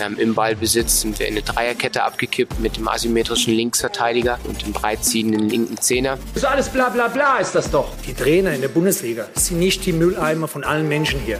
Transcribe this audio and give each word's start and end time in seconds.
Ähm, 0.00 0.16
Im 0.18 0.34
Ballbesitz 0.34 1.02
sind 1.02 1.18
wir 1.18 1.28
in 1.28 1.34
eine 1.34 1.42
Dreierkette 1.42 2.02
abgekippt 2.02 2.58
mit 2.60 2.78
dem 2.78 2.88
asymmetrischen 2.88 3.52
Linksverteidiger 3.52 4.38
und 4.44 4.64
dem 4.64 4.72
breitziehenden 4.72 5.50
linken 5.50 5.76
Zehner. 5.76 6.16
So 6.34 6.46
alles 6.46 6.70
bla 6.70 6.88
bla 6.88 7.08
bla 7.08 7.36
ist 7.40 7.54
das 7.54 7.70
doch. 7.70 7.90
Die 8.06 8.14
Trainer 8.14 8.54
in 8.54 8.62
der 8.62 8.68
Bundesliga 8.68 9.26
sind 9.34 9.58
nicht 9.58 9.84
die 9.84 9.92
Mülleimer 9.92 10.48
von 10.48 10.64
allen 10.64 10.88
Menschen 10.88 11.20
hier. 11.20 11.38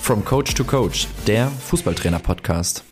From 0.00 0.24
Coach 0.24 0.54
to 0.54 0.64
Coach, 0.64 1.06
der 1.28 1.52
Fußballtrainer-Podcast. 1.68 2.82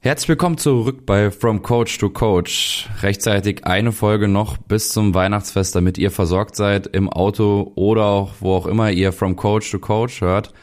Herzlich 0.00 0.30
willkommen 0.30 0.56
zurück 0.56 1.04
bei 1.04 1.30
From 1.30 1.62
Coach 1.62 1.98
to 1.98 2.08
Coach. 2.08 2.88
Rechtzeitig 3.02 3.66
eine 3.66 3.92
Folge 3.92 4.26
noch 4.26 4.56
bis 4.56 4.88
zum 4.88 5.12
Weihnachtsfest, 5.12 5.74
damit 5.74 5.98
ihr 5.98 6.10
versorgt 6.10 6.56
seid 6.56 6.86
im 6.86 7.10
Auto 7.10 7.72
oder 7.74 8.06
auch 8.06 8.32
wo 8.40 8.54
auch 8.54 8.66
immer 8.66 8.90
ihr 8.90 9.12
From 9.12 9.36
Coach 9.36 9.70
to 9.70 9.78
Coach 9.78 10.22
hört. 10.22 10.54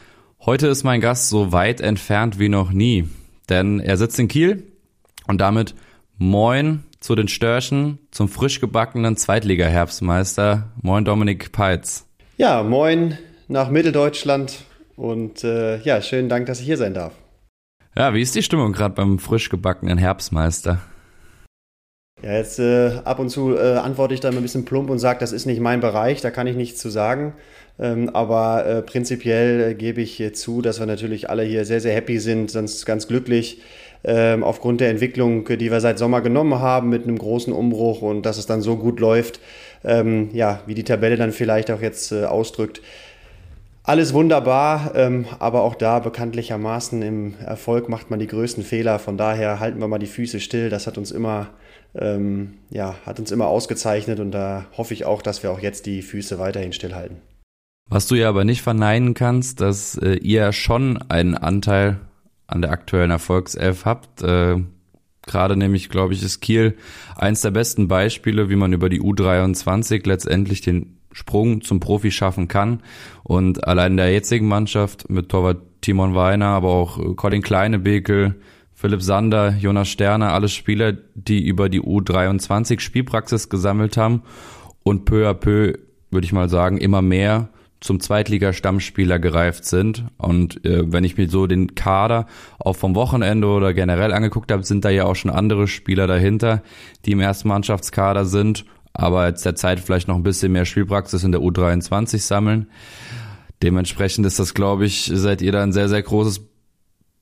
Heute 0.44 0.66
ist 0.66 0.82
mein 0.82 1.00
Gast 1.00 1.28
so 1.28 1.52
weit 1.52 1.80
entfernt 1.80 2.40
wie 2.40 2.48
noch 2.48 2.72
nie 2.72 3.08
denn 3.50 3.80
er 3.80 3.96
sitzt 3.96 4.18
in 4.18 4.28
Kiel 4.28 4.64
und 5.26 5.40
damit 5.40 5.74
moin 6.18 6.84
zu 7.00 7.14
den 7.14 7.28
Störchen, 7.28 7.98
zum 8.10 8.28
frisch 8.28 8.60
gebackenen 8.60 9.16
Zweitliga-Herbstmeister. 9.16 10.70
Moin 10.82 11.04
Dominik 11.04 11.52
Peitz. 11.52 12.06
Ja, 12.36 12.62
moin 12.62 13.18
nach 13.48 13.70
Mitteldeutschland 13.70 14.64
und 14.96 15.44
äh, 15.44 15.78
ja, 15.78 16.00
schönen 16.02 16.28
Dank, 16.28 16.46
dass 16.46 16.60
ich 16.60 16.66
hier 16.66 16.76
sein 16.76 16.94
darf. 16.94 17.12
Ja, 17.96 18.14
wie 18.14 18.22
ist 18.22 18.34
die 18.34 18.42
Stimmung 18.42 18.72
gerade 18.72 18.94
beim 18.94 19.18
frisch 19.18 19.48
gebackenen 19.48 19.98
Herbstmeister? 19.98 20.80
Ja, 22.22 22.32
jetzt 22.34 22.58
äh, 22.58 23.00
ab 23.04 23.18
und 23.18 23.30
zu 23.30 23.56
äh, 23.56 23.76
antworte 23.76 24.14
ich 24.14 24.20
da 24.20 24.28
ein 24.28 24.42
bisschen 24.42 24.66
plump 24.66 24.90
und 24.90 24.98
sage, 24.98 25.20
das 25.20 25.32
ist 25.32 25.46
nicht 25.46 25.60
mein 25.60 25.80
Bereich, 25.80 26.20
da 26.20 26.30
kann 26.30 26.46
ich 26.46 26.54
nichts 26.54 26.78
zu 26.80 26.90
sagen. 26.90 27.34
Ähm, 27.80 28.10
aber 28.10 28.66
äh, 28.66 28.82
prinzipiell 28.82 29.70
äh, 29.70 29.74
gebe 29.74 30.02
ich 30.02 30.22
zu, 30.34 30.60
dass 30.60 30.78
wir 30.80 30.86
natürlich 30.86 31.30
alle 31.30 31.42
hier 31.42 31.64
sehr, 31.64 31.80
sehr 31.80 31.94
happy 31.94 32.18
sind, 32.18 32.50
sonst 32.50 32.84
ganz 32.84 33.08
glücklich 33.08 33.62
ähm, 34.04 34.44
aufgrund 34.44 34.80
der 34.80 34.90
Entwicklung, 34.90 35.44
die 35.44 35.70
wir 35.70 35.80
seit 35.80 35.98
Sommer 35.98 36.20
genommen 36.20 36.58
haben 36.60 36.88
mit 36.88 37.04
einem 37.04 37.18
großen 37.18 37.52
Umbruch 37.52 38.02
und 38.02 38.24
dass 38.24 38.38
es 38.38 38.46
dann 38.46 38.62
so 38.62 38.76
gut 38.76 39.00
läuft, 39.00 39.40
ähm, 39.84 40.30
ja, 40.32 40.60
wie 40.66 40.74
die 40.74 40.84
Tabelle 40.84 41.16
dann 41.16 41.32
vielleicht 41.32 41.70
auch 41.70 41.80
jetzt 41.80 42.12
äh, 42.12 42.24
ausdrückt. 42.24 42.80
Alles 43.82 44.12
wunderbar, 44.12 44.92
ähm, 44.94 45.24
aber 45.38 45.62
auch 45.62 45.74
da 45.74 45.98
bekanntlichermaßen 45.98 47.00
im 47.02 47.34
Erfolg 47.44 47.88
macht 47.88 48.10
man 48.10 48.20
die 48.20 48.26
größten 48.26 48.62
Fehler. 48.62 48.98
Von 48.98 49.16
daher 49.16 49.58
halten 49.58 49.80
wir 49.80 49.88
mal 49.88 49.98
die 49.98 50.06
Füße 50.06 50.38
still. 50.38 50.68
Das 50.68 50.86
hat 50.86 50.98
uns 50.98 51.10
immer, 51.10 51.48
ähm, 51.94 52.58
ja, 52.70 52.94
hat 53.06 53.18
uns 53.18 53.32
immer 53.32 53.48
ausgezeichnet 53.48 54.20
und 54.20 54.32
da 54.32 54.66
hoffe 54.76 54.94
ich 54.94 55.06
auch, 55.06 55.22
dass 55.22 55.42
wir 55.42 55.50
auch 55.50 55.60
jetzt 55.60 55.86
die 55.86 56.02
Füße 56.02 56.38
weiterhin 56.38 56.72
stillhalten. 56.72 57.29
Was 57.90 58.06
du 58.06 58.14
ja 58.14 58.28
aber 58.28 58.44
nicht 58.44 58.62
verneinen 58.62 59.14
kannst, 59.14 59.60
dass 59.60 59.98
äh, 59.98 60.14
ihr 60.14 60.52
schon 60.52 60.98
einen 61.08 61.36
Anteil 61.36 61.98
an 62.46 62.62
der 62.62 62.70
aktuellen 62.70 63.10
Erfolgself 63.10 63.84
habt. 63.84 64.22
Äh, 64.22 64.58
Gerade 65.26 65.56
nämlich, 65.56 65.90
glaube 65.90 66.14
ich, 66.14 66.22
ist 66.22 66.40
Kiel 66.40 66.76
eins 67.16 67.42
der 67.42 67.50
besten 67.50 67.88
Beispiele, 67.88 68.48
wie 68.48 68.56
man 68.56 68.72
über 68.72 68.88
die 68.88 69.02
U23 69.02 70.06
letztendlich 70.06 70.60
den 70.60 70.98
Sprung 71.12 71.62
zum 71.62 71.78
Profi 71.78 72.10
schaffen 72.10 72.48
kann. 72.48 72.82
Und 73.22 73.66
allein 73.66 73.96
der 73.96 74.12
jetzigen 74.12 74.48
Mannschaft 74.48 75.10
mit 75.10 75.28
Torwart 75.28 75.58
Timon 75.82 76.14
Weiner, 76.14 76.46
aber 76.46 76.68
auch 76.68 77.16
Colin 77.16 77.42
Kleinebekel, 77.42 78.36
Philipp 78.72 79.02
Sander, 79.02 79.56
Jonas 79.58 79.88
Sterner, 79.88 80.32
alle 80.32 80.48
Spieler, 80.48 80.92
die 81.14 81.46
über 81.46 81.68
die 81.68 81.82
U23 81.82 82.80
Spielpraxis 82.80 83.48
gesammelt 83.48 83.96
haben 83.96 84.22
und 84.82 85.04
peu 85.04 85.28
à 85.28 85.34
peu, 85.34 85.74
würde 86.10 86.24
ich 86.24 86.32
mal 86.32 86.48
sagen, 86.48 86.78
immer 86.78 87.02
mehr 87.02 87.50
zum 87.80 88.00
Zweitliga-Stammspieler 88.00 89.18
gereift 89.18 89.64
sind. 89.64 90.04
Und 90.18 90.64
äh, 90.64 90.92
wenn 90.92 91.04
ich 91.04 91.16
mir 91.16 91.28
so 91.28 91.46
den 91.46 91.74
Kader 91.74 92.26
auch 92.58 92.76
vom 92.76 92.94
Wochenende 92.94 93.48
oder 93.48 93.72
generell 93.72 94.12
angeguckt 94.12 94.52
habe, 94.52 94.64
sind 94.64 94.84
da 94.84 94.90
ja 94.90 95.04
auch 95.04 95.16
schon 95.16 95.30
andere 95.30 95.66
Spieler 95.66 96.06
dahinter, 96.06 96.62
die 97.06 97.12
im 97.12 97.20
ersten 97.20 97.48
Mannschaftskader 97.48 98.26
sind, 98.26 98.64
aber 98.92 99.26
jetzt 99.26 99.44
der 99.44 99.54
Zeit 99.54 99.80
vielleicht 99.80 100.08
noch 100.08 100.16
ein 100.16 100.22
bisschen 100.22 100.52
mehr 100.52 100.66
Spielpraxis 100.66 101.24
in 101.24 101.32
der 101.32 101.40
U23 101.40 102.18
sammeln. 102.18 102.68
Dementsprechend 103.62 104.26
ist 104.26 104.38
das, 104.38 104.54
glaube 104.54 104.86
ich, 104.86 105.10
seid 105.12 105.42
ihr 105.42 105.52
da 105.52 105.62
ein 105.62 105.72
sehr, 105.72 105.88
sehr 105.88 106.02
großes 106.02 106.42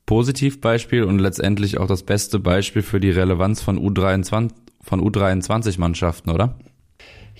Positivbeispiel 0.05 1.03
und 1.03 1.19
letztendlich 1.19 1.77
auch 1.77 1.87
das 1.87 2.03
beste 2.03 2.39
Beispiel 2.39 2.81
für 2.81 2.99
die 2.99 3.11
Relevanz 3.11 3.61
von 3.61 3.77
U23, 3.77 4.49
von 4.81 5.01
U23-Mannschaften, 5.01 6.31
oder? 6.31 6.57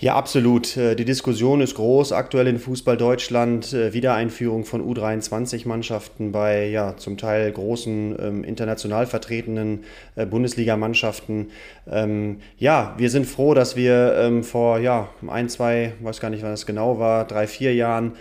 Ja, 0.02 0.16
absolut. 0.16 0.78
Äh, 0.78 0.96
die 0.96 1.04
Diskussion 1.04 1.60
ist 1.60 1.76
groß 1.76 2.14
aktuell 2.14 2.48
in 2.48 2.58
Fußball 2.58 2.96
Deutschland. 2.96 3.74
Äh, 3.74 3.92
Wiedereinführung 3.92 4.64
von 4.64 4.82
U23-Mannschaften 4.82 6.32
bei 6.32 6.68
ja 6.68 6.96
zum 6.96 7.18
Teil 7.18 7.52
großen 7.52 8.16
ähm, 8.18 8.44
international 8.46 9.08
vertretenen 9.08 9.84
äh, 10.16 10.26
Bundesligamannschaften. 10.26 11.52
Ähm, 11.92 12.38
ja, 12.58 12.96
wir 12.98 13.10
sind 13.10 13.26
froh, 13.26 13.54
dass 13.54 13.76
wir 13.76 14.16
ähm, 14.16 14.46
vor 14.46 14.80
ja 14.80 15.10
ein, 15.28 15.50
zwei, 15.50 15.92
weiß 16.00 16.22
gar 16.22 16.30
nicht, 16.30 16.44
wann 16.44 16.52
das 16.52 16.66
genau 16.66 16.98
war, 16.98 17.28
drei, 17.28 17.46
vier 17.46 17.76
Jahren 17.76 18.14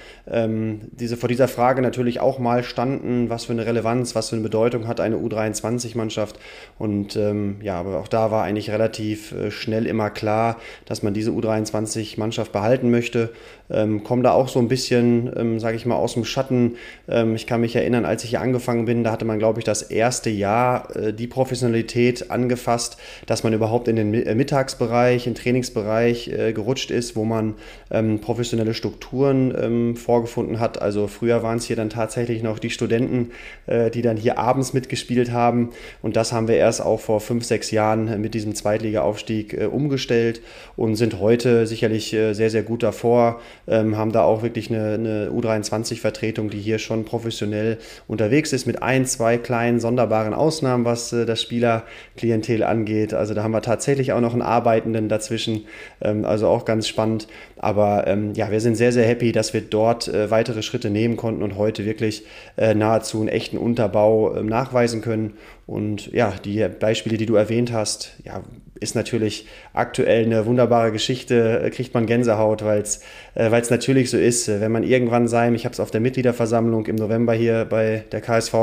diese 0.93 1.17
vor 1.17 1.29
dieser 1.29 1.49
Frage 1.49 1.81
natürlich 1.81 2.21
auch 2.21 2.39
mal 2.39 2.63
standen, 2.63 3.31
was 3.31 3.47
für 3.47 3.53
eine 3.53 3.65
Relevanz, 3.65 4.15
was 4.15 4.29
für 4.29 4.37
eine 4.37 4.43
Bedeutung 4.43 4.87
hat 4.87 5.01
eine 5.01 5.17
U23-Mannschaft. 5.17 6.39
Und 6.79 7.19
ja, 7.63 7.81
aber 7.81 7.99
auch 7.99 8.09
da 8.09 8.31
war 8.31 8.45
eigentlich 8.45 8.71
relativ 8.71 9.35
schnell 9.49 9.87
immer 9.87 10.11
klar, 10.11 10.59
dass 10.85 11.03
man 11.03 11.15
diese 11.15 11.31
U23 11.31 11.68
U23-Mannschaft 11.73 12.53
behalten 12.53 12.91
möchte. 12.91 13.31
Ähm, 13.71 14.03
komme 14.03 14.23
da 14.23 14.33
auch 14.33 14.49
so 14.49 14.59
ein 14.59 14.69
bisschen, 14.69 15.31
ähm, 15.37 15.61
sage 15.61 15.77
ich 15.77 15.85
mal, 15.85 15.97
aus 15.97 16.15
dem 16.15 16.25
Schatten. 16.25 16.77
Ähm, 17.09 17.35
ich 17.35 17.47
kann 17.47 17.61
mich 17.61 17.77
erinnern, 17.77 18.05
als 18.05 18.25
ich 18.25 18.31
hier 18.31 18.41
angefangen 18.41 18.87
bin, 18.87 19.05
da 19.05 19.13
hatte 19.13 19.25
man, 19.25 19.39
glaube 19.39 19.61
ich, 19.61 19.65
das 19.65 19.83
erste 19.83 20.31
Jahr 20.31 20.97
äh, 20.97 21.13
die 21.13 21.27
Professionalität 21.27 22.31
angefasst, 22.31 22.97
dass 23.27 23.45
man 23.45 23.53
überhaupt 23.53 23.89
in 23.89 23.97
den 23.97 24.15
äh, 24.15 24.35
Mittagsbereich, 24.35 25.27
in 25.27 25.35
den 25.35 25.43
Trainingsbereich 25.43 26.29
äh, 26.29 26.53
gerutscht 26.53 26.91
ist, 26.91 27.15
wo 27.15 27.25
man 27.25 27.55
ähm, 27.91 28.21
professionelle 28.21 28.75
Strukturen 28.75 29.97
vorgefunden 29.97 30.61
hat. 30.61 30.81
Also 30.81 31.07
früher 31.07 31.43
waren 31.43 31.59
es 31.59 31.65
hier 31.65 31.77
dann 31.77 31.91
tatsächlich 31.91 32.43
noch 32.43 32.59
die 32.59 32.71
Studenten, 32.71 33.31
äh, 33.67 33.91
die 33.91 34.03
dann 34.03 34.17
hier 34.17 34.39
abends 34.39 34.73
mitgespielt 34.73 35.33
haben. 35.33 35.71
Und 36.03 36.17
das 36.17 36.33
haben 36.33 36.49
wir 36.49 36.57
erst 36.57 36.81
auch 36.81 37.01
vor 37.01 37.21
fünf, 37.21 37.45
sechs 37.45 37.71
Jahren 37.71 38.21
mit 38.21 38.35
diesem 38.35 38.55
Zweitliga-Aufstieg 38.55 39.57
umgestellt 39.71 40.41
und 40.77 40.97
sind 40.97 41.21
heute 41.21 41.58
sicherlich 41.67 42.13
äh, 42.13 42.33
sehr, 42.33 42.51
sehr 42.51 42.63
gut 42.63 42.83
davor, 42.83 43.41
ähm, 43.67 43.97
haben 43.97 44.13
da 44.13 44.23
auch 44.23 44.43
wirklich 44.43 44.71
eine, 44.71 44.95
eine 44.95 45.31
U23-Vertretung, 45.31 46.51
die 46.51 46.59
hier 46.59 46.79
schon 46.79 47.05
professionell 47.05 47.79
unterwegs 48.07 48.53
ist, 48.53 48.67
mit 48.67 48.83
ein, 48.83 49.07
zwei 49.07 49.39
kleinen 49.39 49.81
sonderbaren 49.81 50.35
Ausnahmen, 50.35 50.85
was 50.85 51.13
äh, 51.13 51.27
das 51.27 51.43
Spielerklientel 51.43 52.63
angeht. 52.63 53.15
Also 53.15 53.35
da 53.35 53.43
haben 53.43 53.53
wir 53.53 53.63
tatsächlich 53.63 54.13
auch 54.13 54.21
noch 54.21 54.33
einen 54.33 54.43
Arbeitenden 54.43 55.09
dazwischen, 55.09 55.67
ähm, 56.01 56.25
also 56.25 56.49
auch 56.49 56.65
ganz 56.65 56.87
spannend. 56.89 57.29
Aber 57.59 58.07
ähm, 58.07 58.33
ja, 58.35 58.51
wir 58.51 58.61
sind 58.61 58.77
sehr, 58.77 58.93
sehr 58.93 59.07
happy, 59.07 59.33
dass 59.33 59.53
wir 59.53 59.61
dort 59.61 60.09
äh, 60.09 60.31
weitere 60.31 60.63
Schritte 60.63 60.91
nehmen 60.91 61.17
konnten 61.17 61.43
und 61.43 61.57
heute 61.57 61.85
wirklich 61.85 62.25
äh, 62.57 62.75
nahezu 62.75 63.21
einen 63.21 63.29
echten 63.29 63.59
Unterbau 63.59 64.35
äh, 64.35 64.43
nachweisen 64.43 65.01
können. 65.01 65.35
Und 65.67 66.11
ja, 66.13 66.33
die 66.45 66.67
Beispiele, 66.69 67.19
die 67.19 67.27
du 67.27 67.35
erwähnt 67.35 67.73
hast, 67.73 68.15
ja, 68.25 68.43
ist 68.81 68.95
natürlich 68.95 69.47
aktuell 69.73 70.25
eine 70.25 70.47
wunderbare 70.47 70.93
Geschichte, 70.93 71.61
äh, 71.63 71.71
kriegt 71.71 71.95
man 71.95 72.07
Gänsehaut, 72.07 72.65
weil 72.65 72.81
es 72.81 73.03
äh, 73.35 73.51
natürlich 73.71 74.11
so 74.11 74.17
ist, 74.17 74.49
äh, 74.49 74.61
wenn 74.61 74.73
man 74.73 74.83
irgendwann 74.83 75.29
sein, 75.29 75.55
ich 75.55 75.65
habe 75.65 75.73
es 75.73 75.81
auf 75.81 75.91
der 75.91 76.01
Mitgliederversammlung 76.01 76.87
im 76.87 76.97
November 76.97 77.33
hier 77.33 77.67
bei 77.69 78.05
der 78.13 78.21
KSV 78.21 78.55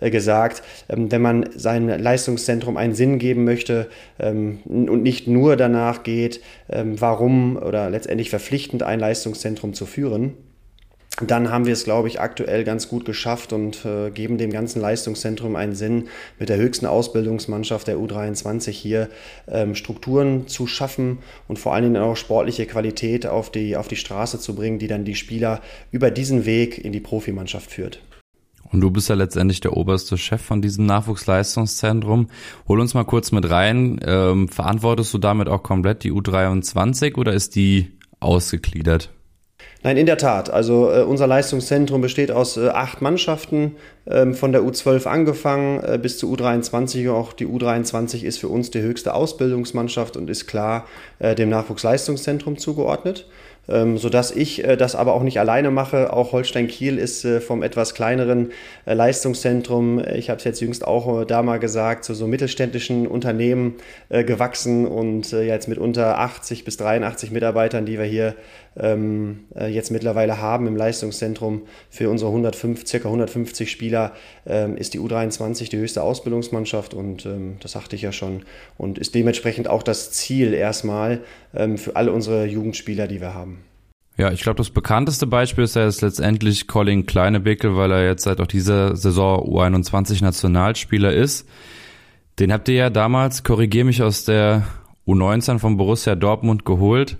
äh, 0.00 0.10
gesagt, 0.10 0.62
ähm, 0.88 1.10
wenn 1.10 1.22
man 1.22 1.48
sein 1.54 1.88
Leistungszentrum 1.88 2.76
einen 2.76 2.94
Sinn 2.94 3.18
geben 3.18 3.44
möchte 3.44 3.88
ähm, 4.18 4.58
und 4.64 5.02
nicht 5.02 5.26
nur 5.26 5.56
danach 5.56 6.02
geht, 6.02 6.40
ähm, 6.68 7.00
warum 7.00 7.56
oder 7.56 7.90
letztendlich 7.90 8.31
verpflichtend 8.32 8.82
ein 8.82 8.98
Leistungszentrum 8.98 9.74
zu 9.74 9.84
führen, 9.84 10.32
dann 11.20 11.50
haben 11.50 11.66
wir 11.66 11.74
es, 11.74 11.84
glaube 11.84 12.08
ich, 12.08 12.18
aktuell 12.18 12.64
ganz 12.64 12.88
gut 12.88 13.04
geschafft 13.04 13.52
und 13.52 13.84
äh, 13.84 14.10
geben 14.10 14.38
dem 14.38 14.50
ganzen 14.50 14.80
Leistungszentrum 14.80 15.54
einen 15.54 15.74
Sinn, 15.74 16.08
mit 16.38 16.48
der 16.48 16.56
höchsten 16.56 16.86
Ausbildungsmannschaft 16.86 17.86
der 17.86 17.98
U23 17.98 18.70
hier 18.70 19.10
ähm, 19.46 19.74
Strukturen 19.74 20.48
zu 20.48 20.66
schaffen 20.66 21.18
und 21.48 21.58
vor 21.58 21.74
allen 21.74 21.84
Dingen 21.84 22.02
auch 22.02 22.16
sportliche 22.16 22.64
Qualität 22.64 23.26
auf 23.26 23.52
die, 23.52 23.76
auf 23.76 23.88
die 23.88 23.96
Straße 23.96 24.40
zu 24.40 24.54
bringen, 24.54 24.78
die 24.78 24.88
dann 24.88 25.04
die 25.04 25.14
Spieler 25.14 25.60
über 25.90 26.10
diesen 26.10 26.46
Weg 26.46 26.82
in 26.82 26.92
die 26.92 27.00
Profimannschaft 27.00 27.70
führt. 27.70 28.00
Und 28.72 28.80
du 28.80 28.90
bist 28.90 29.10
ja 29.10 29.14
letztendlich 29.14 29.60
der 29.60 29.76
oberste 29.76 30.16
Chef 30.16 30.40
von 30.40 30.62
diesem 30.62 30.86
Nachwuchsleistungszentrum. 30.86 32.28
Hol 32.66 32.80
uns 32.80 32.94
mal 32.94 33.04
kurz 33.04 33.30
mit 33.30 33.50
rein. 33.50 34.00
Ähm, 34.02 34.48
verantwortest 34.48 35.12
du 35.12 35.18
damit 35.18 35.50
auch 35.50 35.62
komplett 35.62 36.04
die 36.04 36.12
U23 36.12 37.16
oder 37.18 37.34
ist 37.34 37.54
die 37.54 37.92
ausgegliedert? 38.22 39.10
Nein, 39.84 39.96
in 39.96 40.06
der 40.06 40.16
Tat. 40.16 40.48
Also 40.48 40.90
äh, 40.92 41.02
unser 41.02 41.26
Leistungszentrum 41.26 42.00
besteht 42.00 42.30
aus 42.30 42.56
äh, 42.56 42.68
acht 42.68 43.02
Mannschaften, 43.02 43.76
ähm, 44.06 44.34
von 44.34 44.52
der 44.52 44.62
U12 44.62 45.06
angefangen 45.06 45.82
äh, 45.82 45.98
bis 46.00 46.18
zur 46.18 46.32
U23. 46.32 47.10
Auch 47.10 47.32
die 47.32 47.46
U23 47.46 48.22
ist 48.22 48.38
für 48.38 48.48
uns 48.48 48.70
die 48.70 48.80
höchste 48.80 49.12
Ausbildungsmannschaft 49.14 50.16
und 50.16 50.30
ist 50.30 50.46
klar 50.46 50.86
äh, 51.18 51.34
dem 51.34 51.48
Nachwuchsleistungszentrum 51.48 52.58
zugeordnet. 52.58 53.26
Ähm, 53.68 53.96
sodass 53.98 54.30
ich 54.30 54.64
äh, 54.64 54.76
das 54.76 54.94
aber 54.94 55.14
auch 55.14 55.22
nicht 55.22 55.38
alleine 55.38 55.70
mache. 55.70 56.12
Auch 56.12 56.32
Holstein 56.32 56.66
Kiel 56.68 56.98
ist 56.98 57.24
äh, 57.24 57.40
vom 57.40 57.62
etwas 57.62 57.94
kleineren 57.94 58.50
äh, 58.86 58.94
Leistungszentrum, 58.94 59.98
äh, 59.98 60.16
ich 60.18 60.30
habe 60.30 60.38
es 60.38 60.44
jetzt 60.44 60.60
jüngst 60.60 60.86
auch 60.86 61.22
äh, 61.22 61.26
da 61.26 61.42
mal 61.42 61.58
gesagt, 61.58 62.04
zu 62.04 62.14
so 62.14 62.26
mittelständischen 62.26 63.06
Unternehmen 63.06 63.74
äh, 64.08 64.24
gewachsen 64.24 64.86
und 64.86 65.32
jetzt 65.32 65.68
mit 65.68 65.78
unter 65.78 66.18
80 66.18 66.64
bis 66.64 66.76
83 66.76 67.30
Mitarbeitern, 67.30 67.86
die 67.86 67.98
wir 67.98 68.04
hier 68.04 68.34
ähm, 68.76 69.44
jetzt 69.68 69.90
mittlerweile 69.90 70.40
haben 70.40 70.66
im 70.66 70.76
Leistungszentrum 70.76 71.62
für 71.90 72.10
unsere 72.10 72.30
105, 72.30 72.86
circa 72.86 73.08
150 73.08 73.70
Spieler, 73.70 74.12
ähm, 74.46 74.76
ist 74.76 74.94
die 74.94 75.00
U23 75.00 75.70
die 75.70 75.78
höchste 75.78 76.02
Ausbildungsmannschaft 76.02 76.94
und 76.94 77.26
ähm, 77.26 77.56
das 77.60 77.72
sagte 77.72 77.96
ich 77.96 78.02
ja 78.02 78.12
schon 78.12 78.42
und 78.78 78.98
ist 78.98 79.14
dementsprechend 79.14 79.68
auch 79.68 79.82
das 79.82 80.10
Ziel 80.12 80.54
erstmal 80.54 81.20
ähm, 81.54 81.78
für 81.78 81.96
alle 81.96 82.12
unsere 82.12 82.46
Jugendspieler, 82.46 83.08
die 83.08 83.20
wir 83.20 83.34
haben. 83.34 83.64
Ja, 84.18 84.30
ich 84.30 84.42
glaube, 84.42 84.58
das 84.58 84.70
bekannteste 84.70 85.26
Beispiel 85.26 85.64
ist 85.64 85.74
ja 85.74 85.84
jetzt 85.84 86.02
letztendlich 86.02 86.68
Colin 86.68 87.06
Kleinebickel, 87.06 87.76
weil 87.76 87.90
er 87.92 88.04
jetzt 88.04 88.24
seit 88.24 88.40
auch 88.40 88.46
dieser 88.46 88.94
Saison 88.94 89.40
U21 89.40 90.22
Nationalspieler 90.22 91.12
ist. 91.12 91.48
Den 92.38 92.52
habt 92.52 92.68
ihr 92.68 92.74
ja 92.74 92.90
damals, 92.90 93.42
korrigier 93.42 93.84
mich, 93.84 94.02
aus 94.02 94.24
der 94.24 94.66
U19 95.06 95.58
von 95.58 95.76
Borussia 95.76 96.14
Dortmund 96.14 96.64
geholt. 96.64 97.18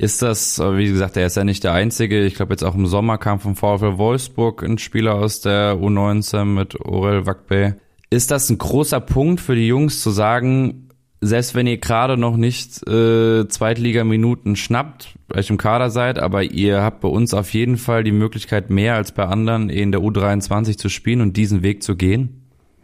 Ist 0.00 0.22
das, 0.22 0.58
wie 0.58 0.86
gesagt, 0.86 1.18
er 1.18 1.26
ist 1.26 1.36
ja 1.36 1.44
nicht 1.44 1.62
der 1.62 1.74
Einzige. 1.74 2.24
Ich 2.24 2.34
glaube, 2.34 2.54
jetzt 2.54 2.62
auch 2.62 2.74
im 2.74 2.86
Sommer 2.86 3.18
kam 3.18 3.38
vom 3.38 3.54
VfL 3.54 3.98
Wolfsburg 3.98 4.62
ein 4.62 4.78
Spieler 4.78 5.16
aus 5.16 5.42
der 5.42 5.74
U19 5.74 6.46
mit 6.46 6.80
Orel 6.80 7.26
Wakbe. 7.26 7.76
Ist 8.08 8.30
das 8.30 8.48
ein 8.48 8.56
großer 8.56 9.00
Punkt 9.00 9.42
für 9.42 9.54
die 9.54 9.66
Jungs 9.66 10.00
zu 10.00 10.08
sagen, 10.08 10.88
selbst 11.20 11.54
wenn 11.54 11.66
ihr 11.66 11.76
gerade 11.76 12.16
noch 12.16 12.38
nicht 12.38 12.82
äh, 12.88 13.46
Zweitligaminuten 13.46 14.56
schnappt, 14.56 15.18
euch 15.34 15.50
im 15.50 15.58
Kader 15.58 15.90
seid, 15.90 16.18
aber 16.18 16.44
ihr 16.44 16.80
habt 16.80 17.02
bei 17.02 17.08
uns 17.08 17.34
auf 17.34 17.52
jeden 17.52 17.76
Fall 17.76 18.02
die 18.02 18.10
Möglichkeit, 18.10 18.70
mehr 18.70 18.94
als 18.94 19.12
bei 19.12 19.26
anderen 19.26 19.68
in 19.68 19.92
der 19.92 20.00
U23 20.00 20.78
zu 20.78 20.88
spielen 20.88 21.20
und 21.20 21.36
diesen 21.36 21.62
Weg 21.62 21.82
zu 21.82 21.94
gehen? 21.94 22.39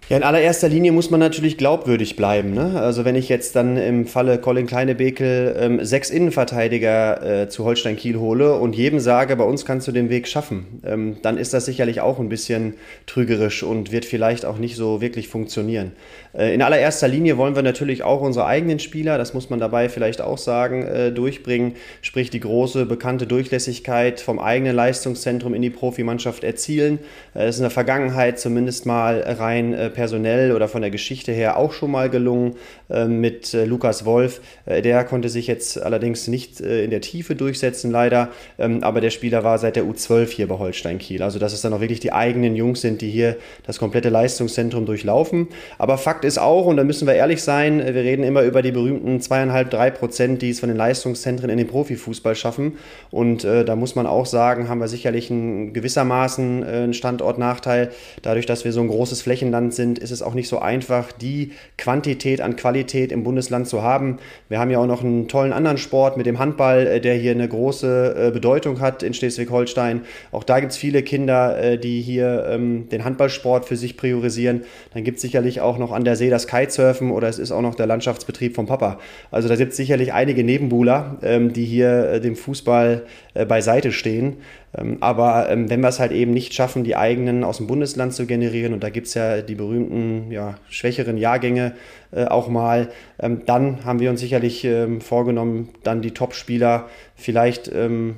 Ja, 0.09 0.17
in 0.19 0.23
allererster 0.23 0.69
Linie 0.69 0.93
muss 0.93 1.11
man 1.11 1.19
natürlich 1.19 1.59
glaubwürdig 1.59 2.15
bleiben. 2.15 2.53
Ne? 2.53 2.81
Also 2.81 3.05
wenn 3.05 3.17
ich 3.17 3.29
jetzt 3.29 3.57
dann 3.57 3.77
im 3.77 4.07
Falle 4.07 4.39
Colin 4.39 4.69
Kleinebekel 4.69 5.57
ähm, 5.59 5.85
sechs 5.85 6.11
Innenverteidiger 6.11 7.43
äh, 7.43 7.49
zu 7.49 7.65
Holstein 7.65 7.97
Kiel 7.97 8.17
hole 8.17 8.55
und 8.55 8.77
jedem 8.77 9.01
sage, 9.01 9.35
bei 9.35 9.43
uns 9.43 9.65
kannst 9.65 9.89
du 9.89 9.91
den 9.91 10.09
Weg 10.09 10.29
schaffen, 10.29 10.81
ähm, 10.87 11.17
dann 11.23 11.39
ist 11.39 11.55
das 11.55 11.65
sicherlich 11.65 12.03
auch 12.03 12.21
ein 12.21 12.29
bisschen 12.29 12.75
trügerisch 13.07 13.65
und 13.65 13.91
wird 13.91 14.05
vielleicht 14.05 14.45
auch 14.45 14.59
nicht 14.59 14.77
so 14.77 15.01
wirklich 15.01 15.27
funktionieren. 15.27 15.91
Äh, 16.35 16.55
in 16.55 16.63
allererster 16.63 17.09
Linie 17.09 17.37
wollen 17.37 17.57
wir 17.57 17.65
natürlich 17.65 18.05
auch 18.05 18.21
unsere 18.21 18.47
eigenen 18.47 18.79
Spieler, 18.79 19.19
das 19.19 19.35
muss 19.35 19.51
man 19.51 19.59
dabei 19.59 19.89
vielleicht 19.89 20.21
auch 20.21 20.39
sagen, 20.39 20.87
äh, 20.87 21.11
durchbringen, 21.11 21.73
sprich 22.01 22.31
die 22.31 22.39
große 22.39 22.87
bekannte 22.87 23.27
Durchlässigkeit 23.27 24.21
vom 24.21 24.39
eigenen 24.39 24.77
Leistungszentrum 24.77 25.53
in 25.53 25.63
die 25.63 25.71
Profimannschaft 25.71 26.45
erzielen. 26.45 27.01
Äh, 27.35 27.49
ist 27.49 27.57
in 27.57 27.63
der 27.63 27.71
Vergangenheit 27.73 28.39
zumindest 28.39 28.87
mal 28.87 29.21
rein 29.21 29.75
äh, 29.75 29.91
personell 29.97 30.53
oder 30.53 30.69
von 30.69 30.83
der 30.83 30.91
Geschichte 30.91 31.33
her 31.33 31.57
auch 31.57 31.73
schon 31.73 31.91
mal 31.91 32.11
gelungen 32.11 32.55
mit 32.89 33.53
äh, 33.53 33.65
Lukas 33.65 34.05
Wolf. 34.05 34.41
Äh, 34.65 34.81
der 34.81 35.05
konnte 35.05 35.29
sich 35.29 35.49
jetzt 35.49 35.83
allerdings 35.83 36.29
nicht 36.29 36.61
äh, 36.61 36.85
in 36.85 36.91
der 36.91 37.01
Tiefe 37.01 37.35
durchsetzen, 37.35 37.91
leider. 37.91 38.31
Ähm, 38.59 38.85
aber 38.85 39.01
der 39.01 39.11
Spieler 39.11 39.43
war 39.43 39.59
seit 39.59 39.77
der 39.77 39.85
U12 39.85 40.29
hier 40.29 40.47
bei 40.47 40.59
Holstein 40.59 40.99
Kiel. 40.99 41.23
Also, 41.23 41.39
dass 41.39 41.53
es 41.53 41.63
dann 41.63 41.73
auch 41.73 41.81
wirklich 41.81 42.01
die 42.01 42.13
eigenen 42.13 42.55
Jungs 42.55 42.81
sind, 42.81 43.01
die 43.01 43.11
hier 43.11 43.37
das 43.67 43.79
komplette 43.79 44.09
Leistungszentrum 44.09 44.87
durchlaufen. 44.87 45.49
Aber 45.79 45.99
Fakt 45.99 46.25
ist 46.25 46.39
auch, 46.39 46.67
und 46.67 46.77
da 46.77 46.85
müssen 46.85 47.09
wir 47.09 47.15
ehrlich 47.15 47.43
sein, 47.43 47.81
äh, 47.81 47.93
wir 47.93 48.03
reden 48.03 48.23
immer 48.23 48.43
über 48.43 48.63
die 48.63 48.73
berühmten 48.73 49.21
zweieinhalb, 49.21 49.71
drei 49.71 49.91
Prozent, 49.91 50.43
die 50.43 50.51
es 50.51 50.61
von 50.61 50.69
den 50.69 50.79
Leistungszentren 50.79 51.51
in 51.51 51.59
den 51.59 51.67
Profifußball 51.67 52.37
schaffen. 52.37 52.79
Und 53.11 53.45
äh, 53.45 53.65
da 53.65 53.75
muss 53.75 53.97
man 53.97 54.07
auch 54.07 54.27
sagen, 54.27 54.69
haben 54.69 54.79
wir 54.79 54.89
sicherlich 54.89 55.29
ein, 55.31 55.73
gewissermaßen 55.73 56.63
äh, 56.63 56.67
einen 56.67 56.95
Standortnachteil. 56.95 57.91
Dadurch, 58.23 58.47
dass 58.47 58.65
wir 58.65 58.73
so 58.73 58.81
ein 58.81 58.89
großes 58.89 59.23
Flächenland 59.23 59.75
sind, 59.75 59.99
ist 59.99 60.13
es 60.13 60.23
auch 60.23 60.35
nicht 60.35 60.49
so 60.49 60.61
einfach, 60.61 61.11
die 61.11 61.51
Quantität 61.77 62.41
an 62.41 62.55
Qualität 62.55 62.76
im 63.13 63.23
Bundesland 63.23 63.67
zu 63.67 63.83
haben. 63.83 64.19
Wir 64.49 64.59
haben 64.59 64.71
ja 64.71 64.79
auch 64.79 64.87
noch 64.87 65.03
einen 65.03 65.29
tollen 65.29 65.53
anderen 65.53 65.79
Sport 65.79 66.17
mit 66.17 66.27
dem 66.27 66.39
Handball, 66.39 66.87
äh, 66.87 67.01
der 67.01 67.15
hier 67.15 67.33
eine 67.33 67.49
große 67.49 68.29
äh, 68.29 68.31
Bedeutung 68.31 68.81
hat 68.81 69.03
in 69.03 69.15
Schleswig-Holstein. 69.15 70.03
Auch 70.33 70.45
da 70.45 70.61
gibt 70.61 70.73
es 70.73 70.79
viele 70.79 71.03
Kinder, 71.03 71.59
äh, 71.59 71.79
die 71.79 72.01
hier 72.01 72.47
ähm, 72.51 72.89
den 72.89 73.05
Handballsport 73.05 73.65
für 73.65 73.77
sich 73.77 73.97
priorisieren. 73.97 74.63
Dann 74.95 75.05
gibt 75.05 75.17
es 75.17 75.23
sicherlich 75.23 75.61
auch 75.61 75.79
noch 75.79 75.93
an 75.93 76.05
der 76.05 76.17
See 76.17 76.31
das 76.31 76.47
Kitesurfen 76.47 77.11
oder 77.11 77.29
es 77.29 77.39
ist 77.39 77.53
auch 77.53 77.63
noch 77.63 77.75
der 77.75 77.87
Landschaftsbetrieb 77.87 78.55
vom 78.55 78.67
Papa. 78.67 78.99
Also 79.31 79.49
da 79.49 79.57
gibt 79.57 79.73
es 79.73 79.77
sicherlich 79.77 80.13
einige 80.13 80.45
Nebenbuhler, 80.45 81.17
ähm, 81.23 81.53
die 81.53 81.65
hier 81.65 82.21
dem 82.21 82.37
Fußball 82.37 83.03
beiseite 83.49 83.93
stehen. 83.93 84.37
Ähm, 84.77 84.99
aber 85.01 85.49
ähm, 85.49 85.71
wenn 85.71 85.81
wir 85.81 85.89
es 85.89 86.01
halt 86.01 86.13
eben 86.13 86.33
nicht 86.33 86.55
schaffen, 86.55 86.85
die 86.85 86.97
eigenen 86.97 87.45
aus 87.45 87.59
dem 87.59 87.67
Bundesland 87.67 88.13
zu 88.13 88.27
generieren, 88.27 88.73
und 88.73 88.83
da 88.83 88.91
gibt 88.91 89.07
es 89.07 89.15
ja 89.15 89.41
die 89.41 89.55
berühmten 89.55 90.31
ja, 90.31 90.57
schwächeren 90.69 91.17
Jahrgänge 91.17 91.73
äh, 92.13 92.27
auch 92.27 92.49
mal, 92.49 92.91
ähm, 93.19 93.43
dann 93.47 93.85
haben 93.85 94.01
wir 94.01 94.11
uns 94.11 94.21
sicherlich 94.21 94.67
vorgenommen, 95.01 95.71
dann 95.83 96.03
die 96.03 96.13
Top-Spieler 96.13 96.89
vielleicht 97.15 97.71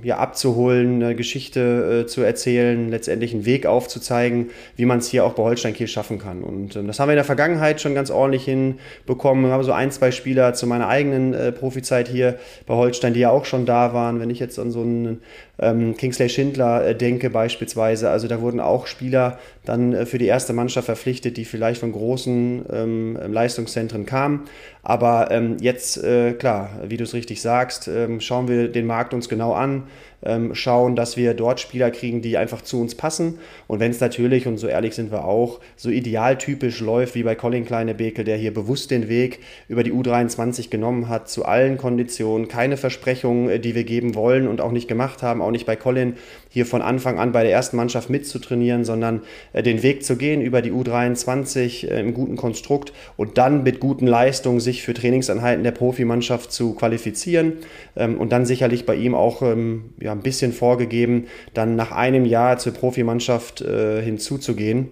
ja, 0.02 0.16
abzuholen, 0.16 1.02
eine 1.02 1.14
Geschichte 1.14 2.02
äh, 2.04 2.06
zu 2.06 2.22
erzählen, 2.22 2.90
letztendlich 2.90 3.32
einen 3.32 3.44
Weg 3.44 3.66
aufzuzeigen, 3.66 4.50
wie 4.76 4.86
man 4.86 4.98
es 4.98 5.08
hier 5.08 5.24
auch 5.24 5.34
bei 5.34 5.42
Holstein 5.42 5.74
Kiel 5.74 5.86
schaffen 5.86 6.18
kann. 6.18 6.42
Und 6.42 6.74
das 6.74 6.98
haben 6.98 7.08
wir 7.08 7.12
in 7.12 7.18
der 7.18 7.24
Vergangenheit 7.24 7.80
schon 7.80 7.94
ganz 7.94 8.10
ordentlich 8.10 8.44
hinbekommen. 8.44 9.44
Wir 9.44 9.52
haben 9.52 9.62
so 9.62 9.72
ein, 9.72 9.90
zwei 9.90 10.10
Spieler 10.10 10.54
zu 10.54 10.66
meiner 10.66 10.88
eigenen 10.88 11.34
äh, 11.34 11.52
Profizeit 11.52 12.08
hier 12.08 12.38
bei 12.66 12.74
Holstein, 12.74 13.14
die 13.14 13.20
ja 13.20 13.30
auch 13.30 13.44
schon 13.44 13.66
da 13.66 13.94
waren. 13.94 14.20
Wenn 14.20 14.30
ich 14.30 14.40
jetzt 14.40 14.58
an 14.58 14.70
so 14.70 14.80
einen 14.80 15.20
ähm, 15.60 15.96
Kingsley 15.96 16.28
Schindler 16.28 16.86
äh, 16.86 16.94
denke 16.94 17.30
beispielsweise. 17.30 18.10
Also 18.10 18.28
da 18.28 18.40
wurden 18.40 18.60
auch 18.60 18.86
Spieler 18.86 19.38
dann 19.64 19.92
äh, 19.92 20.06
für 20.06 20.18
die 20.18 20.26
erste 20.26 20.52
Mannschaft 20.52 20.86
verpflichtet, 20.86 21.36
die 21.36 21.44
vielleicht 21.44 21.80
von 21.80 21.92
großen 21.92 22.64
ähm, 22.70 23.18
Leistungszentren 23.28 24.06
kamen. 24.06 24.44
Aber 24.82 25.30
ähm, 25.30 25.56
jetzt, 25.60 26.02
äh, 26.02 26.32
klar, 26.32 26.70
wie 26.86 26.96
du 26.96 27.04
es 27.04 27.14
richtig 27.14 27.42
sagst, 27.42 27.88
ähm, 27.88 28.20
schauen 28.20 28.48
wir 28.48 28.68
den 28.68 28.86
Markt 28.86 29.12
uns 29.14 29.28
genau 29.28 29.52
an, 29.52 29.84
ähm, 30.22 30.54
schauen, 30.54 30.96
dass 30.96 31.16
wir 31.16 31.34
dort 31.34 31.60
Spieler 31.60 31.90
kriegen, 31.90 32.22
die 32.22 32.36
einfach 32.36 32.62
zu 32.62 32.80
uns 32.80 32.94
passen. 32.94 33.38
Und 33.66 33.80
wenn 33.80 33.90
es 33.90 34.00
natürlich, 34.00 34.46
und 34.46 34.58
so 34.58 34.66
ehrlich 34.66 34.94
sind 34.94 35.12
wir 35.12 35.24
auch, 35.24 35.60
so 35.76 35.90
idealtypisch 35.90 36.80
läuft 36.80 37.14
wie 37.14 37.22
bei 37.22 37.34
Colin 37.34 37.64
Kleinebekel, 37.64 38.24
der 38.24 38.36
hier 38.36 38.52
bewusst 38.52 38.90
den 38.90 39.08
Weg 39.08 39.40
über 39.68 39.82
die 39.82 39.92
U23 39.92 40.70
genommen 40.70 41.08
hat, 41.08 41.28
zu 41.28 41.44
allen 41.44 41.76
Konditionen, 41.76 42.48
keine 42.48 42.76
Versprechungen, 42.76 43.48
äh, 43.48 43.60
die 43.60 43.74
wir 43.74 43.84
geben 43.84 44.14
wollen 44.14 44.48
und 44.48 44.60
auch 44.60 44.72
nicht 44.72 44.88
gemacht 44.88 45.22
haben, 45.22 45.40
auch 45.40 45.50
nicht 45.50 45.66
bei 45.66 45.76
Colin, 45.76 46.16
hier 46.48 46.66
von 46.66 46.82
Anfang 46.82 47.18
an 47.18 47.32
bei 47.32 47.42
der 47.42 47.52
ersten 47.52 47.76
Mannschaft 47.76 48.10
mitzutrainieren, 48.10 48.84
sondern 48.84 49.22
äh, 49.52 49.62
den 49.62 49.82
Weg 49.82 50.04
zu 50.04 50.16
gehen 50.16 50.40
über 50.40 50.62
die 50.62 50.72
U23 50.72 51.88
äh, 51.88 52.00
im 52.00 52.14
guten 52.14 52.36
Konstrukt 52.36 52.92
und 53.16 53.38
dann 53.38 53.62
mit 53.62 53.80
guten 53.80 54.06
Leistungen 54.06 54.60
sich 54.60 54.82
für 54.82 54.94
Trainingseinheiten 54.94 55.64
der 55.64 55.72
Profimannschaft 55.72 56.52
zu 56.52 56.74
qualifizieren 56.74 57.54
ähm, 57.96 58.18
und 58.18 58.32
dann 58.32 58.46
sicherlich 58.46 58.86
bei 58.86 58.94
ihm 58.94 59.14
auch 59.14 59.42
ähm, 59.42 59.90
ja, 60.00 60.12
ein 60.12 60.22
bisschen 60.22 60.52
vorgegeben, 60.52 61.26
dann 61.54 61.76
nach 61.76 61.92
einem 61.92 62.24
Jahr 62.24 62.58
zur 62.58 62.72
Profimannschaft 62.72 63.60
äh, 63.60 64.02
hinzuzugehen. 64.02 64.88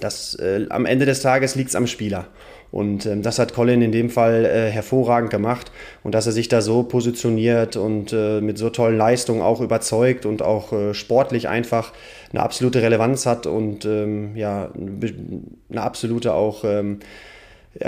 Das, 0.00 0.34
äh, 0.36 0.66
am 0.70 0.86
Ende 0.86 1.04
des 1.04 1.20
Tages 1.20 1.54
liegt 1.54 1.70
es 1.70 1.76
am 1.76 1.86
Spieler. 1.86 2.28
Und 2.72 3.06
ähm, 3.06 3.22
das 3.22 3.38
hat 3.38 3.52
Colin 3.54 3.82
in 3.82 3.92
dem 3.92 4.10
Fall 4.10 4.44
äh, 4.44 4.70
hervorragend 4.70 5.30
gemacht. 5.30 5.72
Und 6.04 6.14
dass 6.14 6.26
er 6.26 6.32
sich 6.32 6.48
da 6.48 6.60
so 6.60 6.82
positioniert 6.84 7.76
und 7.76 8.12
äh, 8.12 8.40
mit 8.40 8.58
so 8.58 8.70
tollen 8.70 8.96
Leistungen 8.96 9.42
auch 9.42 9.60
überzeugt 9.60 10.26
und 10.26 10.42
auch 10.42 10.72
äh, 10.72 10.94
sportlich 10.94 11.48
einfach 11.48 11.92
eine 12.32 12.42
absolute 12.42 12.82
Relevanz 12.82 13.26
hat 13.26 13.46
und 13.46 13.84
ähm, 13.84 14.36
ja, 14.36 14.70
eine 14.74 15.82
absolute 15.82 16.32
auch 16.32 16.64
ähm, 16.64 17.00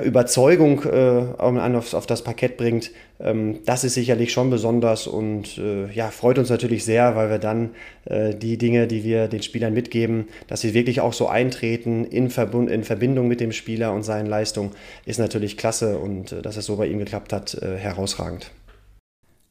Überzeugung 0.04 0.84
äh, 0.84 1.24
auf, 1.38 1.94
auf, 1.94 2.06
das 2.06 2.22
Parkett 2.22 2.56
bringt, 2.56 2.92
ähm, 3.18 3.58
das 3.64 3.82
ist 3.82 3.94
sicherlich 3.94 4.32
schon 4.32 4.48
besonders 4.48 5.08
und 5.08 5.58
äh, 5.58 5.90
ja, 5.92 6.10
freut 6.10 6.38
uns 6.38 6.50
natürlich 6.50 6.84
sehr, 6.84 7.16
weil 7.16 7.30
wir 7.30 7.38
dann 7.38 7.70
äh, 8.04 8.32
die 8.32 8.58
Dinge, 8.58 8.86
die 8.86 9.02
wir 9.02 9.26
den 9.26 9.42
Spielern 9.42 9.74
mitgeben, 9.74 10.28
dass 10.46 10.60
sie 10.60 10.72
wirklich 10.72 11.00
auch 11.00 11.12
so 11.12 11.26
eintreten 11.26 12.04
in, 12.04 12.30
Verbund, 12.30 12.70
in 12.70 12.84
Verbindung 12.84 13.26
mit 13.26 13.40
dem 13.40 13.50
Spieler 13.50 13.92
und 13.92 14.04
seinen 14.04 14.26
Leistungen, 14.26 14.70
ist 15.04 15.18
natürlich 15.18 15.56
klasse 15.56 15.98
und 15.98 16.30
äh, 16.30 16.42
dass 16.42 16.56
es 16.56 16.66
so 16.66 16.76
bei 16.76 16.86
ihm 16.86 16.98
geklappt 16.98 17.32
hat, 17.32 17.54
äh, 17.54 17.76
herausragend. 17.76 18.52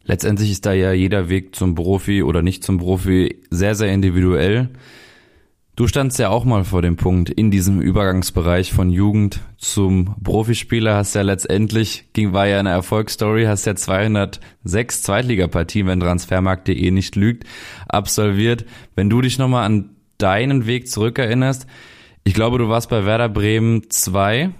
Letztendlich 0.05 0.49
ist 0.49 0.65
da 0.65 0.71
ja 0.71 0.93
jeder 0.93 1.27
Weg 1.27 1.55
zum 1.55 1.75
Profi 1.75 2.23
oder 2.23 2.41
nicht 2.41 2.63
zum 2.63 2.77
Profi 2.77 3.41
sehr, 3.49 3.75
sehr 3.75 3.91
individuell. 3.91 4.69
Du 5.81 5.87
standst 5.87 6.19
ja 6.19 6.29
auch 6.29 6.45
mal 6.45 6.63
vor 6.63 6.83
dem 6.83 6.95
Punkt 6.95 7.31
in 7.31 7.49
diesem 7.49 7.81
Übergangsbereich 7.81 8.71
von 8.71 8.91
Jugend 8.91 9.39
zum 9.57 10.13
Profispieler, 10.23 10.95
hast 10.95 11.15
ja 11.15 11.23
letztendlich, 11.23 12.05
ging, 12.13 12.33
war 12.33 12.45
ja 12.45 12.59
eine 12.59 12.69
Erfolgsstory, 12.69 13.45
hast 13.45 13.65
ja 13.65 13.73
206 13.73 15.01
Zweitligapartien, 15.01 15.87
wenn 15.87 15.99
Transfermarkt.de 15.99 16.91
nicht 16.91 17.15
lügt, 17.15 17.45
absolviert. 17.87 18.63
Wenn 18.95 19.09
du 19.09 19.21
dich 19.21 19.39
nochmal 19.39 19.65
an 19.65 19.95
deinen 20.19 20.67
Weg 20.67 20.87
zurückerinnerst, 20.87 21.65
ich 22.25 22.35
glaube, 22.35 22.59
du 22.59 22.69
warst 22.69 22.87
bei 22.91 23.03
Werder 23.07 23.29
Bremen 23.29 23.89
2 23.89 24.51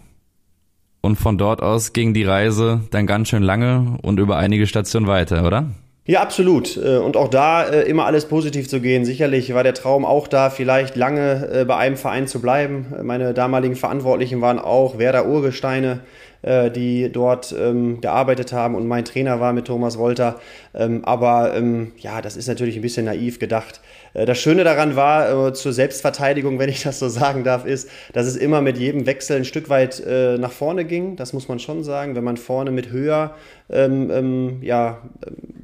und 1.02 1.18
von 1.18 1.38
dort 1.38 1.62
aus 1.62 1.94
ging 1.94 2.16
die 2.16 2.24
Reise 2.24 2.82
dann 2.90 3.06
ganz 3.06 3.30
schön 3.30 3.44
lange 3.44 4.00
und 4.02 4.20
über 4.20 4.38
einige 4.38 4.66
Stationen 4.66 5.06
weiter, 5.06 5.46
oder? 5.46 5.70
Ja, 6.12 6.22
absolut. 6.22 6.76
Äh, 6.76 6.98
und 6.98 7.16
auch 7.16 7.30
da 7.30 7.64
äh, 7.64 7.84
immer 7.84 8.06
alles 8.06 8.26
positiv 8.26 8.68
zu 8.68 8.82
gehen. 8.82 9.06
Sicherlich 9.06 9.54
war 9.54 9.64
der 9.64 9.74
Traum 9.74 10.04
auch 10.04 10.28
da, 10.28 10.50
vielleicht 10.50 10.98
lange 10.98 11.48
äh, 11.54 11.64
bei 11.64 11.78
einem 11.78 11.96
Verein 11.96 12.28
zu 12.28 12.42
bleiben. 12.42 12.88
Meine 13.02 13.34
damaligen 13.34 13.78
Verantwortlichen 13.78 14.42
waren 14.42 14.60
auch 14.60 14.98
Werder 14.98 15.26
Urgesteine, 15.26 16.02
die 16.44 17.12
dort 17.12 17.56
ähm, 17.58 18.02
gearbeitet 18.02 18.52
haben 18.52 18.74
und 18.74 18.88
mein 18.88 19.06
Trainer 19.06 19.40
war 19.40 19.54
mit 19.54 19.66
Thomas 19.68 20.00
Wolter. 20.00 20.40
Ähm, 20.74 21.06
aber 21.06 21.56
ähm, 21.56 21.92
ja, 21.98 22.20
das 22.20 22.36
ist 22.36 22.48
natürlich 22.48 22.76
ein 22.78 22.82
bisschen 22.82 23.06
naiv 23.06 23.38
gedacht. 23.38 23.80
Das 24.14 24.40
Schöne 24.40 24.64
daran 24.64 24.96
war, 24.96 25.54
zur 25.54 25.72
Selbstverteidigung, 25.72 26.60
wenn 26.60 26.70
ich 26.70 26.84
das 26.84 27.00
so 27.00 27.08
sagen 27.08 27.44
darf, 27.44 27.66
ist, 27.66 27.90
dass 28.14 28.28
es 28.28 28.36
immer 28.36 28.62
mit 28.62 28.78
jedem 28.78 29.06
Wechsel 29.06 29.38
ein 29.38 29.46
Stück 29.46 29.70
weit 29.70 30.04
nach 30.38 30.52
vorne 30.52 30.84
ging. 30.84 31.16
Das 31.16 31.32
muss 31.32 31.48
man 31.48 31.60
schon 31.60 31.84
sagen. 31.84 32.16
Wenn 32.16 32.24
man 32.24 32.38
vorne 32.38 32.72
mit 32.72 32.90
höher 32.92 33.36
ähm, 33.70 34.12
ähm, 34.12 34.58
ja, 34.62 35.02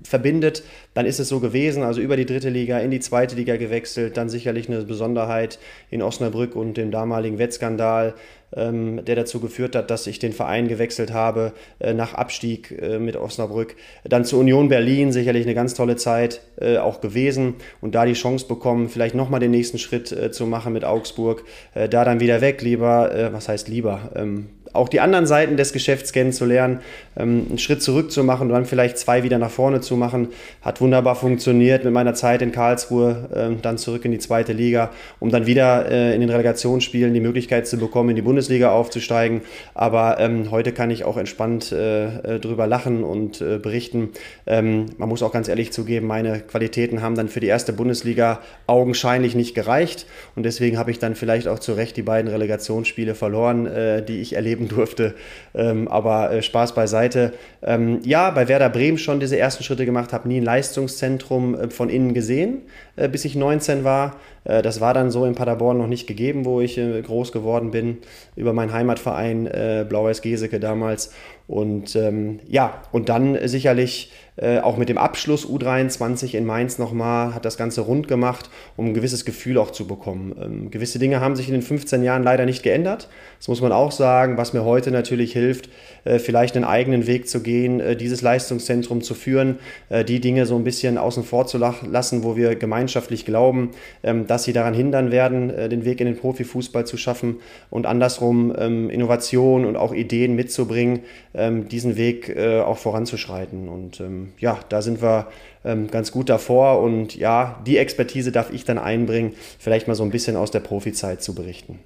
verbindet, 0.03 0.63
dann 0.97 1.05
ist 1.05 1.19
es 1.19 1.29
so 1.29 1.39
gewesen. 1.39 1.83
Also 1.83 2.01
über 2.01 2.17
die 2.17 2.25
dritte 2.25 2.49
Liga 2.49 2.79
in 2.79 2.89
die 2.89 2.99
zweite 2.99 3.35
Liga 3.35 3.55
gewechselt, 3.57 4.17
dann 4.17 4.29
sicherlich 4.29 4.67
eine 4.67 4.81
Besonderheit 4.81 5.59
in 5.91 6.01
Osnabrück 6.01 6.55
und 6.55 6.75
dem 6.75 6.89
damaligen 6.89 7.37
Wettskandal, 7.37 8.15
ähm, 8.55 9.05
der 9.05 9.15
dazu 9.15 9.39
geführt 9.39 9.75
hat, 9.75 9.91
dass 9.91 10.07
ich 10.07 10.17
den 10.17 10.33
Verein 10.33 10.67
gewechselt 10.67 11.13
habe 11.13 11.53
äh, 11.77 11.93
nach 11.93 12.15
Abstieg 12.15 12.71
äh, 12.71 12.97
mit 12.97 13.15
Osnabrück. 13.15 13.75
Dann 14.05 14.25
zur 14.25 14.39
Union 14.39 14.69
Berlin, 14.69 15.11
sicherlich 15.11 15.45
eine 15.45 15.53
ganz 15.53 15.75
tolle 15.75 15.97
Zeit 15.97 16.41
äh, 16.59 16.77
auch 16.77 16.99
gewesen 16.99 17.57
und 17.79 17.93
da 17.93 18.03
die 18.03 18.13
Chance 18.13 18.47
bekommen, 18.47 18.89
vielleicht 18.89 19.13
nochmal 19.13 19.39
den 19.39 19.51
nächsten 19.51 19.77
Schritt 19.77 20.11
äh, 20.11 20.31
zu 20.31 20.47
machen 20.47 20.73
mit 20.73 20.83
Augsburg. 20.83 21.43
Äh, 21.75 21.89
da 21.89 22.05
dann 22.05 22.19
wieder 22.21 22.41
weg, 22.41 22.63
lieber, 22.63 23.13
äh, 23.13 23.31
was 23.31 23.49
heißt 23.49 23.67
lieber? 23.67 24.13
Ähm, 24.15 24.47
auch 24.77 24.89
die 24.89 24.99
anderen 24.99 25.25
Seiten 25.25 25.57
des 25.57 25.73
Geschäfts 25.73 26.13
kennenzulernen, 26.13 26.79
ähm, 27.17 27.47
einen 27.49 27.57
Schritt 27.57 27.81
zurück 27.81 28.11
zu 28.11 28.23
machen 28.23 28.47
und 28.47 28.53
dann 28.53 28.65
vielleicht 28.65 28.97
zwei 28.97 29.23
wieder 29.23 29.37
nach 29.37 29.49
vorne 29.49 29.81
zu 29.81 29.95
machen, 29.97 30.29
hat 30.61 30.81
wunderbar 30.81 31.15
funktioniert 31.15 31.83
mit 31.83 31.93
meiner 31.93 32.13
Zeit 32.13 32.41
in 32.41 32.51
Karlsruhe, 32.51 33.29
ähm, 33.35 33.61
dann 33.61 33.77
zurück 33.77 34.05
in 34.05 34.11
die 34.11 34.19
zweite 34.19 34.53
Liga, 34.53 34.91
um 35.19 35.29
dann 35.29 35.45
wieder 35.45 35.91
äh, 35.91 36.13
in 36.13 36.21
den 36.21 36.29
Relegationsspielen 36.29 37.13
die 37.13 37.19
Möglichkeit 37.19 37.67
zu 37.67 37.77
bekommen, 37.77 38.11
in 38.11 38.15
die 38.15 38.21
Bundesliga 38.21 38.71
aufzusteigen. 38.71 39.41
Aber 39.73 40.19
ähm, 40.19 40.51
heute 40.51 40.71
kann 40.71 40.91
ich 40.91 41.03
auch 41.03 41.17
entspannt 41.17 41.71
äh, 41.71 42.35
äh 42.35 42.39
drüber 42.39 42.67
lachen 42.67 43.03
und 43.03 43.43
berichten. 43.61 44.09
Man 44.45 44.87
muss 44.97 45.23
auch 45.23 45.31
ganz 45.31 45.47
ehrlich 45.47 45.71
zugeben, 45.71 46.07
meine 46.07 46.39
Qualitäten 46.39 47.01
haben 47.01 47.15
dann 47.15 47.29
für 47.29 47.39
die 47.39 47.47
erste 47.47 47.73
Bundesliga 47.73 48.39
augenscheinlich 48.67 49.33
nicht 49.35 49.55
gereicht 49.55 50.05
und 50.35 50.43
deswegen 50.43 50.77
habe 50.77 50.91
ich 50.91 50.99
dann 50.99 51.15
vielleicht 51.15 51.47
auch 51.47 51.59
zu 51.59 51.73
Recht 51.73 51.97
die 51.97 52.03
beiden 52.03 52.29
Relegationsspiele 52.29 53.15
verloren, 53.15 54.05
die 54.07 54.21
ich 54.21 54.35
erleben 54.35 54.66
durfte. 54.75 55.15
Ähm, 55.53 55.87
aber 55.87 56.31
äh, 56.31 56.41
Spaß 56.41 56.73
beiseite. 56.75 57.33
Ähm, 57.61 57.99
ja, 58.03 58.29
bei 58.31 58.47
Werder 58.47 58.69
Bremen 58.69 58.97
schon 58.97 59.19
diese 59.19 59.37
ersten 59.37 59.63
Schritte 59.63 59.85
gemacht, 59.85 60.13
habe 60.13 60.27
nie 60.27 60.39
ein 60.39 60.43
Leistungszentrum 60.43 61.55
äh, 61.55 61.69
von 61.69 61.89
innen 61.89 62.13
gesehen, 62.13 62.63
äh, 62.95 63.09
bis 63.09 63.25
ich 63.25 63.35
19 63.35 63.83
war. 63.83 64.15
Äh, 64.43 64.61
das 64.61 64.81
war 64.81 64.93
dann 64.93 65.11
so 65.11 65.25
in 65.25 65.35
Paderborn 65.35 65.77
noch 65.77 65.87
nicht 65.87 66.07
gegeben, 66.07 66.45
wo 66.45 66.61
ich 66.61 66.77
äh, 66.77 67.01
groß 67.01 67.31
geworden 67.31 67.71
bin, 67.71 67.97
über 68.35 68.53
meinen 68.53 68.73
Heimatverein 68.73 69.47
äh, 69.47 69.85
Blau-Weiß 69.87 70.21
Geseke 70.21 70.59
damals. 70.59 71.13
Und 71.47 71.95
ähm, 71.95 72.39
ja, 72.47 72.81
und 72.91 73.09
dann 73.09 73.37
sicherlich 73.47 74.11
äh, 74.37 74.59
auch 74.59 74.77
mit 74.77 74.89
dem 74.89 74.97
Abschluss 74.97 75.47
U23 75.47 76.35
in 76.35 76.45
Mainz 76.45 76.77
nochmal, 76.77 77.33
hat 77.33 77.43
das 77.43 77.57
Ganze 77.57 77.81
rund 77.81 78.07
gemacht, 78.07 78.49
um 78.75 78.87
ein 78.87 78.93
gewisses 78.93 79.25
Gefühl 79.25 79.57
auch 79.57 79.71
zu 79.71 79.87
bekommen. 79.87 80.35
Ähm, 80.39 80.71
gewisse 80.71 80.99
Dinge 80.99 81.19
haben 81.19 81.35
sich 81.35 81.47
in 81.47 81.53
den 81.53 81.63
15 81.63 82.03
Jahren 82.03 82.23
leider 82.23 82.45
nicht 82.45 82.63
geändert. 82.63 83.09
Das 83.39 83.47
muss 83.47 83.61
man 83.61 83.71
auch 83.71 83.91
sagen, 83.91 84.37
was 84.37 84.53
mir 84.53 84.63
heute 84.63 84.91
natürlich 84.91 85.33
hilft, 85.33 85.69
äh, 86.03 86.19
vielleicht 86.19 86.55
einen 86.55 86.65
eigenen 86.65 87.07
Weg 87.07 87.27
zu 87.27 87.41
gehen, 87.41 87.79
äh, 87.79 87.95
dieses 87.95 88.21
Leistungszentrum 88.21 89.01
zu 89.01 89.13
führen, 89.13 89.59
äh, 89.89 90.03
die 90.03 90.19
Dinge 90.19 90.45
so 90.45 90.55
ein 90.55 90.63
bisschen 90.63 90.97
außen 90.97 91.23
vor 91.23 91.47
zu 91.47 91.57
lassen, 91.57 92.23
wo 92.23 92.35
wir 92.35 92.55
gemeinschaftlich 92.55 93.25
glauben, 93.25 93.71
ähm, 94.03 94.27
dass 94.27 94.43
sie 94.43 94.53
daran 94.53 94.73
hindern 94.73 95.11
werden, 95.11 95.49
äh, 95.49 95.69
den 95.69 95.85
Weg 95.85 95.99
in 95.99 96.05
den 96.05 96.17
Profifußball 96.17 96.85
zu 96.85 96.97
schaffen 96.97 97.37
und 97.69 97.85
andersrum 97.85 98.53
ähm, 98.57 98.89
Innovation 98.89 99.65
und 99.65 99.75
auch 99.75 99.93
Ideen 99.93 100.35
mitzubringen, 100.35 100.99
ähm, 101.33 101.67
diesen 101.67 101.97
Weg 101.97 102.35
auch 102.37 102.77
voranzuschreiten. 102.77 103.67
Und 103.67 104.01
ähm, 104.27 104.33
ja, 104.39 104.59
da 104.69 104.81
sind 104.81 105.01
wir 105.01 105.27
ähm, 105.63 105.89
ganz 105.89 106.11
gut 106.11 106.29
davor 106.29 106.81
und 106.81 107.15
ja, 107.15 107.61
die 107.65 107.77
Expertise 107.77 108.31
darf 108.31 108.51
ich 108.51 108.65
dann 108.65 108.77
einbringen, 108.77 109.33
vielleicht 109.59 109.87
mal 109.87 109.95
so 109.95 110.03
ein 110.03 110.11
bisschen 110.11 110.35
aus 110.35 110.51
der 110.51 110.59
Profizeit 110.59 111.21
zu 111.21 111.35
berichten. 111.35 111.79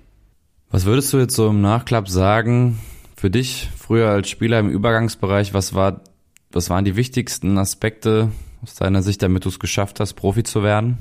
Was 0.69 0.85
würdest 0.85 1.11
du 1.11 1.19
jetzt 1.19 1.35
so 1.35 1.49
im 1.49 1.61
Nachklapp 1.61 2.07
sagen, 2.07 2.79
für 3.17 3.29
dich 3.29 3.69
früher 3.77 4.09
als 4.09 4.29
Spieler 4.29 4.59
im 4.59 4.69
Übergangsbereich, 4.69 5.53
was 5.53 5.73
war, 5.73 6.01
was 6.51 6.69
waren 6.69 6.85
die 6.85 6.95
wichtigsten 6.95 7.57
Aspekte 7.57 8.29
aus 8.63 8.75
deiner 8.75 9.01
Sicht, 9.01 9.21
damit 9.21 9.45
du 9.45 9.49
es 9.49 9.59
geschafft 9.59 9.99
hast, 9.99 10.13
Profi 10.13 10.43
zu 10.43 10.63
werden? 10.63 10.97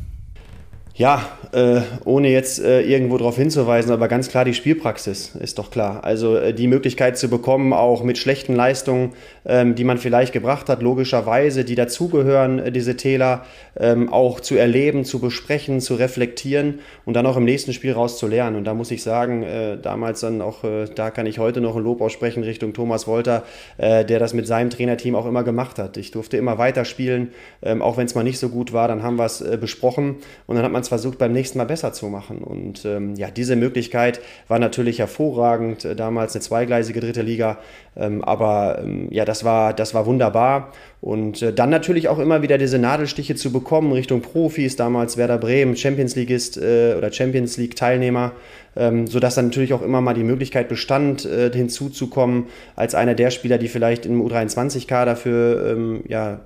Ja, 1.00 1.24
äh, 1.52 1.80
ohne 2.04 2.28
jetzt 2.28 2.58
äh, 2.58 2.82
irgendwo 2.82 3.16
darauf 3.16 3.36
hinzuweisen, 3.36 3.90
aber 3.90 4.06
ganz 4.06 4.28
klar 4.28 4.44
die 4.44 4.52
Spielpraxis 4.52 5.34
ist 5.34 5.58
doch 5.58 5.70
klar. 5.70 6.04
Also 6.04 6.36
äh, 6.36 6.52
die 6.52 6.66
Möglichkeit 6.66 7.16
zu 7.16 7.28
bekommen, 7.28 7.72
auch 7.72 8.02
mit 8.02 8.18
schlechten 8.18 8.54
Leistungen, 8.54 9.12
ähm, 9.44 9.74
die 9.74 9.84
man 9.84 9.98
vielleicht 9.98 10.32
gebracht 10.32 10.68
hat, 10.68 10.82
logischerweise, 10.82 11.64
die 11.64 11.74
dazugehören, 11.74 12.58
äh, 12.58 12.72
diese 12.72 12.96
Täler, 12.96 13.44
ähm, 13.78 14.12
auch 14.12 14.40
zu 14.40 14.56
erleben, 14.56 15.04
zu 15.04 15.18
besprechen, 15.18 15.80
zu 15.80 15.94
reflektieren 15.94 16.80
und 17.04 17.14
dann 17.14 17.26
auch 17.26 17.36
im 17.36 17.44
nächsten 17.44 17.72
Spiel 17.72 17.92
raus 17.92 18.18
zu 18.18 18.26
lernen. 18.26 18.56
Und 18.56 18.64
da 18.64 18.74
muss 18.74 18.90
ich 18.90 19.02
sagen, 19.02 19.42
äh, 19.42 19.78
damals 19.78 20.20
dann 20.20 20.40
auch, 20.40 20.64
äh, 20.64 20.86
da 20.94 21.10
kann 21.10 21.26
ich 21.26 21.38
heute 21.38 21.60
noch 21.60 21.76
ein 21.76 21.82
Lob 21.82 22.00
aussprechen 22.00 22.42
Richtung 22.42 22.72
Thomas 22.72 23.06
Wolter, 23.06 23.44
der 23.78 24.18
das 24.18 24.34
mit 24.34 24.46
seinem 24.46 24.70
Trainerteam 24.70 25.14
auch 25.14 25.26
immer 25.26 25.42
gemacht 25.42 25.78
hat. 25.78 25.96
Ich 25.96 26.10
durfte 26.10 26.36
immer 26.36 26.58
weiterspielen, 26.58 27.30
ähm, 27.62 27.82
auch 27.82 27.96
wenn 27.96 28.06
es 28.06 28.14
mal 28.14 28.22
nicht 28.22 28.38
so 28.38 28.48
gut 28.48 28.72
war, 28.72 28.88
dann 28.88 29.02
haben 29.02 29.16
wir 29.16 29.24
es 29.24 29.42
besprochen 29.60 30.16
und 30.46 30.56
dann 30.56 30.64
hat 30.64 30.72
man 30.72 30.82
es 30.82 30.88
versucht, 30.88 31.18
beim 31.18 31.32
nächsten 31.32 31.58
Mal 31.58 31.64
besser 31.64 31.92
zu 31.92 32.06
machen. 32.08 32.38
Und 32.38 32.84
ähm, 32.84 33.14
ja, 33.16 33.30
diese 33.30 33.56
Möglichkeit 33.56 34.20
war 34.48 34.58
natürlich 34.58 34.98
hervorragend. 34.98 35.84
Äh, 35.84 35.96
damals 35.96 36.34
eine 36.34 36.42
zweigleisige 36.42 37.00
dritte 37.00 37.22
Liga. 37.22 37.58
Ähm, 37.96 38.22
aber 38.24 38.80
ähm, 38.82 39.08
ja, 39.10 39.24
das 39.30 39.44
war, 39.44 39.72
das 39.72 39.94
war 39.94 40.06
wunderbar. 40.06 40.72
Und 41.00 41.40
äh, 41.40 41.52
dann 41.52 41.70
natürlich 41.70 42.08
auch 42.08 42.18
immer 42.18 42.42
wieder 42.42 42.58
diese 42.58 42.80
Nadelstiche 42.80 43.36
zu 43.36 43.52
bekommen 43.52 43.92
Richtung 43.92 44.22
Profis, 44.22 44.74
damals 44.74 45.16
Werder 45.16 45.38
Bremen, 45.38 45.76
Champions 45.76 46.16
Leagueist 46.16 46.56
äh, 46.56 46.96
oder 46.98 47.12
Champions 47.12 47.56
League 47.56 47.76
Teilnehmer, 47.76 48.32
ähm, 48.74 49.06
sodass 49.06 49.36
dann 49.36 49.46
natürlich 49.46 49.72
auch 49.72 49.82
immer 49.82 50.00
mal 50.00 50.14
die 50.14 50.24
Möglichkeit 50.24 50.68
bestand, 50.68 51.24
äh, 51.26 51.52
hinzuzukommen 51.52 52.46
als 52.74 52.96
einer 52.96 53.14
der 53.14 53.30
Spieler, 53.30 53.58
die 53.58 53.68
vielleicht 53.68 54.04
im 54.04 54.20
U23-Kader 54.20 55.14
für 55.14 55.70
ähm, 55.70 56.02
ja, 56.08 56.40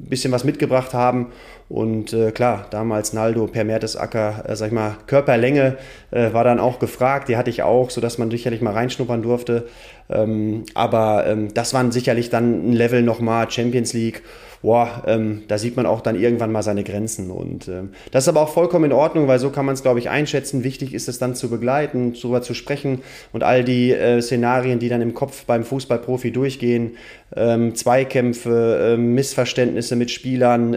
ein 0.00 0.08
bisschen 0.08 0.32
was 0.32 0.44
mitgebracht 0.44 0.94
haben. 0.94 1.32
Und 1.74 2.12
äh, 2.12 2.30
klar, 2.30 2.68
damals 2.70 3.14
Naldo 3.14 3.48
per 3.48 3.64
Mertesacker, 3.64 4.44
äh, 4.46 4.54
sag 4.54 4.68
ich 4.68 4.72
mal, 4.72 4.96
Körperlänge 5.08 5.76
äh, 6.12 6.32
war 6.32 6.44
dann 6.44 6.60
auch 6.60 6.78
gefragt. 6.78 7.28
Die 7.28 7.36
hatte 7.36 7.50
ich 7.50 7.64
auch, 7.64 7.90
sodass 7.90 8.16
man 8.16 8.30
sicherlich 8.30 8.62
mal 8.62 8.74
reinschnuppern 8.74 9.22
durfte. 9.22 9.66
Ähm, 10.08 10.66
aber 10.74 11.26
ähm, 11.26 11.52
das 11.52 11.74
waren 11.74 11.90
sicherlich 11.90 12.30
dann 12.30 12.70
ein 12.70 12.72
Level 12.74 13.02
nochmal 13.02 13.50
Champions 13.50 13.92
League 13.92 14.22
boah, 14.64 15.02
ähm, 15.06 15.42
da 15.46 15.58
sieht 15.58 15.76
man 15.76 15.84
auch 15.84 16.00
dann 16.00 16.18
irgendwann 16.18 16.50
mal 16.50 16.62
seine 16.62 16.84
Grenzen. 16.84 17.30
Und 17.30 17.68
ähm, 17.68 17.90
das 18.10 18.24
ist 18.24 18.28
aber 18.28 18.40
auch 18.40 18.48
vollkommen 18.48 18.86
in 18.86 18.92
Ordnung, 18.92 19.28
weil 19.28 19.38
so 19.38 19.50
kann 19.50 19.66
man 19.66 19.74
es, 19.74 19.82
glaube 19.82 19.98
ich, 19.98 20.08
einschätzen. 20.08 20.64
Wichtig 20.64 20.94
ist 20.94 21.06
es 21.06 21.18
dann 21.18 21.34
zu 21.34 21.50
begleiten, 21.50 22.14
darüber 22.14 22.40
zu 22.40 22.54
sprechen 22.54 23.02
und 23.32 23.42
all 23.42 23.62
die 23.62 23.92
äh, 23.92 24.22
Szenarien, 24.22 24.78
die 24.78 24.88
dann 24.88 25.02
im 25.02 25.12
Kopf 25.12 25.44
beim 25.44 25.64
Fußballprofi 25.64 26.30
durchgehen, 26.30 26.96
ähm, 27.36 27.74
Zweikämpfe, 27.74 28.94
äh, 28.94 28.96
Missverständnisse 28.96 29.96
mit 29.96 30.10
Spielern, 30.10 30.72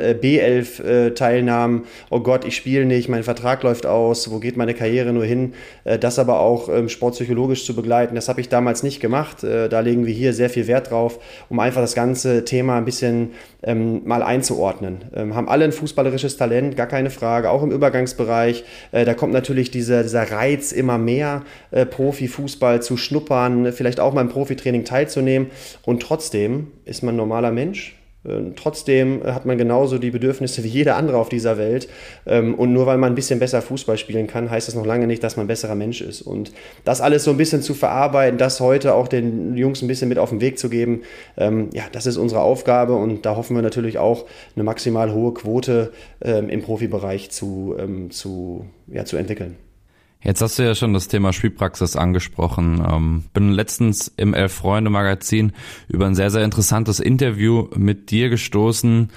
äh, 0.88 1.08
B11-Teilnahmen, 1.08 1.84
äh, 1.84 1.88
oh 2.10 2.20
Gott, 2.20 2.46
ich 2.46 2.56
spiele 2.56 2.86
nicht, 2.86 3.10
mein 3.10 3.24
Vertrag 3.24 3.64
läuft 3.64 3.86
aus, 3.86 4.32
wo 4.32 4.40
geht 4.40 4.58
meine 4.58 4.74
Karriere 4.74 5.14
nur 5.14 5.26
hin? 5.26 5.54
Äh, 5.84 6.00
das 6.00 6.20
aber 6.20 6.40
auch 6.40 6.70
ähm, 6.70 6.90
sportpsychologisch 6.90 7.66
zu 7.66 7.76
begleiten, 7.76 8.16
das 8.16 8.30
habe 8.30 8.42
ich 8.42 8.50
damals 8.50 8.84
nicht 8.84 9.00
gemacht. 9.00 9.44
Äh, 9.44 9.70
da 9.70 9.80
legen 9.80 10.06
wir 10.06 10.14
hier 10.14 10.34
sehr 10.34 10.50
viel 10.50 10.68
Wert 10.68 10.92
drauf, 10.92 11.20
um 11.50 11.60
einfach 11.60 11.82
das 11.82 11.96
ganze 11.96 12.46
Thema 12.46 12.78
ein 12.78 12.86
bisschen 12.86 13.32
ähm, 13.64 14.02
mal 14.06 14.24
einzuordnen. 14.24 15.06
Ähm, 15.16 15.36
haben 15.36 15.50
alle 15.50 15.66
ein 15.66 15.72
fußballerisches 15.72 16.38
Talent, 16.38 16.76
gar 16.78 16.88
keine 16.88 17.10
Frage, 17.10 17.50
auch 17.50 17.64
im 17.64 17.72
Übergangsbereich. 17.72 18.64
Äh, 18.92 19.06
da 19.06 19.14
kommt 19.14 19.34
natürlich 19.34 19.72
dieser, 19.72 20.04
dieser 20.04 20.32
Reiz 20.32 20.72
immer 20.72 20.98
mehr, 20.98 21.44
äh, 21.72 21.86
Profifußball 21.86 22.82
zu 22.82 22.98
schnuppern, 22.98 23.72
vielleicht 23.74 24.00
auch 24.00 24.14
mal 24.14 24.22
im 24.22 24.30
Profitraining 24.30 24.86
teilzunehmen. 24.86 25.48
Und 25.84 26.02
trotzdem 26.02 26.68
ist 26.86 27.04
man 27.04 27.16
normaler 27.16 27.52
Mensch, 27.52 27.97
trotzdem 28.56 29.22
hat 29.24 29.46
man 29.46 29.58
genauso 29.58 29.98
die 29.98 30.12
Bedürfnisse 30.12 30.64
wie 30.64 30.68
jeder 30.68 30.96
andere 30.96 31.18
auf 31.18 31.30
dieser 31.30 31.58
Welt. 31.58 31.88
Ähm, 32.26 32.56
und 32.56 32.74
nur 32.74 32.86
weil 32.86 32.98
man 32.98 33.12
ein 33.12 33.16
bisschen 33.16 33.40
besser 33.40 33.62
Fußball 33.62 33.98
spielen 33.98 34.28
kann, 34.28 34.50
heißt 34.50 34.68
das 34.68 34.76
noch 34.76 34.86
lange 34.86 35.08
nicht, 35.08 35.24
dass 35.24 35.38
man 35.38 35.46
ein 35.46 35.48
besserer 35.48 35.76
Mensch 35.76 36.02
ist. 36.02 36.22
Und 36.22 36.52
das 36.86 37.02
alles 37.02 37.24
so 37.24 37.32
ein 37.32 37.38
bisschen 37.38 37.62
zu 37.62 37.74
verarbeiten, 37.74 38.38
das 38.38 38.60
heute 38.60 38.94
auch 38.94 39.08
den 39.08 39.56
Jungs 39.56 39.82
ein 39.82 39.88
bisschen 39.88 40.10
mit 40.10 40.20
auf 40.20 40.30
den 40.30 40.42
Weg 40.42 40.60
zu 40.60 40.70
geben, 40.70 41.02
ähm, 41.38 41.70
ja, 41.74 41.84
das 41.92 42.06
ist 42.06 42.18
unsere 42.18 42.42
Aufgabe. 42.42 42.96
Und 42.96 43.26
da 43.26 43.36
hoffen 43.36 43.56
wir 43.56 43.62
natürlich 43.62 43.98
auch, 43.98 44.26
eine 44.56 44.64
maximal 44.64 45.14
hohe 45.14 45.34
Quote 45.34 45.92
im 46.20 46.62
Profibereich 46.62 47.30
zu, 47.30 47.76
zu, 48.10 48.66
ja, 48.88 49.06
zu 49.06 49.18
entwickeln. 49.18 49.56
Jetzt 50.28 50.42
hast 50.42 50.60
du 50.60 50.64
ja 50.64 50.76
schon 50.76 50.94
das 50.94 51.08
Thema 51.08 51.32
Spielpraxis 51.32 51.96
angesprochen. 51.96 52.86
Ähm, 52.86 53.24
bin 53.34 53.54
letztens 53.54 54.12
im 54.18 54.34
Elf 54.34 54.52
Freunde 54.52 54.90
Magazin 54.90 55.54
über 55.88 56.06
ein 56.06 56.16
sehr, 56.16 56.32
sehr 56.32 56.44
interessantes 56.44 57.00
Interview 57.00 57.70
mit 57.78 58.12
dir 58.12 58.28
gestoßen, 58.28 59.10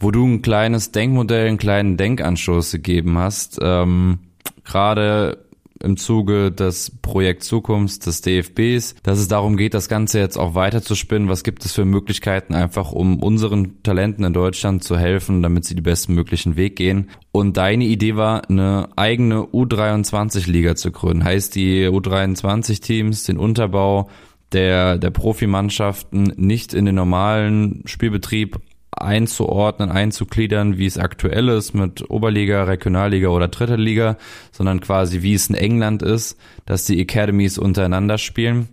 wo 0.00 0.10
du 0.10 0.26
ein 0.26 0.42
kleines 0.42 0.90
Denkmodell, 0.90 1.46
einen 1.46 1.58
kleinen 1.58 1.96
Denkanstoß 1.96 2.72
gegeben 2.72 3.16
hast. 3.18 3.60
Ähm, 3.62 4.18
Gerade 4.64 5.46
im 5.82 5.96
Zuge 5.96 6.50
des 6.50 6.92
Projekt 7.02 7.44
Zukunft 7.44 8.06
des 8.06 8.20
DFBs, 8.20 8.96
dass 9.02 9.18
es 9.18 9.28
darum 9.28 9.56
geht, 9.56 9.74
das 9.74 9.88
Ganze 9.88 10.18
jetzt 10.18 10.36
auch 10.36 10.54
weiter 10.54 10.82
zu 10.82 10.94
spinnen. 10.94 11.28
Was 11.28 11.44
gibt 11.44 11.64
es 11.64 11.72
für 11.72 11.84
Möglichkeiten, 11.84 12.54
einfach 12.54 12.92
um 12.92 13.22
unseren 13.22 13.82
Talenten 13.82 14.24
in 14.24 14.32
Deutschland 14.32 14.82
zu 14.84 14.98
helfen, 14.98 15.42
damit 15.42 15.64
sie 15.64 15.74
die 15.74 15.82
bestmöglichen 15.82 16.56
Weg 16.56 16.76
gehen? 16.76 17.10
Und 17.32 17.56
deine 17.56 17.84
Idee 17.84 18.16
war, 18.16 18.48
eine 18.48 18.88
eigene 18.96 19.42
U23-Liga 19.42 20.76
zu 20.76 20.90
gründen. 20.90 21.24
Heißt, 21.24 21.54
die 21.54 21.86
U23-Teams, 21.86 23.24
den 23.24 23.38
Unterbau 23.38 24.08
der, 24.52 24.98
der 24.98 25.10
Profimannschaften 25.10 26.32
nicht 26.36 26.74
in 26.74 26.86
den 26.86 26.94
normalen 26.94 27.82
Spielbetrieb 27.84 28.58
einzuordnen, 29.02 29.90
einzugliedern, 29.90 30.78
wie 30.78 30.86
es 30.86 30.98
aktuell 30.98 31.48
ist 31.48 31.74
mit 31.74 32.08
Oberliga, 32.10 32.64
Regionalliga 32.64 33.28
oder 33.28 33.48
Dritter 33.48 33.76
Liga, 33.76 34.16
sondern 34.52 34.80
quasi 34.80 35.22
wie 35.22 35.34
es 35.34 35.48
in 35.48 35.54
England 35.54 36.02
ist, 36.02 36.38
dass 36.66 36.84
die 36.84 37.00
Academies 37.00 37.58
untereinander 37.58 38.18
spielen. 38.18 38.68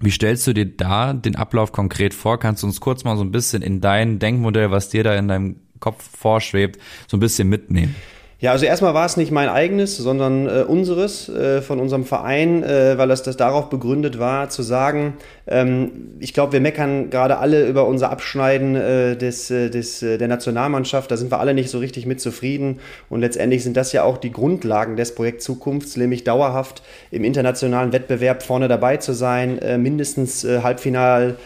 Wie 0.00 0.10
stellst 0.10 0.46
du 0.46 0.52
dir 0.52 0.66
da 0.66 1.12
den 1.12 1.36
Ablauf 1.36 1.72
konkret 1.72 2.12
vor? 2.12 2.38
Kannst 2.38 2.62
du 2.62 2.66
uns 2.66 2.80
kurz 2.80 3.04
mal 3.04 3.16
so 3.16 3.22
ein 3.22 3.30
bisschen 3.30 3.62
in 3.62 3.80
dein 3.80 4.18
Denkmodell, 4.18 4.70
was 4.70 4.88
dir 4.88 5.04
da 5.04 5.14
in 5.14 5.28
deinem 5.28 5.56
Kopf 5.78 6.08
vorschwebt, 6.16 6.80
so 7.06 7.16
ein 7.16 7.20
bisschen 7.20 7.48
mitnehmen? 7.48 7.94
Ja, 8.42 8.50
also 8.50 8.66
erstmal 8.66 8.92
war 8.92 9.06
es 9.06 9.16
nicht 9.16 9.30
mein 9.30 9.48
eigenes, 9.48 9.96
sondern 9.96 10.48
äh, 10.48 10.64
unseres, 10.66 11.28
äh, 11.28 11.62
von 11.62 11.78
unserem 11.78 12.04
Verein, 12.04 12.64
äh, 12.64 12.98
weil 12.98 13.06
das, 13.06 13.22
das 13.22 13.36
darauf 13.36 13.70
begründet 13.70 14.18
war, 14.18 14.48
zu 14.48 14.62
sagen, 14.64 15.14
ähm, 15.46 16.16
ich 16.18 16.34
glaube, 16.34 16.52
wir 16.52 16.60
meckern 16.60 17.08
gerade 17.08 17.38
alle 17.38 17.68
über 17.68 17.86
unser 17.86 18.10
Abschneiden 18.10 18.74
äh, 18.74 19.16
des, 19.16 19.48
äh, 19.52 19.70
des, 19.70 20.02
äh, 20.02 20.18
der 20.18 20.26
Nationalmannschaft, 20.26 21.08
da 21.12 21.16
sind 21.16 21.30
wir 21.30 21.38
alle 21.38 21.54
nicht 21.54 21.70
so 21.70 21.78
richtig 21.78 22.04
mit 22.04 22.20
zufrieden. 22.20 22.80
Und 23.08 23.20
letztendlich 23.20 23.62
sind 23.62 23.76
das 23.76 23.92
ja 23.92 24.02
auch 24.02 24.18
die 24.18 24.32
Grundlagen 24.32 24.96
des 24.96 25.14
Projekts 25.14 25.44
Zukunft, 25.44 25.96
nämlich 25.96 26.24
dauerhaft 26.24 26.82
im 27.12 27.22
internationalen 27.22 27.92
Wettbewerb 27.92 28.42
vorne 28.42 28.66
dabei 28.66 28.96
zu 28.96 29.12
sein, 29.12 29.60
mindestens 29.80 30.44
Halbfinal 30.44 31.36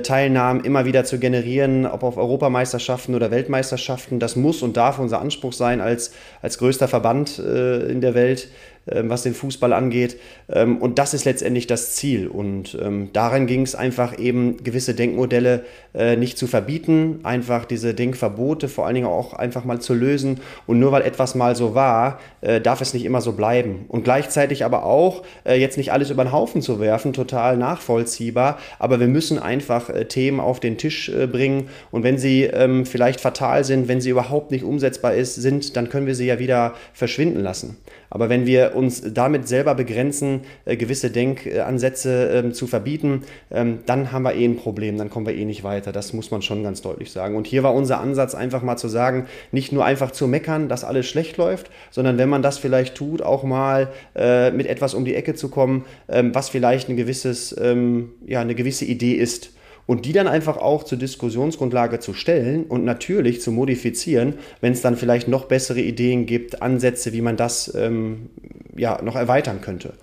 Teilnahmen 0.00 0.64
immer 0.64 0.84
wieder 0.84 1.04
zu 1.04 1.18
generieren, 1.18 1.86
ob 1.86 2.04
auf 2.04 2.16
Europameisterschaften 2.16 3.14
oder 3.14 3.30
Weltmeisterschaften. 3.30 4.20
Das 4.20 4.36
muss 4.36 4.62
und 4.62 4.76
darf 4.76 4.98
unser 4.98 5.20
Anspruch 5.20 5.52
sein 5.52 5.80
als, 5.80 6.12
als 6.40 6.58
größter 6.58 6.86
Verband 6.86 7.38
äh, 7.38 7.86
in 7.86 8.00
der 8.00 8.14
Welt. 8.14 8.48
Ähm, 8.88 9.10
was 9.10 9.24
den 9.24 9.34
Fußball 9.34 9.72
angeht. 9.72 10.16
Ähm, 10.48 10.76
und 10.78 11.00
das 11.00 11.12
ist 11.12 11.24
letztendlich 11.24 11.66
das 11.66 11.96
Ziel. 11.96 12.28
Und 12.28 12.78
ähm, 12.80 13.08
darin 13.12 13.48
ging 13.48 13.62
es 13.62 13.74
einfach 13.74 14.16
eben, 14.16 14.62
gewisse 14.62 14.94
Denkmodelle 14.94 15.64
äh, 15.92 16.14
nicht 16.14 16.38
zu 16.38 16.46
verbieten, 16.46 17.18
einfach 17.24 17.64
diese 17.64 17.94
Denkverbote 17.94 18.68
vor 18.68 18.86
allen 18.86 18.94
Dingen 18.94 19.08
auch 19.08 19.32
einfach 19.32 19.64
mal 19.64 19.80
zu 19.80 19.92
lösen. 19.92 20.38
Und 20.68 20.78
nur 20.78 20.92
weil 20.92 21.02
etwas 21.02 21.34
mal 21.34 21.56
so 21.56 21.74
war, 21.74 22.20
äh, 22.42 22.60
darf 22.60 22.80
es 22.80 22.94
nicht 22.94 23.04
immer 23.04 23.20
so 23.20 23.32
bleiben. 23.32 23.86
Und 23.88 24.04
gleichzeitig 24.04 24.64
aber 24.64 24.84
auch 24.84 25.24
äh, 25.44 25.58
jetzt 25.58 25.78
nicht 25.78 25.90
alles 25.90 26.10
über 26.10 26.22
den 26.22 26.30
Haufen 26.30 26.62
zu 26.62 26.78
werfen, 26.78 27.12
total 27.12 27.56
nachvollziehbar. 27.56 28.56
Aber 28.78 29.00
wir 29.00 29.08
müssen 29.08 29.40
einfach 29.40 29.90
Themen 30.08 30.38
auf 30.38 30.60
den 30.60 30.78
Tisch 30.78 31.10
bringen. 31.32 31.68
Und 31.90 32.04
wenn 32.04 32.18
sie 32.18 32.48
vielleicht 32.84 33.20
fatal 33.20 33.64
sind, 33.64 33.88
wenn 33.88 34.00
sie 34.00 34.10
überhaupt 34.10 34.50
nicht 34.50 34.64
umsetzbar 34.64 35.12
sind, 35.24 35.76
dann 35.76 35.88
können 35.88 36.06
wir 36.06 36.14
sie 36.14 36.26
ja 36.26 36.38
wieder 36.38 36.74
verschwinden 36.92 37.40
lassen. 37.40 37.76
Aber 38.10 38.28
wenn 38.28 38.46
wir 38.46 38.75
uns 38.76 39.02
damit 39.12 39.48
selber 39.48 39.74
begrenzen, 39.74 40.42
äh, 40.64 40.76
gewisse 40.76 41.10
Denkansätze 41.10 42.30
ähm, 42.32 42.52
zu 42.52 42.66
verbieten, 42.66 43.22
ähm, 43.50 43.80
dann 43.86 44.12
haben 44.12 44.22
wir 44.22 44.34
eh 44.34 44.44
ein 44.44 44.56
Problem, 44.56 44.98
dann 44.98 45.10
kommen 45.10 45.26
wir 45.26 45.34
eh 45.34 45.44
nicht 45.44 45.64
weiter. 45.64 45.92
Das 45.92 46.12
muss 46.12 46.30
man 46.30 46.42
schon 46.42 46.62
ganz 46.62 46.82
deutlich 46.82 47.10
sagen. 47.10 47.36
Und 47.36 47.46
hier 47.46 47.62
war 47.62 47.74
unser 47.74 48.00
Ansatz 48.00 48.34
einfach 48.34 48.62
mal 48.62 48.76
zu 48.76 48.88
sagen, 48.88 49.26
nicht 49.52 49.72
nur 49.72 49.84
einfach 49.84 50.10
zu 50.10 50.28
meckern, 50.28 50.68
dass 50.68 50.84
alles 50.84 51.06
schlecht 51.06 51.36
läuft, 51.36 51.70
sondern 51.90 52.18
wenn 52.18 52.28
man 52.28 52.42
das 52.42 52.58
vielleicht 52.58 52.94
tut, 52.94 53.22
auch 53.22 53.42
mal 53.42 53.88
äh, 54.14 54.50
mit 54.50 54.66
etwas 54.66 54.94
um 54.94 55.04
die 55.04 55.14
Ecke 55.14 55.34
zu 55.34 55.48
kommen, 55.48 55.84
ähm, 56.08 56.34
was 56.34 56.48
vielleicht 56.48 56.88
ein 56.88 56.96
gewisses, 56.96 57.56
ja, 58.26 58.40
eine 58.40 58.54
gewisse 58.54 58.84
Idee 58.84 59.14
ist 59.14 59.55
und 59.86 60.04
die 60.04 60.12
dann 60.12 60.26
einfach 60.26 60.56
auch 60.56 60.84
zur 60.84 60.98
Diskussionsgrundlage 60.98 62.00
zu 62.00 62.12
stellen 62.12 62.64
und 62.64 62.84
natürlich 62.84 63.40
zu 63.40 63.52
modifizieren, 63.52 64.34
wenn 64.60 64.72
es 64.72 64.82
dann 64.82 64.96
vielleicht 64.96 65.28
noch 65.28 65.46
bessere 65.46 65.80
Ideen 65.80 66.26
gibt, 66.26 66.62
Ansätze, 66.62 67.12
wie 67.12 67.22
man 67.22 67.36
das 67.36 67.72
ähm, 67.74 68.30
ja, 68.76 69.00
noch 69.02 69.16
erweitern 69.16 69.60
könnte. 69.60 69.94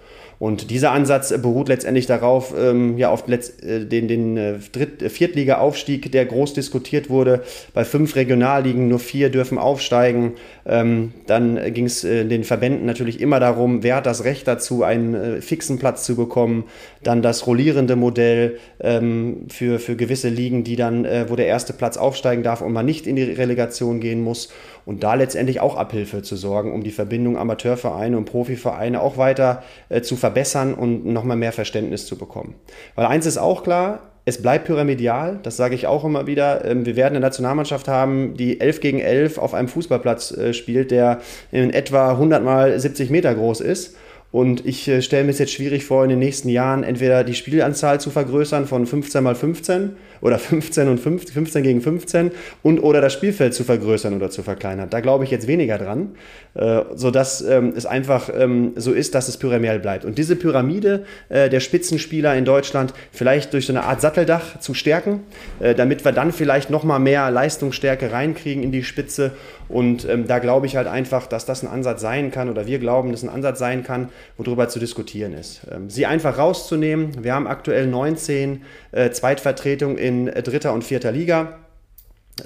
Und 0.43 0.71
dieser 0.71 0.91
Ansatz 0.91 1.33
beruht 1.41 1.69
letztendlich 1.69 2.05
darauf, 2.05 2.53
ähm, 2.59 2.97
ja, 2.97 3.09
auf 3.09 3.23
äh, 3.29 3.85
den, 3.85 4.09
den 4.09 4.35
äh, 4.35 4.55
Dritt-, 4.73 5.01
äh, 5.01 5.09
Viertliga-Aufstieg, 5.09 6.11
der 6.11 6.25
groß 6.25 6.53
diskutiert 6.53 7.09
wurde. 7.09 7.43
Bei 7.73 7.85
fünf 7.85 8.17
Regionalligen 8.17 8.89
nur 8.89 8.99
vier 8.99 9.29
dürfen 9.29 9.57
aufsteigen. 9.57 10.33
Ähm, 10.65 11.13
dann 11.27 11.73
ging 11.73 11.85
es 11.85 12.03
äh, 12.03 12.25
den 12.25 12.43
Verbänden 12.43 12.85
natürlich 12.85 13.21
immer 13.21 13.39
darum, 13.39 13.83
wer 13.83 13.95
hat 13.95 14.05
das 14.05 14.25
Recht 14.25 14.45
dazu, 14.45 14.83
einen 14.83 15.15
äh, 15.15 15.41
fixen 15.41 15.79
Platz 15.79 16.03
zu 16.03 16.17
bekommen. 16.17 16.65
Dann 17.03 17.21
das 17.21 17.47
rollierende 17.47 17.95
Modell 17.95 18.57
ähm, 18.81 19.45
für, 19.47 19.79
für 19.79 19.95
gewisse 19.95 20.27
Ligen, 20.27 20.65
die 20.65 20.75
dann, 20.75 21.05
äh, 21.05 21.29
wo 21.29 21.37
der 21.37 21.47
erste 21.47 21.71
Platz 21.71 21.95
aufsteigen 21.95 22.43
darf 22.43 22.59
und 22.59 22.73
man 22.73 22.85
nicht 22.85 23.07
in 23.07 23.15
die 23.15 23.23
Relegation 23.23 24.01
gehen 24.01 24.21
muss 24.21 24.49
und 24.85 25.03
da 25.03 25.13
letztendlich 25.13 25.59
auch 25.59 25.75
Abhilfe 25.75 26.21
zu 26.21 26.35
sorgen, 26.35 26.73
um 26.73 26.83
die 26.83 26.91
Verbindung 26.91 27.37
Amateurvereine 27.37 28.17
und 28.17 28.25
Profivereine 28.25 29.01
auch 29.01 29.17
weiter 29.17 29.63
äh, 29.89 30.01
zu 30.01 30.15
verbessern 30.15 30.73
und 30.73 31.05
nochmal 31.05 31.37
mehr 31.37 31.51
Verständnis 31.51 32.05
zu 32.05 32.17
bekommen. 32.17 32.55
Weil 32.95 33.05
eins 33.05 33.25
ist 33.25 33.37
auch 33.37 33.63
klar, 33.63 33.99
es 34.25 34.41
bleibt 34.41 34.65
pyramidal, 34.65 35.39
das 35.43 35.57
sage 35.57 35.75
ich 35.75 35.85
auch 35.85 36.05
immer 36.05 36.27
wieder. 36.27 36.63
Ähm, 36.65 36.85
wir 36.85 36.95
werden 36.95 37.15
eine 37.15 37.25
Nationalmannschaft 37.25 37.87
haben, 37.87 38.35
die 38.35 38.61
11 38.61 38.79
gegen 38.79 38.99
11 38.99 39.37
auf 39.37 39.53
einem 39.53 39.67
Fußballplatz 39.67 40.31
äh, 40.31 40.53
spielt, 40.53 40.91
der 40.91 41.19
in 41.51 41.71
etwa 41.71 42.11
100 42.11 42.43
mal 42.43 42.79
70 42.79 43.09
Meter 43.09 43.35
groß 43.35 43.61
ist. 43.61 43.97
Und 44.33 44.65
ich 44.65 44.87
äh, 44.87 45.03
stelle 45.03 45.25
mir 45.25 45.29
es 45.29 45.37
jetzt 45.37 45.53
schwierig 45.53 45.85
vor, 45.85 46.03
in 46.03 46.09
den 46.09 46.17
nächsten 46.17 46.49
Jahren 46.49 46.83
entweder 46.83 47.23
die 47.23 47.35
Spielanzahl 47.35 48.01
zu 48.01 48.09
vergrößern 48.09 48.65
von 48.65 48.87
15 48.87 49.23
mal 49.23 49.35
15 49.35 49.91
oder 50.21 50.39
15 50.39 50.87
und 50.87 50.99
15, 50.99 51.33
15 51.35 51.63
gegen 51.63 51.81
15 51.81 52.31
und 52.63 52.79
oder 52.79 52.99
das 52.99 53.13
Spielfeld 53.13 53.53
zu 53.53 53.63
vergrößern 53.63 54.15
oder 54.15 54.31
zu 54.31 54.41
verkleinern. 54.41 54.89
Da 54.89 55.01
glaube 55.01 55.23
ich 55.23 55.29
jetzt 55.29 55.45
weniger 55.45 55.77
dran, 55.77 56.15
äh, 56.55 56.81
sodass 56.95 57.41
ähm, 57.41 57.73
es 57.77 57.85
einfach 57.85 58.31
ähm, 58.35 58.71
so 58.75 58.91
ist, 58.91 59.13
dass 59.13 59.27
es 59.27 59.37
pyramidal 59.37 59.79
bleibt. 59.79 60.03
Und 60.03 60.17
diese 60.17 60.35
Pyramide 60.35 61.05
äh, 61.29 61.47
der 61.49 61.59
Spitzenspieler 61.59 62.35
in 62.35 62.43
Deutschland 62.43 62.91
vielleicht 63.11 63.53
durch 63.53 63.67
so 63.67 63.73
eine 63.73 63.83
Art 63.83 64.01
Satteldach 64.01 64.59
zu 64.59 64.73
stärken, 64.73 65.19
äh, 65.59 65.75
damit 65.75 66.05
wir 66.05 66.11
dann 66.11 66.31
vielleicht 66.31 66.71
nochmal 66.71 66.99
mehr 66.99 67.29
Leistungsstärke 67.29 68.11
reinkriegen 68.11 68.63
in 68.63 68.71
die 68.71 68.83
Spitze. 68.83 69.33
Und 69.73 70.07
ähm, 70.07 70.27
da 70.27 70.37
glaube 70.37 70.67
ich 70.67 70.75
halt 70.75 70.87
einfach, 70.87 71.25
dass 71.25 71.45
das 71.45 71.63
ein 71.63 71.67
Ansatz 71.67 71.99
sein 71.99 72.29
kann 72.29 72.47
oder 72.47 72.67
wir 72.67 72.77
glauben, 72.77 73.11
dass 73.11 73.23
ein 73.23 73.29
Ansatz 73.29 73.57
sein 73.57 73.83
kann, 73.83 74.09
worüber 74.37 74.69
zu 74.69 74.77
diskutieren 74.77 75.33
ist. 75.33 75.61
Ähm, 75.71 75.89
sie 75.89 76.05
einfach 76.05 76.37
rauszunehmen. 76.37 77.23
Wir 77.23 77.33
haben 77.33 77.47
aktuell 77.47 77.87
19 77.87 78.61
äh, 78.91 79.09
Zweitvertretungen 79.09 79.97
in 79.97 80.25
dritter 80.27 80.73
und 80.73 80.83
vierter 80.83 81.11
Liga. 81.11 81.57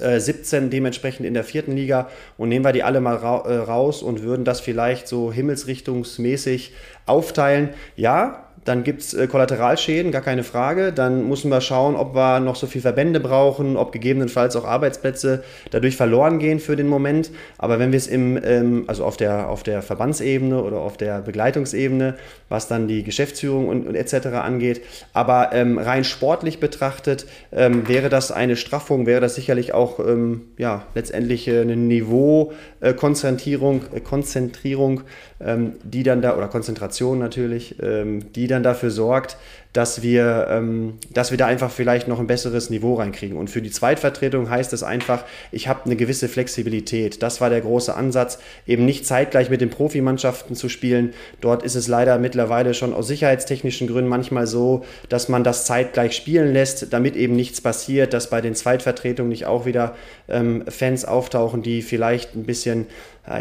17 0.00 0.66
äh, 0.66 0.68
dementsprechend 0.68 1.26
in 1.26 1.34
der 1.34 1.44
vierten 1.44 1.72
Liga 1.72 2.08
und 2.36 2.50
nehmen 2.50 2.64
wir 2.64 2.72
die 2.72 2.82
alle 2.82 3.00
mal 3.00 3.16
ra 3.16 3.38
äh, 3.46 3.56
raus 3.56 4.02
und 4.02 4.22
würden 4.22 4.44
das 4.44 4.60
vielleicht 4.60 5.08
so 5.08 5.32
himmelsrichtungsmäßig 5.32 6.72
aufteilen. 7.06 7.70
Ja, 7.96 8.47
dann 8.68 8.84
gibt 8.84 9.00
es 9.00 9.14
äh, 9.14 9.26
Kollateralschäden, 9.26 10.12
gar 10.12 10.20
keine 10.20 10.44
Frage. 10.44 10.92
Dann 10.92 11.26
müssen 11.26 11.50
wir 11.50 11.62
schauen, 11.62 11.96
ob 11.96 12.14
wir 12.14 12.38
noch 12.40 12.54
so 12.54 12.66
viele 12.66 12.82
Verbände 12.82 13.18
brauchen, 13.18 13.78
ob 13.78 13.92
gegebenenfalls 13.92 14.56
auch 14.56 14.66
Arbeitsplätze 14.66 15.42
dadurch 15.70 15.96
verloren 15.96 16.38
gehen 16.38 16.60
für 16.60 16.76
den 16.76 16.86
Moment. 16.86 17.30
Aber 17.56 17.78
wenn 17.78 17.92
wir 17.92 17.96
es 17.96 18.06
im, 18.06 18.38
ähm, 18.44 18.84
also 18.86 19.04
auf 19.04 19.16
der, 19.16 19.48
auf 19.48 19.62
der 19.62 19.80
Verbandsebene 19.80 20.62
oder 20.62 20.80
auf 20.80 20.98
der 20.98 21.22
Begleitungsebene, 21.22 22.16
was 22.50 22.68
dann 22.68 22.88
die 22.88 23.04
Geschäftsführung 23.04 23.68
und, 23.68 23.86
und 23.86 23.94
etc. 23.94 24.26
angeht, 24.26 24.82
aber 25.14 25.48
ähm, 25.52 25.78
rein 25.78 26.04
sportlich 26.04 26.60
betrachtet, 26.60 27.24
ähm, 27.52 27.88
wäre 27.88 28.10
das 28.10 28.30
eine 28.30 28.56
Straffung, 28.56 29.06
wäre 29.06 29.22
das 29.22 29.34
sicherlich 29.34 29.72
auch 29.72 29.98
ähm, 29.98 30.42
ja, 30.58 30.82
letztendlich 30.94 31.48
eine 31.48 31.76
Niveaukonzentrierung, 31.76 33.80
äh, 33.94 34.00
Konzentrierung, 34.00 35.04
ähm, 35.40 35.76
die 35.84 36.02
dann 36.02 36.20
da, 36.20 36.36
oder 36.36 36.48
Konzentration 36.48 37.18
natürlich, 37.18 37.76
ähm, 37.82 38.30
die 38.32 38.46
dann 38.46 38.57
dafür 38.62 38.90
sorgt, 38.90 39.36
dass 39.72 40.02
wir, 40.02 40.48
ähm, 40.50 40.94
dass 41.12 41.30
wir 41.30 41.38
da 41.38 41.46
einfach 41.46 41.70
vielleicht 41.70 42.08
noch 42.08 42.18
ein 42.18 42.26
besseres 42.26 42.70
Niveau 42.70 42.94
reinkriegen. 42.94 43.36
Und 43.36 43.50
für 43.50 43.60
die 43.60 43.70
Zweitvertretung 43.70 44.48
heißt 44.48 44.72
es 44.72 44.82
einfach, 44.82 45.24
ich 45.52 45.68
habe 45.68 45.84
eine 45.84 45.96
gewisse 45.96 46.28
Flexibilität. 46.28 47.22
Das 47.22 47.40
war 47.40 47.50
der 47.50 47.60
große 47.60 47.94
Ansatz, 47.94 48.38
eben 48.66 48.84
nicht 48.84 49.06
zeitgleich 49.06 49.50
mit 49.50 49.60
den 49.60 49.70
Profimannschaften 49.70 50.56
zu 50.56 50.68
spielen. 50.68 51.12
Dort 51.40 51.62
ist 51.62 51.74
es 51.74 51.86
leider 51.86 52.18
mittlerweile 52.18 52.72
schon 52.74 52.94
aus 52.94 53.06
sicherheitstechnischen 53.08 53.88
Gründen 53.88 54.08
manchmal 54.08 54.46
so, 54.46 54.84
dass 55.08 55.28
man 55.28 55.44
das 55.44 55.66
zeitgleich 55.66 56.16
spielen 56.16 56.52
lässt, 56.52 56.92
damit 56.92 57.16
eben 57.16 57.36
nichts 57.36 57.60
passiert, 57.60 58.14
dass 58.14 58.30
bei 58.30 58.40
den 58.40 58.54
Zweitvertretungen 58.54 59.28
nicht 59.28 59.46
auch 59.46 59.66
wieder 59.66 59.94
ähm, 60.28 60.64
Fans 60.68 61.04
auftauchen, 61.04 61.62
die 61.62 61.82
vielleicht 61.82 62.34
ein 62.34 62.44
bisschen 62.44 62.86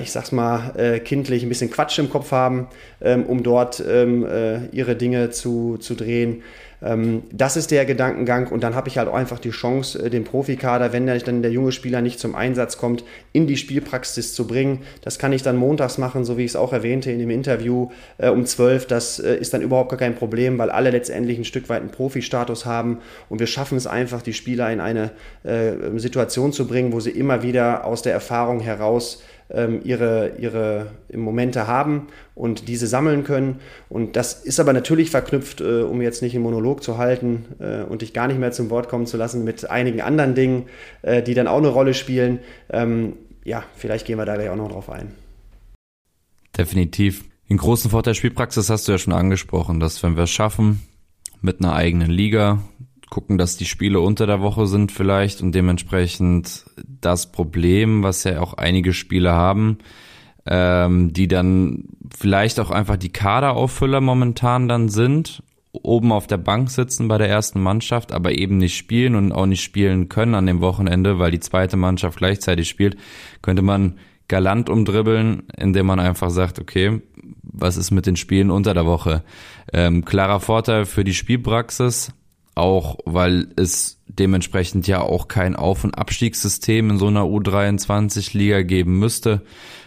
ich 0.02 0.12
sag's 0.12 0.34
mal 0.34 0.74
äh, 0.76 1.00
kindlich, 1.00 1.44
ein 1.44 1.50
bisschen 1.50 1.72
Quatsch 1.72 1.98
im 2.00 2.10
Kopf 2.10 2.32
haben, 2.32 2.68
ähm, 3.02 3.26
um 3.26 3.42
dort 3.44 3.82
ähm, 3.88 4.26
äh, 4.26 4.66
ihre 4.68 4.96
Dinge 4.98 5.30
zu, 5.30 5.78
zu 5.78 5.96
drehen. 5.96 6.17
Ähm, 6.82 7.24
das 7.32 7.58
ist 7.58 7.72
der 7.72 7.86
Gedankengang 7.86 8.48
und 8.48 8.64
dann 8.64 8.76
habe 8.76 8.88
ich 8.88 8.98
halt 8.98 9.08
auch 9.08 9.16
einfach 9.16 9.40
die 9.40 9.50
Chance, 9.50 10.06
äh, 10.06 10.10
den 10.10 10.24
Profikader, 10.24 10.94
wenn 10.94 11.08
dann 11.08 11.42
der 11.42 11.52
junge 11.52 11.72
Spieler 11.72 12.02
nicht 12.02 12.20
zum 12.20 12.36
Einsatz 12.36 12.78
kommt, 12.78 13.04
in 13.34 13.48
die 13.48 13.58
Spielpraxis 13.58 14.34
zu 14.34 14.46
bringen. 14.46 14.82
Das 15.02 15.18
kann 15.18 15.34
ich 15.34 15.42
dann 15.42 15.58
montags 15.58 15.98
machen, 15.98 16.24
so 16.24 16.38
wie 16.38 16.44
ich 16.44 16.52
es 16.52 16.56
auch 16.56 16.74
erwähnte 16.74 17.12
in 17.12 17.20
dem 17.20 17.32
Interview 17.32 17.90
äh, 18.20 18.30
um 18.30 18.46
12. 18.46 18.86
Das 18.86 19.20
äh, 19.20 19.36
ist 19.36 19.54
dann 19.54 19.62
überhaupt 19.62 19.90
gar 19.90 20.00
kein 20.00 20.16
Problem, 20.16 20.58
weil 20.60 20.70
alle 20.70 20.92
letztendlich 20.92 21.40
ein 21.40 21.46
Stück 21.46 21.68
weit 21.70 21.82
einen 21.82 21.92
Profi-Status 21.92 22.66
haben 22.66 23.00
und 23.30 23.40
wir 23.40 23.48
schaffen 23.48 23.78
es 23.78 23.88
einfach, 23.88 24.22
die 24.22 24.34
Spieler 24.34 24.72
in 24.72 24.80
eine 24.80 25.12
Situation 25.96 26.52
zu 26.52 26.68
bringen, 26.68 26.92
wo 26.92 27.00
sie 27.00 27.12
immer 27.12 27.42
wieder 27.42 27.86
aus 27.86 28.02
der 28.02 28.14
Erfahrung 28.14 28.60
heraus 28.60 29.22
ähm, 29.50 29.82
ihre, 29.84 30.34
ihre 30.40 30.92
Momente 31.14 31.68
haben 31.68 32.08
und 32.36 32.68
diese 32.68 32.88
sammeln 32.88 33.24
können. 33.24 33.60
Und 33.90 34.16
das 34.16 34.34
ist 34.34 34.60
aber 34.60 34.74
natürlich 34.74 35.10
verknüpft, 35.10 35.62
äh, 35.62 35.82
um 35.82 36.02
jetzt 36.02 36.22
nicht 36.22 36.36
einen 36.36 36.44
Monolog 36.44 36.84
zu 36.84 36.98
halten 36.98 37.46
äh, 37.60 37.84
und 37.84 38.02
dich 38.02 38.14
gar 38.14 38.28
nicht 38.28 38.40
mehr 38.40 38.52
zum 38.52 38.70
Wort 38.70 38.90
kommen 38.90 39.06
zu 39.06 39.18
lassen, 39.18 39.44
mit 39.44 39.70
einigen 39.70 40.02
anderen 40.02 40.36
Dingen, 40.36 40.66
äh, 41.02 41.24
die 41.24 41.34
dann 41.34 41.48
auch 41.48 41.58
eine 41.58 41.70
Rolle 41.70 41.94
spielen. 41.94 42.40
Ähm, 42.70 43.14
ja, 43.44 43.64
vielleicht 43.76 44.06
gehen 44.06 44.18
wir 44.18 44.26
da 44.26 44.36
gleich 44.36 44.50
auch 44.50 44.56
noch 44.56 44.72
drauf 44.72 44.90
ein. 44.90 45.14
Definitiv. 46.58 47.24
Den 47.50 47.58
großen 47.58 47.92
Vorteil 47.92 48.16
Spielpraxis 48.16 48.70
hast 48.70 48.88
du 48.88 48.92
ja 48.92 48.98
schon 48.98 49.14
angesprochen, 49.14 49.80
dass 49.80 50.04
wenn 50.04 50.18
wir 50.18 50.24
es 50.24 50.32
schaffen, 50.32 50.82
mit 51.42 51.62
einer 51.62 51.74
eigenen 51.74 52.10
Liga, 52.10 52.64
gucken, 53.10 53.38
dass 53.38 53.58
die 53.58 53.66
Spiele 53.66 54.00
unter 54.00 54.28
der 54.28 54.42
Woche 54.42 54.68
sind 54.68 54.92
vielleicht 54.92 55.42
und 55.42 55.54
dementsprechend 55.54 56.66
das 57.02 57.32
Problem, 57.32 58.04
was 58.04 58.24
ja 58.24 58.42
auch 58.42 58.54
einige 58.56 58.94
Spiele 58.94 59.32
haben, 59.32 59.78
ähm, 60.46 61.14
die 61.14 61.28
dann 61.28 61.86
vielleicht 62.16 62.60
auch 62.60 62.72
einfach 62.72 62.98
die 62.98 63.12
Kaderauffüller 63.12 64.02
momentan 64.02 64.68
dann 64.68 64.90
sind, 64.90 65.44
oben 65.84 66.12
auf 66.12 66.28
der 66.28 66.38
Bank 66.38 66.70
sitzen 66.70 67.08
bei 67.08 67.18
der 67.18 67.30
ersten 67.30 67.62
Mannschaft, 67.62 68.12
aber 68.12 68.32
eben 68.32 68.58
nicht 68.58 68.76
spielen 68.76 69.16
und 69.16 69.32
auch 69.32 69.46
nicht 69.46 69.64
spielen 69.64 70.10
können 70.10 70.36
an 70.36 70.46
dem 70.46 70.62
Wochenende, 70.62 71.20
weil 71.20 71.32
die 71.32 71.40
zweite 71.40 71.78
Mannschaft 71.78 72.18
gleichzeitig 72.18 72.68
spielt, 72.68 72.98
könnte 73.42 73.62
man 73.62 73.98
galant 74.28 74.70
umdribbeln, 74.70 75.44
indem 75.58 75.86
man 75.86 76.00
einfach 76.00 76.30
sagt, 76.30 76.60
okay, 76.60 77.02
was 77.44 77.78
ist 77.78 77.92
mit 77.92 78.06
den 78.06 78.16
Spielen 78.16 78.52
unter 78.52 78.74
der 78.74 78.86
Woche? 78.86 79.24
Ähm, 79.72 80.06
klarer 80.06 80.40
Vorteil 80.40 80.86
für 80.86 81.04
die 81.04 81.14
Spielpraxis, 81.14 82.12
auch 82.58 82.98
weil 83.06 83.48
es 83.56 84.02
dementsprechend 84.08 84.88
ja 84.88 85.02
auch 85.02 85.28
kein 85.28 85.56
Auf- 85.56 85.84
und 85.84 85.98
Abstiegssystem 85.98 86.90
in 86.90 86.98
so 86.98 87.08
einer 87.08 87.24
U23-Liga 87.24 88.64
geben 88.64 89.00
müsste, 89.00 89.44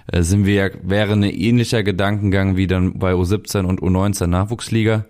äh, 0.06 0.22
sind 0.22 0.46
wir 0.46 0.72
wäre 0.82 1.12
ein 1.12 1.22
ähnlicher 1.22 1.82
Gedankengang 1.82 2.56
wie 2.56 2.66
dann 2.66 2.98
bei 2.98 3.12
U17 3.12 3.64
und 3.64 3.80
U19 3.80 4.26
Nachwuchsliga. 4.28 5.04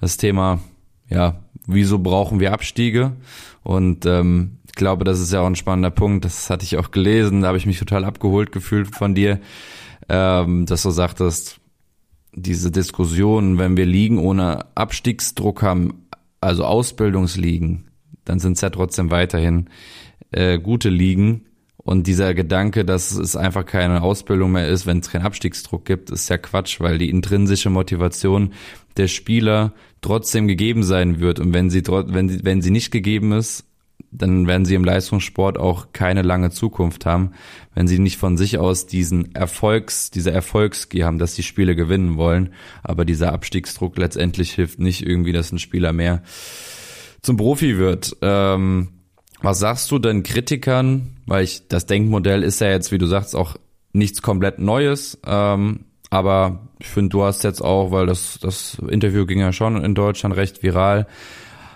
Das 0.00 0.16
Thema, 0.16 0.60
ja, 1.08 1.40
wieso 1.66 1.98
brauchen 1.98 2.40
wir 2.40 2.52
Abstiege? 2.52 3.12
Und 3.62 4.06
ähm, 4.06 4.58
ich 4.66 4.74
glaube, 4.74 5.04
das 5.04 5.20
ist 5.20 5.32
ja 5.32 5.40
auch 5.40 5.46
ein 5.46 5.56
spannender 5.56 5.90
Punkt. 5.90 6.24
Das 6.24 6.50
hatte 6.50 6.64
ich 6.64 6.76
auch 6.76 6.90
gelesen, 6.90 7.42
da 7.42 7.48
habe 7.48 7.58
ich 7.58 7.66
mich 7.66 7.78
total 7.78 8.04
abgeholt 8.04 8.52
gefühlt 8.52 8.94
von 8.94 9.14
dir, 9.14 9.40
ähm, 10.08 10.66
dass 10.66 10.82
du 10.82 10.90
sagtest, 10.90 11.60
diese 12.32 12.70
Diskussion, 12.70 13.58
wenn 13.58 13.76
wir 13.76 13.86
liegen 13.86 14.18
ohne 14.18 14.66
Abstiegsdruck 14.76 15.62
haben, 15.62 16.06
also 16.40 16.64
Ausbildungsligen, 16.64 17.90
dann 18.24 18.38
sind 18.38 18.54
es 18.54 18.60
ja 18.60 18.70
trotzdem 18.70 19.10
weiterhin 19.10 19.68
äh, 20.32 20.58
gute 20.58 20.88
Ligen. 20.88 21.46
Und 21.76 22.06
dieser 22.06 22.34
Gedanke, 22.34 22.84
dass 22.84 23.10
es 23.12 23.36
einfach 23.36 23.64
keine 23.64 24.02
Ausbildung 24.02 24.52
mehr 24.52 24.68
ist, 24.68 24.86
wenn 24.86 24.98
es 24.98 25.10
keinen 25.10 25.24
Abstiegsdruck 25.24 25.84
gibt, 25.84 26.10
ist 26.10 26.28
ja 26.28 26.36
Quatsch, 26.36 26.80
weil 26.80 26.98
die 26.98 27.08
intrinsische 27.08 27.70
Motivation 27.70 28.52
der 28.96 29.08
Spieler 29.08 29.72
trotzdem 30.02 30.46
gegeben 30.46 30.82
sein 30.82 31.20
wird. 31.20 31.40
Und 31.40 31.54
wenn 31.54 31.70
sie, 31.70 31.82
wenn 31.86 32.28
sie, 32.28 32.44
wenn 32.44 32.62
sie 32.62 32.70
nicht 32.70 32.90
gegeben 32.90 33.32
ist, 33.32 33.64
dann 34.12 34.46
werden 34.46 34.64
sie 34.64 34.74
im 34.74 34.84
Leistungssport 34.84 35.58
auch 35.58 35.88
keine 35.92 36.22
lange 36.22 36.50
Zukunft 36.50 37.06
haben, 37.06 37.32
wenn 37.74 37.86
sie 37.86 37.98
nicht 37.98 38.16
von 38.18 38.36
sich 38.36 38.58
aus 38.58 38.86
diesen 38.86 39.34
Erfolgs, 39.34 40.10
diese 40.10 40.32
Erfolgsgier 40.32 41.06
haben, 41.06 41.18
dass 41.18 41.34
die 41.34 41.42
Spiele 41.42 41.76
gewinnen 41.76 42.16
wollen. 42.16 42.52
Aber 42.82 43.04
dieser 43.04 43.32
Abstiegsdruck 43.32 43.96
letztendlich 43.98 44.52
hilft 44.52 44.80
nicht 44.80 45.06
irgendwie, 45.06 45.32
dass 45.32 45.52
ein 45.52 45.58
Spieler 45.58 45.92
mehr 45.92 46.22
zum 47.22 47.36
Profi 47.36 47.78
wird. 47.78 48.16
Ähm, 48.22 48.88
was 49.42 49.58
sagst 49.58 49.90
du 49.90 49.98
denn 49.98 50.22
Kritikern? 50.22 51.16
Weil 51.26 51.44
ich, 51.44 51.68
das 51.68 51.86
Denkmodell 51.86 52.42
ist 52.42 52.60
ja 52.60 52.68
jetzt, 52.68 52.92
wie 52.92 52.98
du 52.98 53.06
sagst, 53.06 53.36
auch 53.36 53.56
nichts 53.92 54.22
komplett 54.22 54.58
Neues. 54.58 55.18
Ähm, 55.24 55.84
aber 56.10 56.68
ich 56.80 56.88
finde, 56.88 57.10
du 57.10 57.22
hast 57.22 57.44
jetzt 57.44 57.62
auch, 57.62 57.92
weil 57.92 58.06
das, 58.06 58.38
das 58.40 58.76
Interview 58.88 59.26
ging 59.26 59.38
ja 59.38 59.52
schon 59.52 59.82
in 59.82 59.94
Deutschland 59.94 60.34
recht 60.34 60.62
viral, 60.62 61.06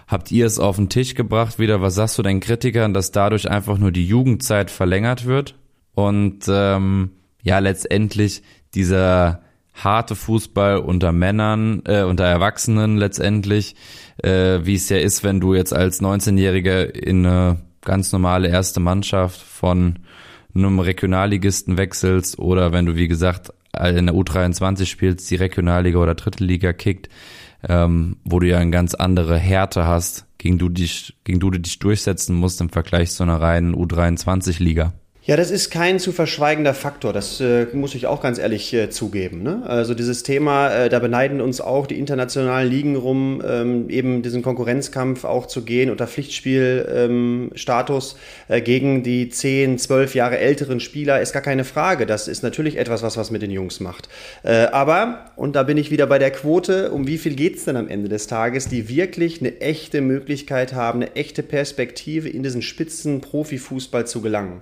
Habt 0.07 0.31
ihr 0.31 0.47
es 0.47 0.59
auf 0.59 0.77
den 0.77 0.89
Tisch 0.89 1.15
gebracht 1.15 1.59
wieder? 1.59 1.81
Was 1.81 1.95
sagst 1.95 2.19
du 2.19 2.23
deinen 2.23 2.41
Kritikern, 2.41 2.95
dass 2.95 3.11
dadurch 3.11 3.51
einfach 3.51 3.79
nur 3.79 3.91
die 3.91 4.07
Jugendzeit 4.07 4.71
verlängert 4.71 5.25
wird? 5.25 5.55
Und 5.95 6.45
ähm, 6.49 7.11
ja, 7.43 7.59
letztendlich 7.59 8.43
dieser 8.75 9.43
harte 9.73 10.15
Fußball 10.15 10.79
unter 10.79 11.13
Männern, 11.13 11.83
äh, 11.87 12.03
unter 12.03 12.25
Erwachsenen 12.25 12.97
letztendlich, 12.97 13.75
äh, 14.23 14.61
wie 14.63 14.75
es 14.75 14.89
ja 14.89 14.99
ist, 14.99 15.25
wenn 15.25 15.41
du 15.41 15.55
jetzt 15.55 15.73
als 15.73 16.01
19-Jähriger 16.01 16.95
in 16.95 17.27
eine 17.27 17.61
ganz 17.81 18.13
normale 18.13 18.49
erste 18.49 18.81
Mannschaft 18.81 19.41
von 19.41 19.99
einem 20.55 20.79
Regionalligisten 20.79 21.77
wechselst 21.77 22.39
oder 22.39 22.73
wenn 22.73 22.87
du, 22.87 22.95
wie 22.95 23.09
gesagt, 23.09 23.53
in 23.77 24.07
der 24.07 24.15
U23 24.15 24.87
spielst, 24.87 25.29
die 25.31 25.35
Regionalliga 25.35 25.99
oder 25.99 26.15
Dritte 26.15 26.45
Liga 26.45 26.73
kickt, 26.73 27.09
ähm, 27.69 28.17
wo 28.25 28.41
du 28.41 28.49
ja 28.49 28.59
eine 28.59 28.71
ganz 28.71 28.95
andere 28.95 29.39
Härte 29.39 29.87
hast, 29.87 30.27
gegen 30.39 30.59
du 30.59 30.69
dich, 30.69 31.17
gegen 31.25 31.41
du 31.41 31.51
dich 31.51 31.79
durchsetzen 31.79 32.37
musst 32.37 32.61
im 32.61 32.71
Vergleich 32.71 33.13
zu 33.13 33.23
einer 33.23 33.41
reinen 33.41 33.75
U23-Liga. 33.75 34.93
Ja, 35.27 35.39
das 35.39 35.51
ist 35.51 35.71
kein 35.71 35.99
zu 35.99 36.13
verschweigender 36.13 36.75
Faktor, 36.75 37.15
das 37.15 37.41
äh, 37.41 37.65
muss 37.73 37.95
ich 37.95 38.07
auch 38.07 38.21
ganz 38.21 38.39
ehrlich 38.39 38.75
äh, 38.75 38.91
zugeben. 38.91 39.43
Ne? 39.43 39.63
Also 39.65 39.95
dieses 39.95 40.23
Thema, 40.23 40.69
äh, 40.69 40.91
da 40.91 40.99
beneiden 40.99 41.41
uns 41.41 41.63
auch 41.63 41.87
die 41.87 41.99
internationalen 41.99 42.71
Ligen 42.71 42.95
rum, 42.95 43.43
ähm, 43.43 43.89
eben 43.89 44.21
diesen 44.21 44.43
Konkurrenzkampf 44.43 45.25
auch 45.25 45.47
zu 45.47 45.63
gehen 45.63 45.91
unter 45.91 46.07
Pflichtspielstatus 46.07 48.17
ähm, 48.51 48.65
gegen 48.65 49.03
die 49.03 49.31
10, 49.31 49.79
12 49.79 50.15
Jahre 50.15 50.37
älteren 50.37 50.79
Spieler, 50.79 51.23
ist 51.23 51.33
gar 51.33 51.41
keine 51.41 51.65
Frage. 51.65 52.05
Das 52.05 52.29
ist 52.29 52.43
natürlich 52.43 52.77
etwas, 52.77 53.03
was 53.03 53.17
was 53.17 53.31
mit 53.31 53.41
den 53.41 53.51
Jungs 53.51 53.81
macht. 53.81 54.11
Äh, 54.43 54.67
aber, 54.73 55.31
und 55.37 55.57
da 55.57 55.63
bin 55.63 55.79
ich 55.79 55.91
wieder 55.91 56.07
bei 56.07 56.19
der 56.19 56.33
Quote, 56.33 56.91
um 56.91 57.07
wie 57.07 57.17
viel 57.17 57.35
geht's 57.35 57.65
denn 57.65 57.79
am 57.79 57.89
Ende 57.89 58.11
des 58.11 58.27
Tages, 58.27 58.69
die 58.69 58.91
wirklich 58.91 59.41
eine 59.41 59.59
echte 59.63 60.03
Möglichkeit 60.03 60.75
haben, 60.75 61.01
eine 61.01 61.17
echte 61.17 61.43
Perspektive 61.43 62.29
in 62.29 62.43
diesen 62.43 62.61
spitzen 62.61 63.23
Profifußball 63.23 64.07
zu 64.07 64.21
gelangen. 64.21 64.61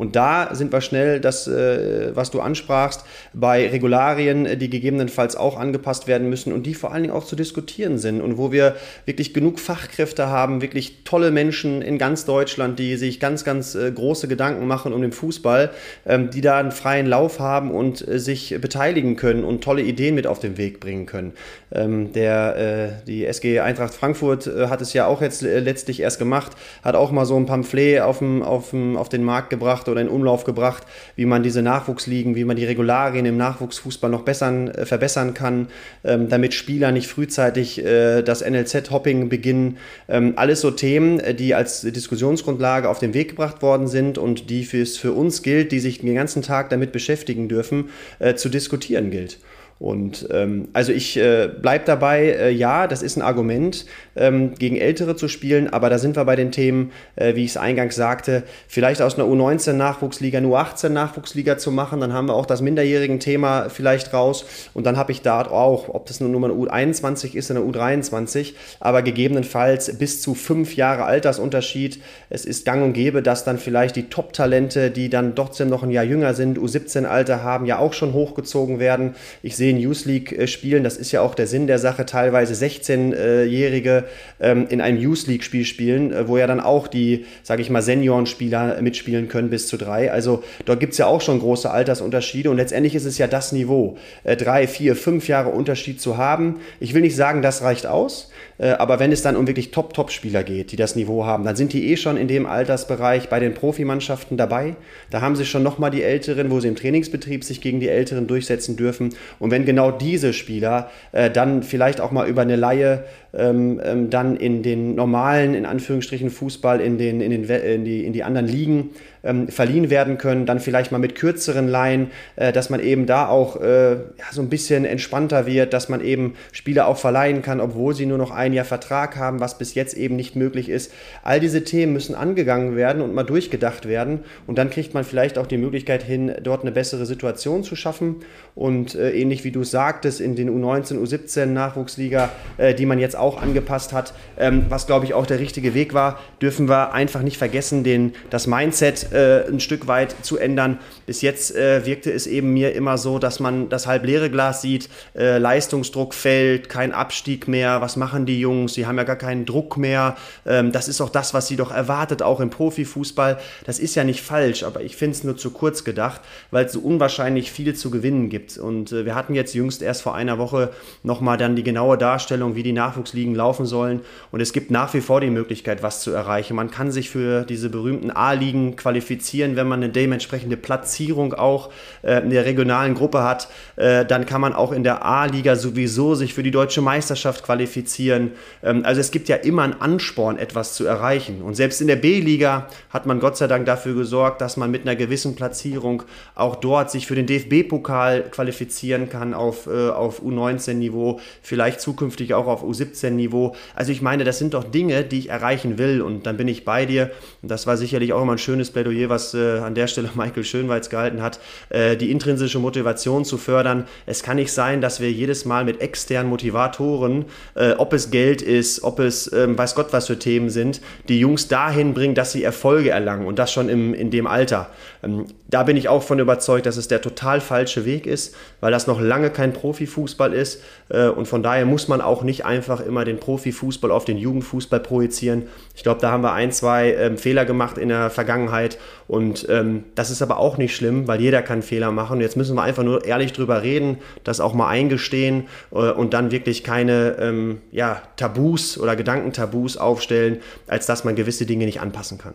Und 0.00 0.16
da 0.16 0.54
sind 0.54 0.72
wir 0.72 0.80
schnell, 0.80 1.20
das, 1.20 1.46
äh, 1.46 2.16
was 2.16 2.30
du 2.30 2.40
ansprachst, 2.40 3.04
bei 3.34 3.68
Regularien, 3.68 4.58
die 4.58 4.70
gegebenenfalls 4.70 5.36
auch 5.36 5.58
angepasst 5.58 6.08
werden 6.08 6.30
müssen 6.30 6.54
und 6.54 6.64
die 6.64 6.72
vor 6.72 6.94
allen 6.94 7.02
Dingen 7.02 7.14
auch 7.14 7.26
zu 7.26 7.36
diskutieren 7.36 7.98
sind 7.98 8.22
und 8.22 8.38
wo 8.38 8.50
wir 8.50 8.76
wirklich 9.04 9.34
genug 9.34 9.60
Fachkräfte 9.60 10.28
haben, 10.28 10.62
wirklich 10.62 11.04
tolle 11.04 11.30
Menschen 11.30 11.82
in 11.82 11.98
ganz 11.98 12.24
Deutschland, 12.24 12.78
die 12.78 12.96
sich 12.96 13.20
ganz, 13.20 13.44
ganz 13.44 13.74
äh, 13.74 13.92
große 13.92 14.26
Gedanken 14.26 14.66
machen 14.66 14.94
um 14.94 15.02
den 15.02 15.12
Fußball, 15.12 15.68
ähm, 16.06 16.30
die 16.30 16.40
da 16.40 16.56
einen 16.56 16.72
freien 16.72 17.06
Lauf 17.06 17.38
haben 17.38 17.70
und 17.70 18.08
äh, 18.08 18.18
sich 18.18 18.56
beteiligen 18.58 19.16
können 19.16 19.44
und 19.44 19.62
tolle 19.62 19.82
Ideen 19.82 20.14
mit 20.14 20.26
auf 20.26 20.38
den 20.38 20.56
Weg 20.56 20.80
bringen 20.80 21.04
können. 21.04 21.34
Ähm, 21.72 22.12
der, 22.14 23.02
die 23.06 23.26
SG 23.26 23.60
Eintracht 23.60 23.92
Frankfurt 23.92 24.46
hat 24.46 24.80
es 24.80 24.94
ja 24.94 25.06
auch 25.06 25.20
jetzt 25.20 25.42
letztlich 25.42 26.00
erst 26.00 26.18
gemacht, 26.18 26.52
hat 26.82 26.94
auch 26.94 27.10
mal 27.12 27.26
so 27.26 27.36
ein 27.36 27.44
Pamphlet 27.44 28.00
auf, 28.00 28.18
dem, 28.18 28.42
auf, 28.42 28.70
dem, 28.70 28.96
auf 28.96 29.10
den 29.10 29.24
Markt 29.24 29.50
gebracht 29.50 29.89
oder 29.90 30.00
in 30.00 30.08
Umlauf 30.08 30.44
gebracht, 30.44 30.84
wie 31.16 31.26
man 31.26 31.42
diese 31.42 31.62
Nachwuchsligen, 31.62 32.34
wie 32.34 32.44
man 32.44 32.56
die 32.56 32.64
Regularien 32.64 33.26
im 33.26 33.36
Nachwuchsfußball 33.36 34.10
noch 34.10 34.22
bessern, 34.22 34.68
äh, 34.68 34.86
verbessern 34.86 35.34
kann, 35.34 35.68
ähm, 36.04 36.28
damit 36.28 36.54
Spieler 36.54 36.92
nicht 36.92 37.08
frühzeitig 37.08 37.84
äh, 37.84 38.22
das 38.22 38.42
NLZ-Hopping 38.42 39.28
beginnen. 39.28 39.78
Ähm, 40.08 40.34
alles 40.36 40.60
so 40.60 40.70
Themen, 40.70 41.20
äh, 41.20 41.34
die 41.34 41.54
als 41.54 41.82
Diskussionsgrundlage 41.82 42.88
auf 42.88 42.98
den 42.98 43.14
Weg 43.14 43.30
gebracht 43.30 43.62
worden 43.62 43.88
sind 43.88 44.18
und 44.18 44.50
die 44.50 44.62
es 44.70 44.96
für 44.96 45.12
uns 45.12 45.42
gilt, 45.42 45.72
die 45.72 45.80
sich 45.80 46.00
den 46.00 46.14
ganzen 46.14 46.42
Tag 46.42 46.70
damit 46.70 46.92
beschäftigen 46.92 47.48
dürfen, 47.48 47.90
zu 48.36 48.48
diskutieren 48.48 49.10
gilt. 49.10 49.38
Und 49.80 50.28
ähm, 50.30 50.68
also 50.74 50.92
ich 50.92 51.16
äh, 51.16 51.48
bleibe 51.48 51.86
dabei, 51.86 52.26
äh, 52.26 52.50
ja, 52.50 52.86
das 52.86 53.00
ist 53.02 53.16
ein 53.16 53.22
Argument, 53.22 53.86
ähm, 54.14 54.54
gegen 54.56 54.76
Ältere 54.76 55.16
zu 55.16 55.26
spielen, 55.26 55.72
aber 55.72 55.88
da 55.88 55.98
sind 55.98 56.16
wir 56.16 56.26
bei 56.26 56.36
den 56.36 56.52
Themen, 56.52 56.92
äh, 57.16 57.34
wie 57.34 57.44
ich 57.44 57.52
es 57.52 57.56
eingangs 57.56 57.96
sagte, 57.96 58.42
vielleicht 58.68 59.00
aus 59.00 59.18
einer 59.18 59.26
U19-Nachwuchsliga 59.26 60.36
eine 60.36 60.48
U18-Nachwuchsliga 60.48 61.56
zu 61.56 61.70
machen, 61.70 62.00
dann 62.00 62.12
haben 62.12 62.26
wir 62.26 62.34
auch 62.34 62.44
das 62.44 62.60
Minderjährigen-Thema 62.60 63.70
vielleicht 63.70 64.12
raus 64.12 64.44
und 64.74 64.84
dann 64.84 64.98
habe 64.98 65.12
ich 65.12 65.22
da 65.22 65.40
auch, 65.46 65.88
ob 65.88 66.04
das 66.04 66.20
nur 66.20 66.28
eine 66.28 66.52
U21 66.52 67.34
ist 67.34 67.50
oder 67.50 67.60
eine 67.60 67.70
U23, 67.70 68.52
aber 68.80 69.00
gegebenenfalls 69.00 69.96
bis 69.96 70.20
zu 70.20 70.34
fünf 70.34 70.76
Jahre 70.76 71.04
Altersunterschied. 71.04 72.02
Es 72.28 72.44
ist 72.44 72.66
gang 72.66 72.84
und 72.84 72.92
gäbe, 72.92 73.22
dass 73.22 73.44
dann 73.44 73.56
vielleicht 73.56 73.96
die 73.96 74.10
Top-Talente, 74.10 74.90
die 74.90 75.08
dann 75.08 75.34
trotzdem 75.34 75.70
noch 75.70 75.82
ein 75.82 75.90
Jahr 75.90 76.04
jünger 76.04 76.34
sind, 76.34 76.58
U17-Alter 76.58 77.42
haben, 77.42 77.64
ja 77.64 77.78
auch 77.78 77.94
schon 77.94 78.12
hochgezogen 78.12 78.78
werden. 78.78 79.14
Ich 79.42 79.56
sehe 79.56 79.69
Youth 79.78 80.04
League 80.04 80.32
äh, 80.32 80.46
spielen, 80.46 80.84
das 80.84 80.96
ist 80.96 81.12
ja 81.12 81.20
auch 81.20 81.34
der 81.34 81.46
Sinn 81.46 81.66
der 81.66 81.78
Sache, 81.78 82.06
teilweise 82.06 82.54
16-Jährige 82.54 84.04
ähm, 84.40 84.66
in 84.68 84.80
einem 84.80 84.98
Youth 84.98 85.26
League 85.26 85.44
Spiel 85.44 85.64
spielen, 85.64 86.12
äh, 86.12 86.28
wo 86.28 86.38
ja 86.38 86.46
dann 86.46 86.60
auch 86.60 86.88
die, 86.88 87.26
sage 87.42 87.62
ich 87.62 87.70
mal, 87.70 87.82
Seniorenspieler 87.82 88.80
mitspielen 88.82 89.28
können 89.28 89.50
bis 89.50 89.66
zu 89.66 89.76
drei. 89.76 90.10
Also 90.10 90.42
dort 90.64 90.80
gibt 90.80 90.92
es 90.92 90.98
ja 90.98 91.06
auch 91.06 91.20
schon 91.20 91.40
große 91.40 91.70
Altersunterschiede 91.70 92.50
und 92.50 92.56
letztendlich 92.56 92.94
ist 92.94 93.04
es 93.04 93.18
ja 93.18 93.26
das 93.26 93.52
Niveau, 93.52 93.98
äh, 94.24 94.36
drei, 94.36 94.66
vier, 94.66 94.96
fünf 94.96 95.28
Jahre 95.28 95.50
Unterschied 95.50 96.00
zu 96.00 96.16
haben. 96.16 96.60
Ich 96.80 96.94
will 96.94 97.02
nicht 97.02 97.16
sagen, 97.16 97.42
das 97.42 97.62
reicht 97.62 97.86
aus, 97.86 98.30
aber 98.68 99.00
wenn 99.00 99.10
es 99.10 99.22
dann 99.22 99.36
um 99.36 99.46
wirklich 99.46 99.70
Top-Top-Spieler 99.70 100.42
geht, 100.42 100.72
die 100.72 100.76
das 100.76 100.96
Niveau 100.96 101.24
haben, 101.24 101.44
dann 101.44 101.56
sind 101.56 101.72
die 101.72 101.90
eh 101.90 101.96
schon 101.96 102.16
in 102.16 102.28
dem 102.28 102.46
Altersbereich 102.46 103.28
bei 103.28 103.40
den 103.40 103.54
Profimannschaften 103.54 104.36
dabei. 104.36 104.76
Da 105.10 105.20
haben 105.20 105.36
sie 105.36 105.46
schon 105.46 105.62
nochmal 105.62 105.90
die 105.90 106.02
Älteren, 106.02 106.50
wo 106.50 106.60
sie 106.60 106.68
im 106.68 106.76
Trainingsbetrieb 106.76 107.42
sich 107.42 107.60
gegen 107.60 107.80
die 107.80 107.88
Älteren 107.88 108.26
durchsetzen 108.26 108.76
dürfen. 108.76 109.14
Und 109.38 109.50
wenn 109.50 109.64
genau 109.64 109.90
diese 109.90 110.32
Spieler 110.32 110.90
äh, 111.12 111.30
dann 111.30 111.62
vielleicht 111.62 112.00
auch 112.00 112.10
mal 112.10 112.28
über 112.28 112.42
eine 112.42 112.56
Laie 112.56 113.04
ähm, 113.32 113.80
ähm, 113.84 114.10
dann 114.10 114.36
in 114.36 114.62
den 114.62 114.94
normalen, 114.94 115.54
in 115.54 115.64
Anführungsstrichen, 115.64 116.30
Fußball, 116.30 116.80
in, 116.80 116.98
den, 116.98 117.20
in, 117.20 117.30
den, 117.30 117.44
in, 117.44 117.84
die, 117.84 118.04
in 118.04 118.12
die 118.12 118.24
anderen 118.24 118.48
Ligen 118.48 118.90
ähm, 119.22 119.48
verliehen 119.48 119.90
werden 119.90 120.18
können, 120.18 120.46
dann 120.46 120.60
vielleicht 120.60 120.92
mal 120.92 120.98
mit 120.98 121.14
kürzeren 121.14 121.68
Laien, 121.68 122.10
äh, 122.36 122.52
dass 122.52 122.70
man 122.70 122.80
eben 122.80 123.06
da 123.06 123.28
auch 123.28 123.60
äh, 123.60 123.92
ja, 123.92 124.24
so 124.32 124.40
ein 124.40 124.48
bisschen 124.48 124.84
entspannter 124.84 125.46
wird, 125.46 125.72
dass 125.72 125.88
man 125.88 126.00
eben 126.00 126.34
Spieler 126.52 126.86
auch 126.86 126.98
verleihen 126.98 127.42
kann, 127.42 127.60
obwohl 127.60 127.94
sie 127.94 128.06
nur 128.06 128.18
noch 128.18 128.30
ein 128.30 128.52
Jahr 128.52 128.64
Vertrag 128.64 129.16
haben, 129.16 129.40
was 129.40 129.58
bis 129.58 129.74
jetzt 129.74 129.94
eben 129.94 130.16
nicht 130.16 130.36
möglich 130.36 130.68
ist. 130.68 130.92
All 131.22 131.40
diese 131.40 131.64
Themen 131.64 131.92
müssen 131.92 132.14
angegangen 132.14 132.76
werden 132.76 133.02
und 133.02 133.14
mal 133.14 133.24
durchgedacht 133.24 133.86
werden 133.86 134.20
und 134.46 134.58
dann 134.58 134.70
kriegt 134.70 134.94
man 134.94 135.04
vielleicht 135.04 135.38
auch 135.38 135.46
die 135.46 135.58
Möglichkeit 135.58 136.02
hin, 136.02 136.32
dort 136.42 136.62
eine 136.62 136.72
bessere 136.72 137.06
Situation 137.06 137.62
zu 137.62 137.76
schaffen 137.76 138.16
und 138.54 138.94
äh, 138.94 139.10
ähnlich 139.12 139.44
wie 139.44 139.50
du 139.50 139.64
sagtest, 139.64 140.20
in 140.20 140.36
den 140.36 140.50
U19, 140.50 140.98
U17 140.98 141.46
Nachwuchsliga, 141.46 142.30
äh, 142.56 142.74
die 142.74 142.86
man 142.86 142.98
jetzt 142.98 143.16
auch 143.16 143.40
angepasst 143.40 143.92
hat, 143.92 144.14
ähm, 144.38 144.66
was 144.68 144.86
glaube 144.86 145.04
ich 145.04 145.14
auch 145.14 145.26
der 145.26 145.38
richtige 145.38 145.74
Weg 145.74 145.94
war, 145.94 146.18
dürfen 146.40 146.68
wir 146.68 146.92
einfach 146.92 147.22
nicht 147.22 147.36
vergessen, 147.36 147.84
den, 147.84 148.12
das 148.30 148.46
Mindset 148.46 149.09
äh, 149.12 149.46
ein 149.48 149.60
Stück 149.60 149.86
weit 149.86 150.14
zu 150.22 150.38
ändern. 150.38 150.78
Bis 151.06 151.22
jetzt 151.22 151.54
äh, 151.54 151.84
wirkte 151.84 152.12
es 152.12 152.26
eben 152.26 152.52
mir 152.52 152.74
immer 152.74 152.98
so, 152.98 153.18
dass 153.18 153.40
man 153.40 153.68
das 153.68 153.86
halb 153.86 154.04
leere 154.04 154.30
Glas 154.30 154.62
sieht, 154.62 154.88
äh, 155.16 155.38
Leistungsdruck 155.38 156.14
fällt, 156.14 156.68
kein 156.68 156.92
Abstieg 156.92 157.48
mehr, 157.48 157.80
was 157.80 157.96
machen 157.96 158.26
die 158.26 158.40
Jungs, 158.40 158.74
sie 158.74 158.86
haben 158.86 158.96
ja 158.96 159.04
gar 159.04 159.16
keinen 159.16 159.46
Druck 159.46 159.76
mehr. 159.76 160.16
Ähm, 160.46 160.72
das 160.72 160.88
ist 160.88 161.00
auch 161.00 161.08
das, 161.08 161.34
was 161.34 161.48
sie 161.48 161.56
doch 161.56 161.72
erwartet, 161.72 162.22
auch 162.22 162.40
im 162.40 162.50
Profifußball. 162.50 163.38
Das 163.64 163.78
ist 163.78 163.94
ja 163.94 164.04
nicht 164.04 164.22
falsch, 164.22 164.62
aber 164.62 164.82
ich 164.82 164.96
finde 164.96 165.16
es 165.16 165.24
nur 165.24 165.36
zu 165.36 165.50
kurz 165.50 165.84
gedacht, 165.84 166.20
weil 166.50 166.66
es 166.66 166.72
so 166.72 166.80
unwahrscheinlich 166.80 167.50
viel 167.50 167.74
zu 167.74 167.90
gewinnen 167.90 168.28
gibt. 168.28 168.58
Und 168.58 168.92
äh, 168.92 169.04
wir 169.04 169.14
hatten 169.14 169.34
jetzt 169.34 169.54
jüngst 169.54 169.82
erst 169.82 170.02
vor 170.02 170.14
einer 170.14 170.38
Woche 170.38 170.70
nochmal 171.02 171.36
dann 171.36 171.56
die 171.56 171.64
genaue 171.64 171.98
Darstellung, 171.98 172.54
wie 172.54 172.62
die 172.62 172.72
Nachwuchsligen 172.72 173.34
laufen 173.34 173.66
sollen. 173.66 174.00
Und 174.30 174.40
es 174.40 174.52
gibt 174.52 174.70
nach 174.70 174.94
wie 174.94 175.00
vor 175.00 175.20
die 175.20 175.30
Möglichkeit, 175.30 175.82
was 175.82 176.00
zu 176.00 176.12
erreichen. 176.12 176.54
Man 176.54 176.70
kann 176.70 176.90
sich 176.90 177.10
für 177.10 177.44
diese 177.44 177.70
berühmten 177.70 178.10
A-Ligen 178.10 178.76
qualifizieren 178.76 178.99
qualifizieren, 179.00 179.56
wenn 179.56 179.66
man 179.66 179.82
eine 179.82 179.90
dementsprechende 179.90 180.56
Platzierung 180.56 181.32
auch 181.34 181.70
äh, 182.02 182.22
in 182.22 182.30
der 182.30 182.44
regionalen 182.44 182.94
Gruppe 182.94 183.22
hat. 183.22 183.48
Äh, 183.76 184.04
dann 184.04 184.26
kann 184.26 184.40
man 184.40 184.52
auch 184.52 184.72
in 184.72 184.84
der 184.84 185.04
A-Liga 185.04 185.56
sowieso 185.56 186.14
sich 186.14 186.34
für 186.34 186.42
die 186.42 186.50
deutsche 186.50 186.82
Meisterschaft 186.82 187.44
qualifizieren. 187.44 188.32
Ähm, 188.62 188.82
also 188.84 189.00
es 189.00 189.10
gibt 189.10 189.28
ja 189.28 189.36
immer 189.36 189.62
einen 189.62 189.80
Ansporn, 189.80 190.38
etwas 190.38 190.74
zu 190.74 190.84
erreichen. 190.84 191.40
Und 191.42 191.54
selbst 191.54 191.80
in 191.80 191.86
der 191.86 191.96
B-Liga 191.96 192.68
hat 192.90 193.06
man 193.06 193.20
Gott 193.20 193.38
sei 193.38 193.46
Dank 193.46 193.64
dafür 193.66 193.94
gesorgt, 193.94 194.40
dass 194.40 194.56
man 194.56 194.70
mit 194.70 194.82
einer 194.82 194.96
gewissen 194.96 195.34
Platzierung 195.34 196.02
auch 196.34 196.56
dort 196.56 196.90
sich 196.90 197.06
für 197.06 197.14
den 197.14 197.26
DFB-Pokal 197.26 198.24
qualifizieren 198.30 199.08
kann 199.08 199.32
auf, 199.32 199.66
äh, 199.66 199.88
auf 199.88 200.22
U19-Niveau, 200.22 201.20
vielleicht 201.42 201.80
zukünftig 201.80 202.34
auch 202.34 202.46
auf 202.46 202.62
U17-Niveau. 202.62 203.56
Also 203.74 203.92
ich 203.92 204.02
meine, 204.02 204.24
das 204.24 204.38
sind 204.38 204.52
doch 204.52 204.64
Dinge, 204.64 205.04
die 205.04 205.20
ich 205.20 205.28
erreichen 205.30 205.78
will. 205.78 206.02
Und 206.02 206.26
dann 206.26 206.36
bin 206.36 206.48
ich 206.48 206.64
bei 206.64 206.84
dir. 206.84 207.10
Und 207.40 207.50
das 207.50 207.66
war 207.66 207.78
sicherlich 207.78 208.12
auch 208.12 208.22
immer 208.22 208.32
ein 208.32 208.38
schönes 208.38 208.70
Plädoyer 208.70 208.89
Plädoyer, 208.90 209.08
was 209.08 209.34
äh, 209.34 209.58
an 209.58 209.74
der 209.74 209.86
Stelle 209.86 210.10
Michael 210.14 210.44
Schönweiz 210.44 210.90
gehalten 210.90 211.22
hat, 211.22 211.40
äh, 211.68 211.96
die 211.96 212.10
intrinsische 212.10 212.58
Motivation 212.58 213.24
zu 213.24 213.38
fördern. 213.38 213.86
Es 214.06 214.22
kann 214.22 214.36
nicht 214.36 214.52
sein, 214.52 214.80
dass 214.80 215.00
wir 215.00 215.10
jedes 215.10 215.44
Mal 215.44 215.64
mit 215.64 215.80
externen 215.80 216.30
Motivatoren, 216.30 217.26
äh, 217.54 217.72
ob 217.72 217.92
es 217.92 218.10
Geld 218.10 218.42
ist, 218.42 218.82
ob 218.82 218.98
es 218.98 219.32
ähm, 219.32 219.56
weiß 219.56 219.74
Gott 219.74 219.92
was 219.92 220.06
für 220.06 220.18
Themen 220.18 220.50
sind, 220.50 220.80
die 221.08 221.20
Jungs 221.20 221.48
dahin 221.48 221.94
bringen, 221.94 222.14
dass 222.14 222.32
sie 222.32 222.42
Erfolge 222.42 222.90
erlangen 222.90 223.26
und 223.26 223.38
das 223.38 223.52
schon 223.52 223.68
im, 223.68 223.94
in 223.94 224.10
dem 224.10 224.26
Alter. 224.26 224.70
Ähm, 225.02 225.26
da 225.48 225.62
bin 225.62 225.76
ich 225.76 225.88
auch 225.88 226.02
von 226.02 226.18
überzeugt, 226.18 226.66
dass 226.66 226.76
es 226.76 226.88
der 226.88 227.00
total 227.00 227.40
falsche 227.40 227.84
Weg 227.84 228.06
ist, 228.06 228.34
weil 228.60 228.70
das 228.70 228.86
noch 228.86 229.00
lange 229.00 229.30
kein 229.30 229.52
Profifußball 229.52 230.32
ist 230.32 230.62
äh, 230.88 231.08
und 231.08 231.26
von 231.26 231.42
daher 231.42 231.66
muss 231.66 231.88
man 231.88 232.00
auch 232.00 232.22
nicht 232.22 232.44
einfach 232.44 232.80
immer 232.80 233.04
den 233.04 233.18
Profifußball 233.18 233.90
auf 233.90 234.04
den 234.04 234.16
Jugendfußball 234.16 234.80
projizieren. 234.80 235.44
Ich 235.74 235.82
glaube, 235.82 236.00
da 236.00 236.10
haben 236.10 236.22
wir 236.22 236.32
ein, 236.32 236.52
zwei 236.52 236.92
ähm, 236.94 237.16
Fehler 237.16 237.44
gemacht 237.44 237.78
in 237.78 237.88
der 237.88 238.10
Vergangenheit 238.10 238.78
und 239.06 239.46
ähm, 239.48 239.84
das 239.94 240.10
ist 240.10 240.22
aber 240.22 240.38
auch 240.38 240.56
nicht 240.56 240.74
schlimm, 240.74 241.08
weil 241.08 241.20
jeder 241.20 241.42
kann 241.42 241.62
Fehler 241.62 241.90
machen. 241.90 242.20
Jetzt 242.20 242.36
müssen 242.36 242.54
wir 242.54 242.62
einfach 242.62 242.84
nur 242.84 243.04
ehrlich 243.04 243.32
drüber 243.32 243.62
reden, 243.62 243.98
das 244.22 244.40
auch 244.40 244.54
mal 244.54 244.68
eingestehen 244.68 245.48
äh, 245.72 245.90
und 245.90 246.14
dann 246.14 246.30
wirklich 246.30 246.62
keine 246.62 247.16
ähm, 247.18 247.60
ja, 247.72 248.02
Tabus 248.16 248.78
oder 248.78 248.96
Gedankentabus 248.96 249.76
aufstellen, 249.76 250.38
als 250.68 250.86
dass 250.86 251.04
man 251.04 251.16
gewisse 251.16 251.46
Dinge 251.46 251.64
nicht 251.64 251.80
anpassen 251.80 252.18
kann. 252.18 252.34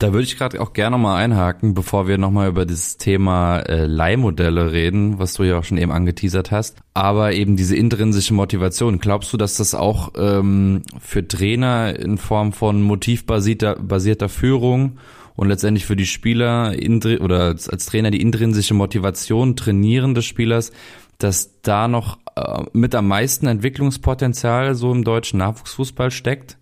Da 0.00 0.14
würde 0.14 0.24
ich 0.24 0.38
gerade 0.38 0.58
auch 0.62 0.72
gerne 0.72 0.96
mal 0.96 1.16
einhaken, 1.16 1.74
bevor 1.74 2.08
wir 2.08 2.16
nochmal 2.16 2.48
über 2.48 2.64
das 2.64 2.96
Thema 2.96 3.58
äh, 3.60 3.84
Leihmodelle 3.84 4.72
reden, 4.72 5.18
was 5.18 5.34
du 5.34 5.42
ja 5.42 5.58
auch 5.58 5.64
schon 5.64 5.76
eben 5.76 5.92
angeteasert 5.92 6.50
hast. 6.50 6.78
Aber 6.94 7.34
eben 7.34 7.54
diese 7.58 7.76
intrinsische 7.76 8.32
Motivation. 8.32 8.98
Glaubst 8.98 9.30
du, 9.30 9.36
dass 9.36 9.58
das 9.58 9.74
auch 9.74 10.12
ähm, 10.16 10.84
für 10.98 11.28
Trainer 11.28 11.98
in 11.98 12.16
Form 12.16 12.54
von 12.54 12.80
motivbasierter 12.80 13.76
basierter 13.76 14.30
Führung 14.30 14.96
und 15.36 15.48
letztendlich 15.48 15.86
für 15.86 15.96
die 15.96 16.06
Spieler 16.06 16.74
oder 17.20 17.46
als 17.48 17.86
Trainer 17.86 18.10
die 18.10 18.20
intrinsische 18.20 18.74
Motivation 18.74 19.56
trainieren 19.56 20.14
des 20.14 20.24
Spielers, 20.24 20.72
dass 21.18 21.60
da 21.62 21.88
noch 21.88 22.18
äh, 22.36 22.62
mit 22.72 22.94
am 22.94 23.08
meisten 23.08 23.46
Entwicklungspotenzial 23.46 24.74
so 24.74 24.92
im 24.92 25.04
deutschen 25.04 25.38
Nachwuchsfußball 25.38 26.10
steckt? 26.10 26.56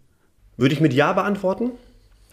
Würde 0.56 0.74
ich 0.74 0.80
mit 0.80 0.92
Ja 0.92 1.12
beantworten, 1.12 1.70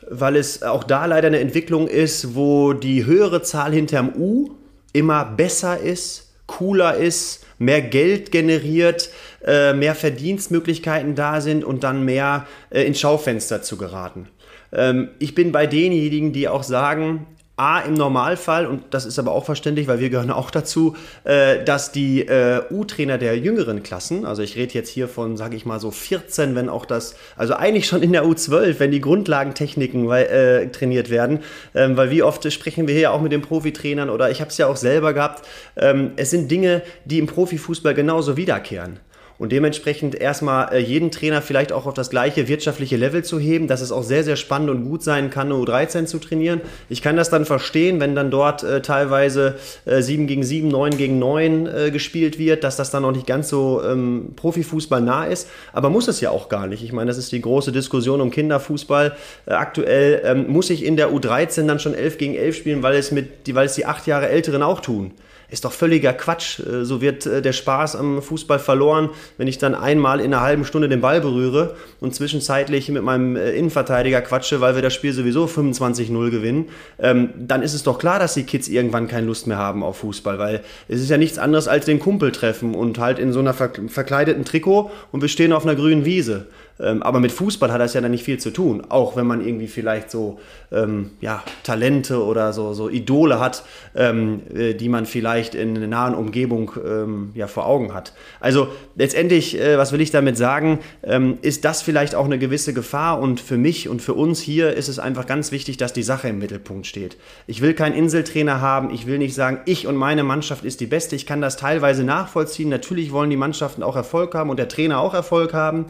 weil 0.09 0.35
es 0.35 0.63
auch 0.63 0.83
da 0.83 1.05
leider 1.05 1.27
eine 1.27 1.39
Entwicklung 1.39 1.87
ist, 1.87 2.35
wo 2.35 2.73
die 2.73 3.05
höhere 3.05 3.41
Zahl 3.43 3.73
hinterm 3.73 4.13
U 4.17 4.51
immer 4.93 5.25
besser 5.25 5.79
ist, 5.79 6.33
cooler 6.47 6.95
ist, 6.95 7.45
mehr 7.57 7.81
Geld 7.81 8.31
generiert, 8.31 9.09
äh, 9.45 9.73
mehr 9.73 9.95
Verdienstmöglichkeiten 9.95 11.15
da 11.15 11.41
sind 11.41 11.63
und 11.63 11.83
dann 11.83 12.03
mehr 12.03 12.47
äh, 12.69 12.83
ins 12.83 12.99
Schaufenster 12.99 13.61
zu 13.61 13.77
geraten. 13.77 14.27
Ähm, 14.75 15.09
ich 15.19 15.33
bin 15.33 15.51
bei 15.51 15.65
denjenigen, 15.65 16.33
die 16.33 16.47
auch 16.47 16.63
sagen, 16.63 17.25
A, 17.57 17.79
im 17.79 17.93
Normalfall, 17.93 18.67
und 18.67 18.83
das 18.89 19.05
ist 19.05 19.17
aber 19.17 19.31
auch 19.31 19.45
verständlich, 19.45 19.87
weil 19.87 19.99
wir 19.99 20.09
gehören 20.09 20.29
auch 20.29 20.51
dazu, 20.51 20.97
äh, 21.23 21.63
dass 21.63 21.93
die 21.93 22.27
äh, 22.27 22.63
U-Trainer 22.69 23.17
der 23.17 23.39
jüngeren 23.39 23.81
Klassen, 23.81 24.25
also 24.25 24.41
ich 24.41 24.57
rede 24.57 24.73
jetzt 24.73 24.89
hier 24.89 25.07
von, 25.07 25.37
sage 25.37 25.55
ich 25.55 25.65
mal 25.65 25.79
so 25.79 25.89
14, 25.89 26.53
wenn 26.55 26.67
auch 26.67 26.85
das, 26.85 27.15
also 27.37 27.53
eigentlich 27.53 27.87
schon 27.87 28.03
in 28.03 28.11
der 28.11 28.25
U12, 28.25 28.79
wenn 28.79 28.91
die 28.91 28.99
Grundlagentechniken 28.99 30.11
äh, 30.11 30.67
trainiert 30.67 31.09
werden, 31.09 31.39
ähm, 31.73 31.95
weil 31.95 32.11
wie 32.11 32.23
oft 32.23 32.51
sprechen 32.51 32.89
wir 32.89 32.95
hier 32.95 33.13
auch 33.13 33.21
mit 33.21 33.31
den 33.31 33.41
Profitrainern 33.41 34.09
oder 34.09 34.29
ich 34.29 34.41
habe 34.41 34.49
es 34.49 34.57
ja 34.57 34.67
auch 34.67 34.75
selber 34.75 35.13
gehabt, 35.13 35.47
ähm, 35.77 36.11
es 36.17 36.31
sind 36.31 36.51
Dinge, 36.51 36.81
die 37.05 37.19
im 37.19 37.27
Profifußball 37.27 37.93
genauso 37.93 38.35
wiederkehren 38.35 38.99
und 39.37 39.51
dementsprechend 39.51 40.15
erstmal 40.15 40.73
äh, 40.73 40.79
jeden 40.79 41.11
Trainer 41.11 41.41
vielleicht 41.41 41.71
auch 41.71 41.85
auf 41.85 41.93
das 41.93 42.09
gleiche 42.09 42.47
wirtschaftliche 42.47 42.95
Level 42.95 43.23
zu 43.23 43.39
heben, 43.39 43.67
dass 43.67 43.81
es 43.81 43.91
auch 43.91 44.03
sehr, 44.03 44.23
sehr 44.23 44.35
spannend 44.35 44.69
und 44.69 44.85
gut 44.85 45.03
sein 45.03 45.29
kann, 45.29 45.51
eine 45.51 45.61
U13 45.61 46.05
zu 46.05 46.19
trainieren. 46.19 46.61
Ich 46.89 47.01
kann 47.01 47.17
das 47.17 47.29
dann 47.29 47.45
verstehen, 47.45 47.99
wenn 47.99 48.15
dann 48.15 48.31
dort 48.31 48.63
äh, 48.63 48.81
teilweise 48.81 49.55
äh, 49.85 50.01
7 50.01 50.27
gegen 50.27 50.43
7, 50.43 50.67
9 50.67 50.97
gegen 50.97 51.19
9 51.19 51.67
äh, 51.67 51.91
gespielt 51.91 52.39
wird, 52.39 52.63
dass 52.63 52.77
das 52.77 52.91
dann 52.91 53.03
noch 53.03 53.11
nicht 53.11 53.27
ganz 53.27 53.49
so 53.49 53.81
ähm, 53.83 54.33
Profifußball 54.35 55.01
nah 55.01 55.25
ist. 55.25 55.49
Aber 55.73 55.89
muss 55.89 56.07
es 56.07 56.21
ja 56.21 56.29
auch 56.29 56.49
gar 56.49 56.67
nicht. 56.67 56.83
Ich 56.83 56.93
meine, 56.93 57.07
das 57.07 57.17
ist 57.17 57.31
die 57.31 57.41
große 57.41 57.71
Diskussion 57.71 58.21
um 58.21 58.31
Kinderfußball. 58.31 59.15
Äh, 59.45 59.53
aktuell 59.53 60.21
ähm, 60.23 60.47
muss 60.47 60.69
ich 60.69 60.85
in 60.85 60.95
der 60.95 61.09
U13 61.11 61.67
dann 61.67 61.79
schon 61.79 61.93
11 61.93 62.17
gegen 62.17 62.35
11 62.35 62.55
spielen, 62.55 62.83
weil 62.83 62.95
es, 62.95 63.11
mit, 63.11 63.53
weil 63.53 63.65
es 63.65 63.75
die 63.75 63.85
acht 63.85 64.07
Jahre 64.07 64.29
Älteren 64.29 64.63
auch 64.63 64.79
tun. 64.79 65.11
Ist 65.49 65.65
doch 65.65 65.71
völliger 65.71 66.13
Quatsch. 66.13 66.59
Äh, 66.59 66.85
so 66.85 67.01
wird 67.01 67.25
äh, 67.25 67.41
der 67.41 67.53
Spaß 67.53 67.95
am 67.95 68.21
Fußball 68.21 68.59
verloren, 68.59 69.09
wenn 69.37 69.47
ich 69.47 69.57
dann 69.57 69.75
einmal 69.75 70.19
in 70.19 70.33
einer 70.33 70.41
halben 70.41 70.65
Stunde 70.65 70.89
den 70.89 71.01
Ball 71.01 71.21
berühre 71.21 71.75
und 71.99 72.15
zwischenzeitlich 72.15 72.89
mit 72.89 73.03
meinem 73.03 73.35
äh, 73.35 73.51
Innenverteidiger 73.51 74.21
quatsche, 74.21 74.61
weil 74.61 74.75
wir 74.75 74.81
das 74.81 74.93
Spiel 74.93 75.13
sowieso 75.13 75.45
25-0 75.45 76.29
gewinnen. 76.29 76.69
Ähm, 76.99 77.29
dann 77.37 77.61
ist 77.61 77.73
es 77.73 77.83
doch 77.83 77.99
klar, 77.99 78.19
dass 78.19 78.33
die 78.33 78.43
Kids 78.43 78.67
irgendwann 78.67 79.07
keine 79.07 79.27
Lust 79.27 79.47
mehr 79.47 79.57
haben 79.57 79.83
auf 79.83 79.97
Fußball, 79.97 80.39
weil 80.39 80.61
es 80.87 81.01
ist 81.01 81.09
ja 81.09 81.17
nichts 81.17 81.37
anderes 81.37 81.67
als 81.67 81.85
den 81.85 81.99
Kumpel 81.99 82.31
treffen 82.31 82.75
und 82.75 82.99
halt 82.99 83.19
in 83.19 83.31
so 83.31 83.39
einer 83.39 83.53
verkleideten 83.53 84.45
Trikot 84.45 84.91
und 85.11 85.21
wir 85.21 85.29
stehen 85.29 85.53
auf 85.53 85.63
einer 85.63 85.75
grünen 85.75 86.05
Wiese. 86.05 86.47
Ähm, 86.79 87.03
aber 87.03 87.19
mit 87.19 87.31
Fußball 87.31 87.71
hat 87.71 87.79
das 87.79 87.93
ja 87.93 88.01
dann 88.01 88.11
nicht 88.11 88.23
viel 88.23 88.37
zu 88.37 88.51
tun. 88.51 88.83
Auch 88.89 89.15
wenn 89.15 89.25
man 89.25 89.45
irgendwie 89.45 89.67
vielleicht 89.67 90.11
so 90.11 90.39
ähm, 90.71 91.11
ja, 91.21 91.43
Talente 91.63 92.23
oder 92.23 92.53
so, 92.53 92.73
so 92.73 92.89
Idole 92.89 93.39
hat, 93.39 93.63
ähm, 93.95 94.41
äh, 94.53 94.73
die 94.73 94.89
man 94.89 95.05
vielleicht 95.05 95.55
in 95.55 95.77
einer 95.77 95.87
nahen 95.87 96.15
Umgebung 96.15 96.71
ähm, 96.85 97.31
ja, 97.33 97.47
vor 97.47 97.65
Augen 97.65 97.93
hat. 97.93 98.13
Also 98.39 98.67
letztendlich, 98.95 99.59
äh, 99.59 99.77
was 99.77 99.91
will 99.91 100.01
ich 100.01 100.11
damit 100.11 100.37
sagen, 100.37 100.79
ähm, 101.03 101.37
ist 101.41 101.63
das 101.63 101.81
vielleicht 101.81 102.15
auch 102.15 102.25
eine 102.25 102.37
gewisse 102.37 102.73
Gefahr 102.73 103.19
und 103.19 103.39
für 103.39 103.57
mich 103.57 103.87
und 103.87 104.01
für 104.01 104.13
uns 104.13 104.41
hier 104.41 104.73
ist 104.73 104.89
es 104.89 104.99
einfach 104.99 105.25
ganz 105.25 105.51
wichtig, 105.51 105.77
dass 105.77 105.93
die 105.93 106.03
Sache 106.03 106.27
im 106.27 106.39
Mittelpunkt 106.39 106.87
steht. 106.87 107.17
Ich 107.47 107.61
will 107.61 107.73
keinen 107.73 107.95
Inseltrainer 107.95 108.59
haben, 108.59 108.93
ich 108.93 109.07
will 109.07 109.17
nicht 109.17 109.35
sagen, 109.35 109.59
ich 109.65 109.87
und 109.87 109.95
meine 109.95 110.23
Mannschaft 110.23 110.65
ist 110.65 110.81
die 110.81 110.87
beste. 110.87 111.15
Ich 111.15 111.25
kann 111.25 111.41
das 111.41 111.55
teilweise 111.55 112.03
nachvollziehen. 112.03 112.69
Natürlich 112.69 113.11
wollen 113.11 113.29
die 113.29 113.37
Mannschaften 113.37 113.83
auch 113.83 113.95
Erfolg 113.95 114.35
haben 114.35 114.49
und 114.49 114.57
der 114.57 114.67
Trainer 114.67 114.99
auch 114.99 115.13
Erfolg 115.13 115.53
haben. 115.53 115.85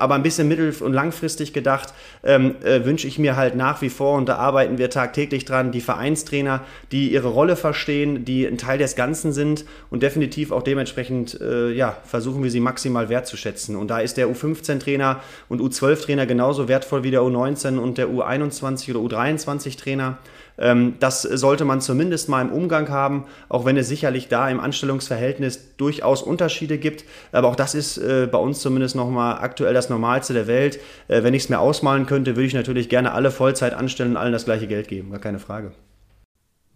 Aber 0.00 0.14
ein 0.14 0.22
bisschen 0.22 0.48
mittel- 0.48 0.74
und 0.80 0.92
langfristig 0.92 1.52
gedacht 1.52 1.94
ähm, 2.24 2.54
äh, 2.62 2.84
wünsche 2.84 3.06
ich 3.06 3.18
mir 3.18 3.36
halt 3.36 3.54
nach 3.54 3.82
wie 3.82 3.90
vor, 3.90 4.16
und 4.16 4.28
da 4.28 4.36
arbeiten 4.36 4.78
wir 4.78 4.90
tagtäglich 4.90 5.44
dran, 5.44 5.72
die 5.72 5.80
Vereinstrainer, 5.80 6.62
die 6.90 7.12
ihre 7.12 7.28
Rolle 7.28 7.56
verstehen, 7.56 8.24
die 8.24 8.46
ein 8.46 8.58
Teil 8.58 8.78
des 8.78 8.96
Ganzen 8.96 9.32
sind 9.32 9.64
und 9.90 10.02
definitiv 10.02 10.52
auch 10.52 10.62
dementsprechend 10.62 11.40
äh, 11.40 11.70
ja, 11.70 11.96
versuchen 12.04 12.42
wir 12.42 12.50
sie 12.50 12.60
maximal 12.60 13.08
wertzuschätzen. 13.08 13.76
Und 13.76 13.88
da 13.88 14.00
ist 14.00 14.16
der 14.16 14.28
U15-Trainer 14.28 15.20
und 15.48 15.60
U12-Trainer 15.60 16.26
genauso 16.26 16.68
wertvoll 16.68 17.04
wie 17.04 17.10
der 17.10 17.20
U19 17.20 17.78
und 17.78 17.98
der 17.98 18.08
U21 18.08 18.94
oder 18.94 19.00
U23-Trainer. 19.00 20.18
Ähm, 20.60 20.94
das 21.00 21.22
sollte 21.22 21.64
man 21.64 21.80
zumindest 21.80 22.28
mal 22.28 22.42
im 22.42 22.52
Umgang 22.52 22.88
haben, 22.90 23.24
auch 23.48 23.64
wenn 23.64 23.76
es 23.76 23.88
sicherlich 23.88 24.28
da 24.28 24.48
im 24.48 24.60
Anstellungsverhältnis 24.60 25.76
durchaus 25.76 26.22
Unterschiede 26.22 26.78
gibt. 26.78 27.04
Aber 27.32 27.48
auch 27.48 27.56
das 27.56 27.74
ist 27.74 27.98
äh, 27.98 28.28
bei 28.30 28.38
uns 28.38 28.60
zumindest 28.60 28.94
nochmal 28.94 29.38
aktuell 29.38 29.74
das 29.74 29.88
Normalste 29.88 30.34
der 30.34 30.46
Welt. 30.46 30.78
Äh, 31.08 31.22
wenn 31.22 31.34
ich 31.34 31.44
es 31.44 31.48
mir 31.48 31.58
ausmalen 31.58 32.06
könnte, 32.06 32.36
würde 32.36 32.46
ich 32.46 32.54
natürlich 32.54 32.88
gerne 32.88 33.12
alle 33.12 33.30
Vollzeit 33.30 33.74
anstellen 33.74 34.12
und 34.12 34.16
allen 34.18 34.32
das 34.32 34.44
gleiche 34.44 34.66
Geld 34.66 34.88
geben. 34.88 35.10
Gar 35.10 35.20
keine 35.20 35.38
Frage. 35.38 35.72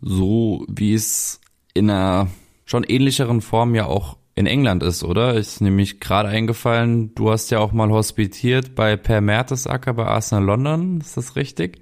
So 0.01 0.65
wie 0.69 0.95
es 0.95 1.41
in 1.75 1.91
einer 1.91 2.29
schon 2.65 2.85
ähnlicheren 2.85 3.41
Form 3.41 3.75
ja 3.75 3.87
auch 3.87 4.17
in 4.35 4.47
England 4.47 4.83
ist, 4.83 5.05
oder? 5.05 5.35
Ist 5.35 5.61
nämlich 5.61 6.01
gerade 6.01 6.29
eingefallen, 6.29 7.15
du 7.15 7.31
hast 7.31 7.51
ja 7.51 7.61
auch 7.61 7.73
mal 7.73 7.91
hospitiert 7.91 8.75
bei 8.75 8.97
Per 8.97 9.21
Mertesacker 9.21 9.95
bei 9.95 10.07
Arsenal 10.07 10.45
London, 10.45 11.01
ist 11.01 11.17
das 11.17 11.37
richtig? 11.37 11.81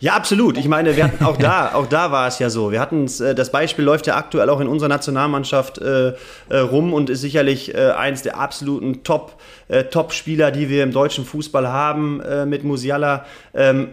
Ja, 0.00 0.14
absolut. 0.14 0.58
Ich 0.58 0.68
meine, 0.68 0.96
wir 0.96 1.04
hatten 1.04 1.24
auch 1.24 1.36
da, 1.38 1.74
auch 1.74 1.86
da 1.86 2.10
war 2.12 2.28
es 2.28 2.38
ja 2.38 2.50
so. 2.50 2.72
Wir 2.72 2.80
hatten 2.80 3.06
äh, 3.20 3.34
das 3.34 3.50
Beispiel 3.50 3.84
läuft 3.84 4.06
ja 4.06 4.16
aktuell 4.16 4.50
auch 4.50 4.60
in 4.60 4.68
unserer 4.68 4.88
Nationalmannschaft 4.88 5.78
äh, 5.78 6.14
äh, 6.48 6.58
rum 6.58 6.92
und 6.92 7.10
ist 7.10 7.20
sicherlich 7.20 7.74
äh, 7.74 7.90
eins 7.90 8.22
der 8.22 8.38
absoluten 8.38 9.02
Top, 9.02 9.40
äh, 9.68 9.84
Top-Spieler, 9.84 10.50
die 10.50 10.68
wir 10.68 10.82
im 10.82 10.92
deutschen 10.92 11.24
Fußball 11.24 11.68
haben 11.68 12.20
äh, 12.20 12.46
mit 12.46 12.64
Musiala. 12.64 13.24
Ähm, 13.54 13.88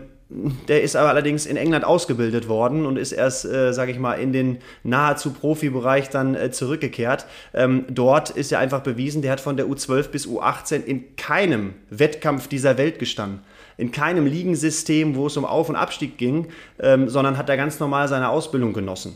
der 0.68 0.82
ist 0.82 0.96
aber 0.96 1.10
allerdings 1.10 1.46
in 1.46 1.58
England 1.58 1.86
ausgebildet 1.86 2.48
worden 2.48 2.88
und 2.88 2.98
ist 2.98 3.12
erst, 3.12 3.46
äh, 3.46 3.72
sage 3.72 3.92
ich 3.92 4.00
mal, 4.00 4.13
in 4.13 4.34
den 4.34 4.58
nahezu 4.84 5.32
Profibereich 5.32 6.10
dann 6.10 6.34
äh, 6.34 6.50
zurückgekehrt. 6.50 7.28
Ähm, 7.54 7.86
dort 7.89 8.32
ist 8.32 8.50
ja 8.50 8.58
einfach 8.58 8.82
bewiesen, 8.82 9.22
der 9.22 9.32
hat 9.32 9.42
von 9.42 9.58
der 9.58 9.68
U12 9.68 10.10
bis 10.10 10.28
U18 10.28 10.84
in 10.84 11.16
keinem 11.18 11.76
Wettkampf 11.92 12.48
dieser 12.48 12.80
Welt 12.80 12.98
gestanden 12.98 13.42
in 13.77 13.91
keinem 13.91 14.25
Ligensystem, 14.25 15.15
wo 15.15 15.27
es 15.27 15.38
um 15.38 15.45
Auf- 15.45 15.69
und 15.69 15.75
Abstieg 15.75 16.17
ging, 16.17 16.47
ähm, 16.79 17.09
sondern 17.09 17.38
hat 17.38 17.49
da 17.49 17.55
ganz 17.55 17.79
normal 17.79 18.07
seine 18.07 18.29
Ausbildung 18.29 18.73
genossen 18.73 19.15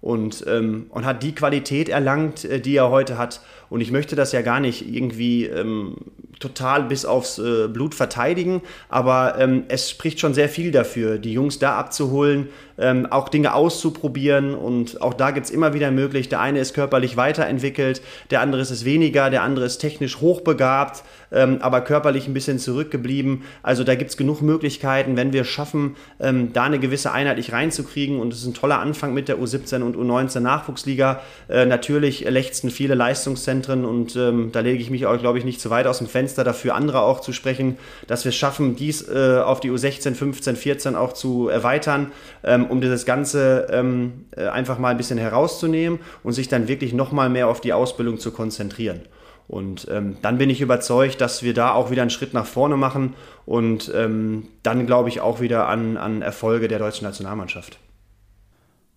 und, 0.00 0.44
ähm, 0.46 0.86
und 0.90 1.04
hat 1.04 1.22
die 1.22 1.34
Qualität 1.34 1.88
erlangt, 1.88 2.44
äh, 2.44 2.60
die 2.60 2.76
er 2.76 2.90
heute 2.90 3.18
hat. 3.18 3.40
Und 3.68 3.80
ich 3.80 3.90
möchte 3.90 4.16
das 4.16 4.32
ja 4.32 4.42
gar 4.42 4.60
nicht 4.60 4.88
irgendwie 4.88 5.46
ähm, 5.46 5.96
total 6.40 6.84
bis 6.84 7.04
aufs 7.04 7.38
äh, 7.38 7.68
Blut 7.68 7.94
verteidigen, 7.94 8.62
aber 8.88 9.36
ähm, 9.38 9.64
es 9.68 9.90
spricht 9.90 10.20
schon 10.20 10.34
sehr 10.34 10.48
viel 10.48 10.70
dafür, 10.70 11.18
die 11.18 11.32
Jungs 11.32 11.58
da 11.58 11.76
abzuholen, 11.76 12.48
ähm, 12.78 13.06
auch 13.10 13.28
Dinge 13.28 13.54
auszuprobieren 13.54 14.54
und 14.54 15.02
auch 15.02 15.14
da 15.14 15.32
gibt 15.32 15.46
es 15.46 15.52
immer 15.52 15.74
wieder 15.74 15.90
möglich. 15.90 16.28
Der 16.28 16.40
eine 16.40 16.60
ist 16.60 16.74
körperlich 16.74 17.16
weiterentwickelt, 17.16 18.00
der 18.30 18.40
andere 18.40 18.62
ist 18.62 18.70
es 18.70 18.84
weniger, 18.84 19.30
der 19.30 19.42
andere 19.42 19.66
ist 19.66 19.78
technisch 19.78 20.20
hochbegabt, 20.20 21.02
ähm, 21.32 21.58
aber 21.60 21.80
körperlich 21.80 22.28
ein 22.28 22.34
bisschen 22.34 22.58
zurückgeblieben. 22.58 23.42
Also 23.62 23.84
da 23.84 23.96
gibt 23.96 24.10
es 24.10 24.16
genug 24.16 24.42
Möglichkeiten, 24.42 25.16
wenn 25.16 25.32
wir 25.32 25.44
schaffen, 25.44 25.96
ähm, 26.20 26.52
da 26.52 26.64
eine 26.64 26.78
gewisse 26.78 27.12
einheitlich 27.12 27.52
reinzukriegen 27.52 28.20
und 28.20 28.32
es 28.32 28.40
ist 28.40 28.46
ein 28.46 28.54
toller 28.54 28.78
Anfang 28.78 29.12
mit 29.12 29.28
der 29.28 29.38
U17 29.38 29.82
und 29.82 29.96
U19 29.96 30.40
Nachwuchsliga. 30.40 31.20
Äh, 31.48 31.66
natürlich 31.66 32.20
lechzen 32.28 32.70
viele 32.70 32.94
Leistungszentren 32.94 33.84
und 33.84 34.14
ähm, 34.14 34.50
da 34.52 34.60
lege 34.60 34.80
ich 34.80 34.90
mich 34.90 35.06
auch, 35.06 35.18
glaube 35.18 35.38
ich, 35.38 35.44
nicht 35.44 35.60
zu 35.60 35.70
weit 35.70 35.86
aus 35.86 35.98
dem 35.98 36.06
Fenster 36.06 36.27
dafür, 36.34 36.74
andere 36.74 37.00
auch 37.00 37.20
zu 37.20 37.32
sprechen, 37.32 37.78
dass 38.06 38.24
wir 38.24 38.30
es 38.30 38.36
schaffen, 38.36 38.76
dies 38.76 39.08
äh, 39.08 39.40
auf 39.44 39.60
die 39.60 39.70
U16, 39.70 40.14
15, 40.14 40.56
14 40.56 40.96
auch 40.96 41.12
zu 41.12 41.48
erweitern 41.48 42.12
ähm, 42.44 42.66
um 42.66 42.80
dieses 42.80 43.04
Ganze 43.04 43.66
ähm, 43.70 44.26
äh, 44.36 44.46
einfach 44.46 44.78
mal 44.78 44.90
ein 44.90 44.96
bisschen 44.96 45.18
herauszunehmen 45.18 46.00
und 46.22 46.32
sich 46.32 46.48
dann 46.48 46.68
wirklich 46.68 46.92
nochmal 46.92 47.28
mehr 47.28 47.48
auf 47.48 47.60
die 47.60 47.72
Ausbildung 47.72 48.18
zu 48.18 48.32
konzentrieren. 48.32 49.02
Und 49.46 49.88
ähm, 49.90 50.18
dann 50.20 50.36
bin 50.36 50.50
ich 50.50 50.60
überzeugt, 50.60 51.20
dass 51.20 51.42
wir 51.42 51.54
da 51.54 51.72
auch 51.72 51.90
wieder 51.90 52.02
einen 52.02 52.10
Schritt 52.10 52.34
nach 52.34 52.44
vorne 52.44 52.76
machen 52.76 53.14
und 53.46 53.90
ähm, 53.94 54.48
dann 54.62 54.86
glaube 54.86 55.08
ich 55.08 55.20
auch 55.20 55.40
wieder 55.40 55.68
an, 55.68 55.96
an 55.96 56.20
Erfolge 56.20 56.68
der 56.68 56.78
deutschen 56.78 57.06
Nationalmannschaft. 57.06 57.78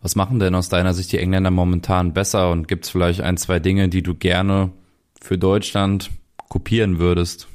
Was 0.01 0.15
machen 0.15 0.39
denn 0.39 0.55
aus 0.55 0.67
deiner 0.67 0.93
Sicht 0.93 1.11
die 1.11 1.19
Engländer 1.19 1.51
momentan 1.51 2.11
besser 2.11 2.51
und 2.51 2.67
gibt 2.67 2.85
es 2.85 2.91
vielleicht 2.91 3.21
ein, 3.21 3.37
zwei 3.37 3.59
Dinge, 3.59 3.87
die 3.87 4.01
du 4.01 4.15
gerne 4.15 4.71
für 5.21 5.37
Deutschland 5.37 6.09
kopieren 6.51 6.99
würdest? 6.99 7.47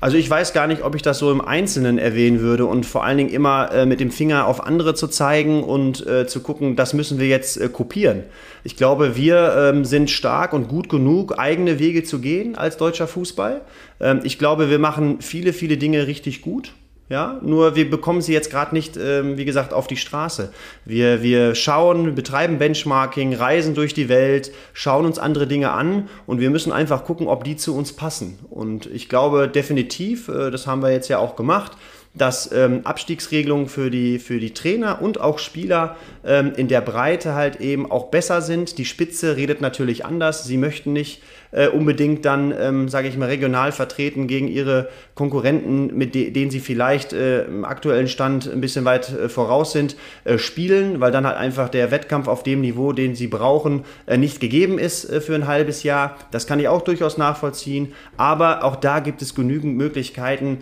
Also 0.00 0.16
ich 0.16 0.28
weiß 0.28 0.52
gar 0.52 0.66
nicht, 0.66 0.82
ob 0.82 0.94
ich 0.94 1.02
das 1.02 1.18
so 1.18 1.30
im 1.30 1.40
Einzelnen 1.40 1.98
erwähnen 1.98 2.40
würde 2.40 2.66
und 2.66 2.84
vor 2.84 3.04
allen 3.04 3.18
Dingen 3.18 3.30
immer 3.30 3.72
äh, 3.72 3.86
mit 3.86 4.00
dem 4.00 4.10
Finger 4.10 4.46
auf 4.46 4.66
andere 4.66 4.94
zu 4.94 5.06
zeigen 5.06 5.62
und 5.62 6.06
äh, 6.06 6.26
zu 6.26 6.40
gucken, 6.40 6.76
das 6.76 6.94
müssen 6.94 7.18
wir 7.18 7.26
jetzt 7.26 7.58
äh, 7.58 7.68
kopieren. 7.68 8.22
Ich 8.64 8.76
glaube, 8.76 9.16
wir 9.16 9.54
ähm, 9.56 9.84
sind 9.84 10.10
stark 10.10 10.52
und 10.52 10.68
gut 10.68 10.88
genug, 10.88 11.38
eigene 11.38 11.78
Wege 11.78 12.04
zu 12.04 12.20
gehen 12.20 12.54
als 12.54 12.76
deutscher 12.76 13.06
Fußball. 13.06 13.62
Ähm, 14.00 14.20
ich 14.24 14.38
glaube, 14.38 14.70
wir 14.70 14.78
machen 14.78 15.20
viele, 15.20 15.52
viele 15.52 15.76
Dinge 15.76 16.06
richtig 16.06 16.42
gut. 16.42 16.72
Ja, 17.10 17.38
nur 17.42 17.76
wir 17.76 17.90
bekommen 17.90 18.22
sie 18.22 18.32
jetzt 18.32 18.50
gerade 18.50 18.74
nicht, 18.74 18.96
ähm, 18.96 19.36
wie 19.36 19.44
gesagt, 19.44 19.74
auf 19.74 19.86
die 19.86 19.98
Straße. 19.98 20.52
Wir, 20.86 21.22
wir 21.22 21.54
schauen, 21.54 22.14
betreiben 22.14 22.56
Benchmarking, 22.56 23.34
reisen 23.34 23.74
durch 23.74 23.92
die 23.92 24.08
Welt, 24.08 24.52
schauen 24.72 25.04
uns 25.04 25.18
andere 25.18 25.46
Dinge 25.46 25.72
an 25.72 26.08
und 26.26 26.40
wir 26.40 26.48
müssen 26.48 26.72
einfach 26.72 27.04
gucken, 27.04 27.26
ob 27.26 27.44
die 27.44 27.56
zu 27.56 27.76
uns 27.76 27.92
passen. 27.92 28.38
Und 28.48 28.86
ich 28.86 29.10
glaube 29.10 29.48
definitiv, 29.48 30.28
äh, 30.28 30.50
das 30.50 30.66
haben 30.66 30.80
wir 30.80 30.92
jetzt 30.92 31.08
ja 31.08 31.18
auch 31.18 31.36
gemacht, 31.36 31.72
dass 32.14 32.50
ähm, 32.52 32.80
Abstiegsregelungen 32.84 33.68
für 33.68 33.90
die, 33.90 34.18
für 34.18 34.38
die 34.38 34.54
Trainer 34.54 35.02
und 35.02 35.20
auch 35.20 35.38
Spieler 35.38 35.96
ähm, 36.24 36.52
in 36.56 36.68
der 36.68 36.80
Breite 36.80 37.34
halt 37.34 37.60
eben 37.60 37.90
auch 37.90 38.06
besser 38.06 38.40
sind. 38.40 38.78
Die 38.78 38.84
Spitze 38.84 39.36
redet 39.36 39.60
natürlich 39.60 40.04
anders. 40.06 40.44
Sie 40.44 40.56
möchten 40.56 40.92
nicht 40.92 41.22
äh, 41.54 41.68
unbedingt 41.68 42.24
dann, 42.24 42.52
ähm, 42.58 42.88
sage 42.88 43.08
ich 43.08 43.16
mal, 43.16 43.28
regional 43.28 43.72
vertreten 43.72 44.26
gegen 44.26 44.48
ihre 44.48 44.88
Konkurrenten, 45.14 45.96
mit 45.96 46.14
de 46.14 46.30
denen 46.30 46.50
sie 46.50 46.60
vielleicht 46.60 47.12
äh, 47.12 47.44
im 47.44 47.64
aktuellen 47.64 48.08
Stand 48.08 48.50
ein 48.52 48.60
bisschen 48.60 48.84
weit 48.84 49.10
äh, 49.10 49.28
voraus 49.28 49.72
sind, 49.72 49.96
äh, 50.24 50.38
spielen, 50.38 51.00
weil 51.00 51.12
dann 51.12 51.26
halt 51.26 51.36
einfach 51.36 51.68
der 51.68 51.90
Wettkampf 51.90 52.26
auf 52.26 52.42
dem 52.42 52.60
Niveau, 52.60 52.92
den 52.92 53.14
sie 53.14 53.28
brauchen, 53.28 53.84
äh, 54.06 54.16
nicht 54.16 54.40
gegeben 54.40 54.78
ist 54.78 55.08
äh, 55.08 55.20
für 55.20 55.34
ein 55.34 55.46
halbes 55.46 55.84
Jahr. 55.84 56.16
Das 56.32 56.46
kann 56.46 56.58
ich 56.58 56.68
auch 56.68 56.82
durchaus 56.82 57.18
nachvollziehen. 57.18 57.92
Aber 58.16 58.64
auch 58.64 58.76
da 58.76 58.98
gibt 58.98 59.22
es 59.22 59.34
genügend 59.34 59.76
Möglichkeiten, 59.76 60.58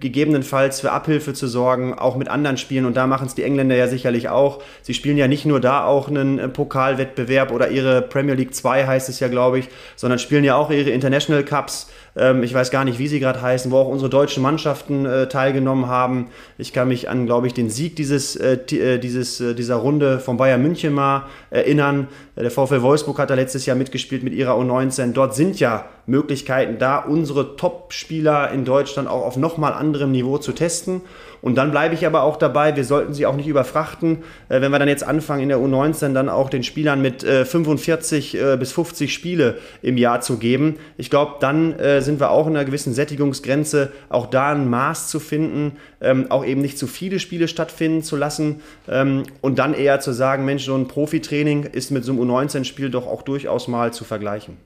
gegebenenfalls 0.00 0.80
für 0.80 0.92
Abhilfe 0.92 1.34
zu 1.34 1.46
sorgen, 1.46 1.94
auch 1.94 2.16
mit 2.16 2.28
anderen 2.28 2.56
Spielen. 2.56 2.84
Und 2.84 2.96
da 2.96 3.06
machen 3.06 3.26
es 3.26 3.34
die 3.34 3.42
Engländer 3.42 3.76
ja 3.76 3.88
sicherlich 3.88 4.28
auch. 4.28 4.62
Sie 4.82 4.94
spielen 4.94 5.16
ja 5.16 5.28
nicht 5.28 5.46
nur 5.46 5.60
da 5.60 5.84
auch 5.84 6.08
einen 6.08 6.52
Pokalwettbewerb 6.52 7.52
oder 7.52 7.70
ihre 7.70 8.02
Premier 8.02 8.34
League 8.34 8.54
2 8.54 8.86
heißt 8.86 9.08
es 9.08 9.20
ja, 9.20 9.28
glaube 9.28 9.58
ich, 9.58 9.68
sondern 9.96 10.09
spielen 10.18 10.44
ja 10.44 10.56
auch 10.56 10.70
ihre 10.70 10.90
International 10.90 11.44
Cups 11.44 11.88
Ähm, 12.16 12.42
ich 12.42 12.52
weiß 12.52 12.70
gar 12.70 12.84
nicht, 12.84 12.98
wie 12.98 13.08
sie 13.08 13.20
gerade 13.20 13.40
heißen, 13.40 13.70
wo 13.70 13.76
auch 13.76 13.88
unsere 13.88 14.10
deutschen 14.10 14.42
Mannschaften 14.42 15.06
äh, 15.06 15.28
teilgenommen 15.28 15.86
haben. 15.86 16.28
Ich 16.58 16.72
kann 16.72 16.88
mich 16.88 17.08
an, 17.08 17.26
glaube 17.26 17.46
ich, 17.46 17.54
den 17.54 17.70
Sieg 17.70 17.96
dieses, 17.96 18.36
äh, 18.36 18.58
äh 18.72 18.98
dieses, 18.98 19.40
äh, 19.40 19.54
dieser 19.54 19.76
Runde 19.76 20.18
von 20.18 20.36
Bayern 20.36 20.62
München 20.62 20.92
mal 20.92 21.26
erinnern. 21.50 22.08
Äh, 22.34 22.42
der 22.42 22.50
VfL 22.50 22.82
Wolfsburg 22.82 23.18
hat 23.18 23.30
da 23.30 23.34
letztes 23.34 23.66
Jahr 23.66 23.76
mitgespielt 23.76 24.22
mit 24.22 24.32
ihrer 24.32 24.54
U19. 24.54 25.12
Dort 25.12 25.34
sind 25.34 25.60
ja 25.60 25.84
Möglichkeiten 26.06 26.78
da, 26.78 26.98
unsere 26.98 27.56
Top-Spieler 27.56 28.50
in 28.50 28.64
Deutschland 28.64 29.08
auch 29.08 29.24
auf 29.24 29.36
nochmal 29.36 29.72
anderem 29.72 30.10
Niveau 30.10 30.38
zu 30.38 30.52
testen. 30.52 31.02
Und 31.42 31.56
dann 31.56 31.70
bleibe 31.70 31.94
ich 31.94 32.06
aber 32.06 32.22
auch 32.22 32.36
dabei, 32.36 32.76
wir 32.76 32.84
sollten 32.84 33.14
sie 33.14 33.26
auch 33.26 33.36
nicht 33.36 33.48
überfrachten, 33.48 34.18
äh, 34.48 34.60
wenn 34.60 34.70
wir 34.70 34.78
dann 34.78 34.88
jetzt 34.88 35.04
anfangen 35.04 35.42
in 35.42 35.48
der 35.48 35.58
U19 35.58 36.12
dann 36.12 36.28
auch 36.28 36.50
den 36.50 36.62
Spielern 36.62 37.00
mit 37.00 37.22
45 37.22 38.36
äh, 38.36 38.56
bis 38.56 38.72
50 38.72 39.12
Spiele 39.12 39.58
im 39.82 39.96
Jahr 39.96 40.20
zu 40.20 40.38
geben. 40.38 40.76
Ich 40.96 41.10
glaube, 41.10 41.36
dann 41.40 41.74
sind 42.00 42.20
wir 42.20 42.30
auch 42.30 42.46
in 42.46 42.56
einer 42.56 42.64
gewissen 42.64 42.92
Sättigungsgrenze, 42.92 43.92
auch 44.08 44.26
da 44.26 44.52
ein 44.52 44.68
Maß 44.68 45.08
zu 45.08 45.20
finden, 45.20 45.76
ähm, 46.00 46.30
auch 46.30 46.44
eben 46.44 46.60
nicht 46.60 46.78
zu 46.78 46.86
viele 46.86 47.18
Spiele 47.18 47.48
stattfinden 47.48 48.02
zu 48.02 48.16
lassen 48.16 48.60
ähm, 48.88 49.24
und 49.40 49.58
dann 49.58 49.74
eher 49.74 50.00
zu 50.00 50.12
sagen, 50.12 50.44
Mensch, 50.44 50.64
so 50.64 50.74
ein 50.74 50.88
Profitraining 50.88 51.64
ist 51.64 51.90
mit 51.90 52.04
so 52.04 52.12
einem 52.12 52.22
U19-Spiel 52.22 52.90
doch 52.90 53.06
auch 53.06 53.22
durchaus 53.22 53.68
mal 53.68 53.92
zu 53.92 54.04
vergleichen. 54.04 54.56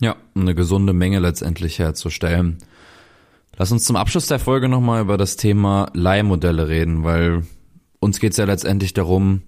Ja, 0.00 0.16
eine 0.34 0.54
gesunde 0.54 0.92
Menge 0.92 1.18
letztendlich 1.18 1.78
herzustellen. 1.78 2.58
Lass 3.58 3.72
uns 3.72 3.84
zum 3.84 3.96
Abschluss 3.96 4.28
der 4.28 4.38
Folge 4.38 4.68
nochmal 4.68 5.02
über 5.02 5.16
das 5.16 5.34
Thema 5.34 5.90
Leihmodelle 5.92 6.68
reden, 6.68 7.02
weil 7.02 7.42
uns 7.98 8.20
geht 8.20 8.30
es 8.30 8.36
ja 8.36 8.44
letztendlich 8.44 8.94
darum, 8.94 9.42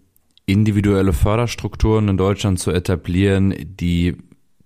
individuelle 0.47 1.13
Förderstrukturen 1.13 2.09
in 2.09 2.17
Deutschland 2.17 2.59
zu 2.59 2.73
etablieren, 2.73 3.55
die 3.61 4.17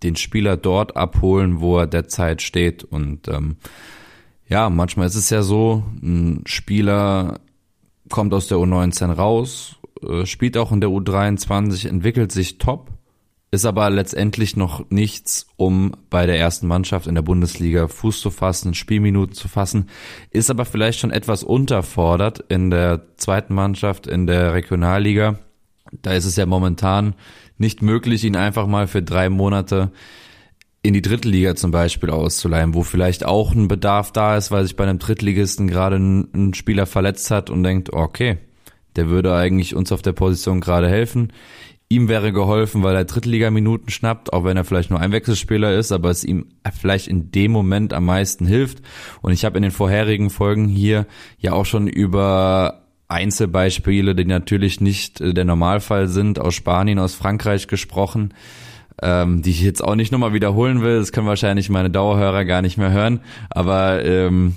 den 0.02 0.16
Spieler 0.16 0.56
dort 0.56 0.96
abholen, 0.96 1.60
wo 1.60 1.78
er 1.78 1.86
derzeit 1.86 2.40
steht. 2.40 2.84
Und 2.84 3.28
ähm, 3.28 3.56
ja, 4.48 4.70
manchmal 4.70 5.08
ist 5.08 5.14
es 5.14 5.28
ja 5.28 5.42
so, 5.42 5.84
ein 6.02 6.44
Spieler 6.46 7.38
kommt 8.08 8.32
aus 8.32 8.46
der 8.46 8.56
U19 8.56 9.12
raus, 9.12 9.76
äh, 10.02 10.24
spielt 10.24 10.56
auch 10.56 10.72
in 10.72 10.80
der 10.80 10.88
U23, 10.88 11.86
entwickelt 11.86 12.32
sich 12.32 12.56
top 12.56 12.93
ist 13.54 13.64
aber 13.64 13.88
letztendlich 13.90 14.56
noch 14.56 14.90
nichts, 14.90 15.46
um 15.56 15.92
bei 16.10 16.26
der 16.26 16.38
ersten 16.38 16.66
Mannschaft 16.66 17.06
in 17.06 17.14
der 17.14 17.22
Bundesliga 17.22 17.88
Fuß 17.88 18.20
zu 18.20 18.30
fassen, 18.30 18.74
Spielminuten 18.74 19.34
zu 19.34 19.48
fassen, 19.48 19.88
ist 20.30 20.50
aber 20.50 20.64
vielleicht 20.64 20.98
schon 20.98 21.10
etwas 21.10 21.42
unterfordert 21.42 22.44
in 22.48 22.70
der 22.70 23.16
zweiten 23.16 23.54
Mannschaft 23.54 24.06
in 24.06 24.26
der 24.26 24.52
Regionalliga. 24.52 25.38
Da 26.02 26.12
ist 26.12 26.24
es 26.24 26.36
ja 26.36 26.46
momentan 26.46 27.14
nicht 27.56 27.82
möglich, 27.82 28.24
ihn 28.24 28.36
einfach 28.36 28.66
mal 28.66 28.86
für 28.86 29.02
drei 29.02 29.30
Monate 29.30 29.92
in 30.82 30.92
die 30.92 31.02
Drittliga 31.02 31.54
zum 31.54 31.70
Beispiel 31.70 32.10
auszuleihen, 32.10 32.74
wo 32.74 32.82
vielleicht 32.82 33.24
auch 33.24 33.54
ein 33.54 33.68
Bedarf 33.68 34.12
da 34.12 34.36
ist, 34.36 34.50
weil 34.50 34.64
sich 34.64 34.76
bei 34.76 34.84
einem 34.84 34.98
Drittligisten 34.98 35.66
gerade 35.66 35.96
ein 35.96 36.52
Spieler 36.52 36.84
verletzt 36.84 37.30
hat 37.30 37.48
und 37.48 37.62
denkt, 37.62 37.92
okay, 37.92 38.38
der 38.96 39.08
würde 39.08 39.34
eigentlich 39.34 39.74
uns 39.74 39.92
auf 39.92 40.02
der 40.02 40.12
Position 40.12 40.60
gerade 40.60 40.88
helfen 40.88 41.32
ihm 41.94 42.08
wäre 42.08 42.32
geholfen, 42.32 42.82
weil 42.82 42.96
er 42.96 43.04
Drittliga-Minuten 43.04 43.90
schnappt, 43.90 44.32
auch 44.32 44.44
wenn 44.44 44.56
er 44.56 44.64
vielleicht 44.64 44.90
nur 44.90 45.00
ein 45.00 45.12
Wechselspieler 45.12 45.74
ist, 45.74 45.92
aber 45.92 46.10
es 46.10 46.24
ihm 46.24 46.46
vielleicht 46.80 47.08
in 47.08 47.30
dem 47.30 47.52
Moment 47.52 47.92
am 47.92 48.04
meisten 48.04 48.46
hilft. 48.46 48.82
Und 49.22 49.32
ich 49.32 49.44
habe 49.44 49.56
in 49.56 49.62
den 49.62 49.70
vorherigen 49.70 50.30
Folgen 50.30 50.68
hier 50.68 51.06
ja 51.38 51.52
auch 51.52 51.66
schon 51.66 51.86
über 51.86 52.84
Einzelbeispiele, 53.08 54.14
die 54.14 54.24
natürlich 54.24 54.80
nicht 54.80 55.20
äh, 55.20 55.34
der 55.34 55.44
Normalfall 55.44 56.08
sind, 56.08 56.38
aus 56.38 56.54
Spanien, 56.54 56.98
aus 56.98 57.14
Frankreich 57.14 57.68
gesprochen, 57.68 58.34
ähm, 59.02 59.42
die 59.42 59.50
ich 59.50 59.60
jetzt 59.60 59.84
auch 59.84 59.94
nicht 59.94 60.12
nochmal 60.12 60.32
wiederholen 60.32 60.82
will. 60.82 60.98
Das 60.98 61.12
können 61.12 61.26
wahrscheinlich 61.26 61.68
meine 61.68 61.90
Dauerhörer 61.90 62.44
gar 62.44 62.62
nicht 62.62 62.78
mehr 62.78 62.92
hören. 62.92 63.20
Aber 63.50 64.04
ähm, 64.04 64.54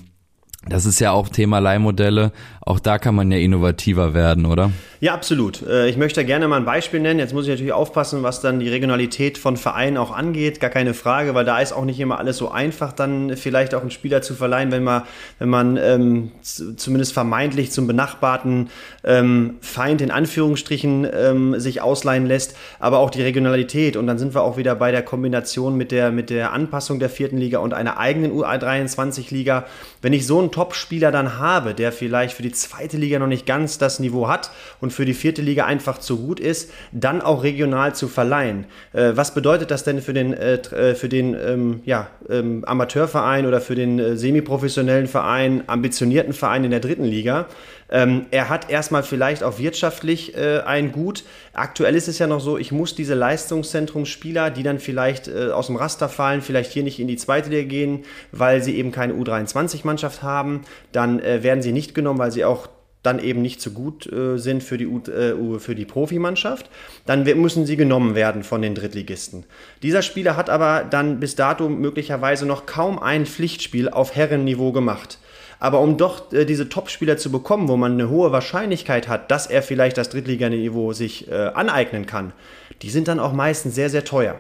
das 0.67 0.85
ist 0.85 0.99
ja 0.99 1.11
auch 1.11 1.29
Thema 1.29 1.59
Leihmodelle. 1.59 2.31
Auch 2.67 2.81
da 2.81 2.97
kann 2.99 3.15
man 3.15 3.31
ja 3.31 3.37
innovativer 3.37 4.13
werden, 4.13 4.45
oder? 4.45 4.71
Ja, 4.99 5.13
absolut. 5.13 5.61
Äh, 5.65 5.87
ich 5.87 5.95
möchte 5.95 6.25
gerne 6.25 6.49
mal 6.49 6.57
ein 6.57 6.65
Beispiel 6.65 6.99
nennen. 6.99 7.17
Jetzt 7.17 7.33
muss 7.33 7.45
ich 7.45 7.49
natürlich 7.49 7.71
aufpassen, 7.71 8.23
was 8.23 8.41
dann 8.41 8.59
die 8.59 8.67
Regionalität 8.67 9.37
von 9.37 9.55
Vereinen 9.55 9.95
auch 9.95 10.11
angeht. 10.11 10.59
Gar 10.59 10.69
keine 10.69 10.93
Frage, 10.93 11.33
weil 11.33 11.45
da 11.45 11.59
ist 11.59 11.71
auch 11.71 11.85
nicht 11.85 11.97
immer 12.01 12.19
alles 12.19 12.35
so 12.35 12.51
einfach, 12.51 12.91
dann 12.91 13.37
vielleicht 13.37 13.73
auch 13.73 13.81
einen 13.81 13.91
Spieler 13.91 14.21
zu 14.21 14.33
verleihen, 14.33 14.71
wenn 14.71 14.83
man, 14.83 15.03
wenn 15.39 15.47
man 15.47 15.77
ähm, 15.77 16.31
zumindest 16.41 17.13
vermeintlich 17.13 17.71
zum 17.71 17.87
benachbarten 17.87 18.69
ähm, 19.05 19.55
Feind 19.61 20.01
in 20.01 20.11
Anführungsstrichen 20.11 21.07
ähm, 21.13 21.59
sich 21.59 21.81
ausleihen 21.81 22.25
lässt. 22.25 22.57
Aber 22.79 22.99
auch 22.99 23.11
die 23.11 23.21
Regionalität. 23.21 23.95
Und 23.95 24.07
dann 24.07 24.17
sind 24.17 24.35
wir 24.35 24.41
auch 24.41 24.57
wieder 24.57 24.75
bei 24.75 24.91
der 24.91 25.03
Kombination 25.03 25.77
mit 25.77 25.93
der, 25.93 26.11
mit 26.11 26.29
der 26.29 26.51
Anpassung 26.51 26.99
der 26.99 27.09
vierten 27.09 27.37
Liga 27.37 27.59
und 27.59 27.73
einer 27.73 27.97
eigenen 27.97 28.33
U23-Liga. 28.33 29.65
Wenn 30.01 30.11
ich 30.11 30.27
so 30.27 30.39
einen 30.39 30.51
Top-Spieler 30.51 31.13
dann 31.13 31.37
habe, 31.37 31.73
der 31.73 31.93
vielleicht 31.93 32.35
für 32.35 32.43
die 32.43 32.56
zweite 32.57 32.97
Liga 32.97 33.19
noch 33.19 33.27
nicht 33.27 33.45
ganz 33.45 33.77
das 33.77 33.99
Niveau 33.99 34.27
hat 34.27 34.51
und 34.81 34.91
für 34.91 35.05
die 35.05 35.13
vierte 35.13 35.41
Liga 35.41 35.65
einfach 35.65 35.97
zu 35.97 36.17
gut 36.17 36.39
ist, 36.39 36.71
dann 36.91 37.21
auch 37.21 37.43
regional 37.43 37.95
zu 37.95 38.07
verleihen. 38.07 38.65
Äh, 38.93 39.11
was 39.15 39.33
bedeutet 39.33 39.71
das 39.71 39.83
denn 39.83 40.01
für 40.01 40.13
den, 40.13 40.33
äh, 40.33 40.55
äh 40.55 40.95
für 40.95 41.09
den 41.09 41.35
ähm, 41.35 41.81
ja, 41.85 42.07
ähm, 42.29 42.63
Amateurverein 42.65 43.45
oder 43.45 43.61
für 43.61 43.75
den 43.75 43.99
äh, 43.99 44.17
semiprofessionellen 44.17 45.07
Verein, 45.07 45.63
ambitionierten 45.67 46.33
Verein 46.33 46.63
in 46.63 46.71
der 46.71 46.79
dritten 46.79 47.05
Liga? 47.05 47.47
Ähm, 47.89 48.25
er 48.31 48.49
hat 48.49 48.69
erstmal 48.69 49.03
vielleicht 49.03 49.43
auch 49.43 49.59
wirtschaftlich 49.59 50.35
äh, 50.35 50.59
ein 50.65 50.91
Gut. 50.91 51.23
Aktuell 51.53 51.95
ist 51.95 52.07
es 52.07 52.19
ja 52.19 52.27
noch 52.27 52.41
so, 52.41 52.57
ich 52.57 52.71
muss 52.71 52.95
diese 52.95 53.13
Leistungszentrumsspieler, 53.13 54.49
die 54.51 54.63
dann 54.63 54.79
vielleicht 54.79 55.27
äh, 55.27 55.51
aus 55.51 55.67
dem 55.67 55.77
Raster 55.77 56.09
fallen, 56.09 56.41
vielleicht 56.41 56.71
hier 56.71 56.83
nicht 56.83 56.99
in 56.99 57.07
die 57.07 57.17
zweite 57.17 57.49
Liga 57.49 57.67
gehen, 57.67 58.03
weil 58.31 58.61
sie 58.61 58.77
eben 58.77 58.91
keine 58.91 59.13
U23-Mannschaft 59.13 60.21
haben, 60.21 60.61
dann 60.91 61.19
äh, 61.19 61.43
werden 61.43 61.61
sie 61.61 61.71
nicht 61.71 61.95
genommen, 61.95 62.19
weil 62.19 62.31
sie 62.31 62.43
auch 62.43 62.67
dann 63.03 63.19
eben 63.19 63.41
nicht 63.41 63.61
so 63.61 63.71
gut 63.71 64.11
äh, 64.11 64.37
sind 64.37 64.63
für 64.63 64.77
die, 64.77 64.85
äh, 64.85 65.59
für 65.59 65.75
die 65.75 65.85
Profimannschaft, 65.85 66.69
dann 67.05 67.23
müssen 67.23 67.65
sie 67.65 67.77
genommen 67.77 68.15
werden 68.15 68.43
von 68.43 68.61
den 68.61 68.75
Drittligisten. 68.75 69.45
Dieser 69.81 70.01
Spieler 70.01 70.35
hat 70.35 70.49
aber 70.49 70.83
dann 70.83 71.19
bis 71.19 71.35
dato 71.35 71.69
möglicherweise 71.69 72.45
noch 72.45 72.65
kaum 72.65 72.99
ein 72.99 73.25
Pflichtspiel 73.25 73.87
auf 73.87 74.15
Herrenniveau 74.15 74.73
gemacht. 74.73 75.19
Aber 75.59 75.81
um 75.81 75.97
doch 75.97 76.31
äh, 76.31 76.45
diese 76.45 76.69
Topspieler 76.69 77.17
zu 77.17 77.31
bekommen, 77.31 77.67
wo 77.67 77.77
man 77.77 77.93
eine 77.93 78.09
hohe 78.09 78.31
Wahrscheinlichkeit 78.31 79.07
hat, 79.07 79.31
dass 79.31 79.47
er 79.47 79.63
vielleicht 79.63 79.97
das 79.97 80.09
Drittliganiveau 80.09 80.93
sich 80.93 81.29
äh, 81.29 81.33
aneignen 81.33 82.05
kann, 82.05 82.33
die 82.81 82.89
sind 82.89 83.07
dann 83.07 83.19
auch 83.19 83.33
meistens 83.33 83.75
sehr, 83.75 83.89
sehr 83.89 84.03
teuer. 84.03 84.39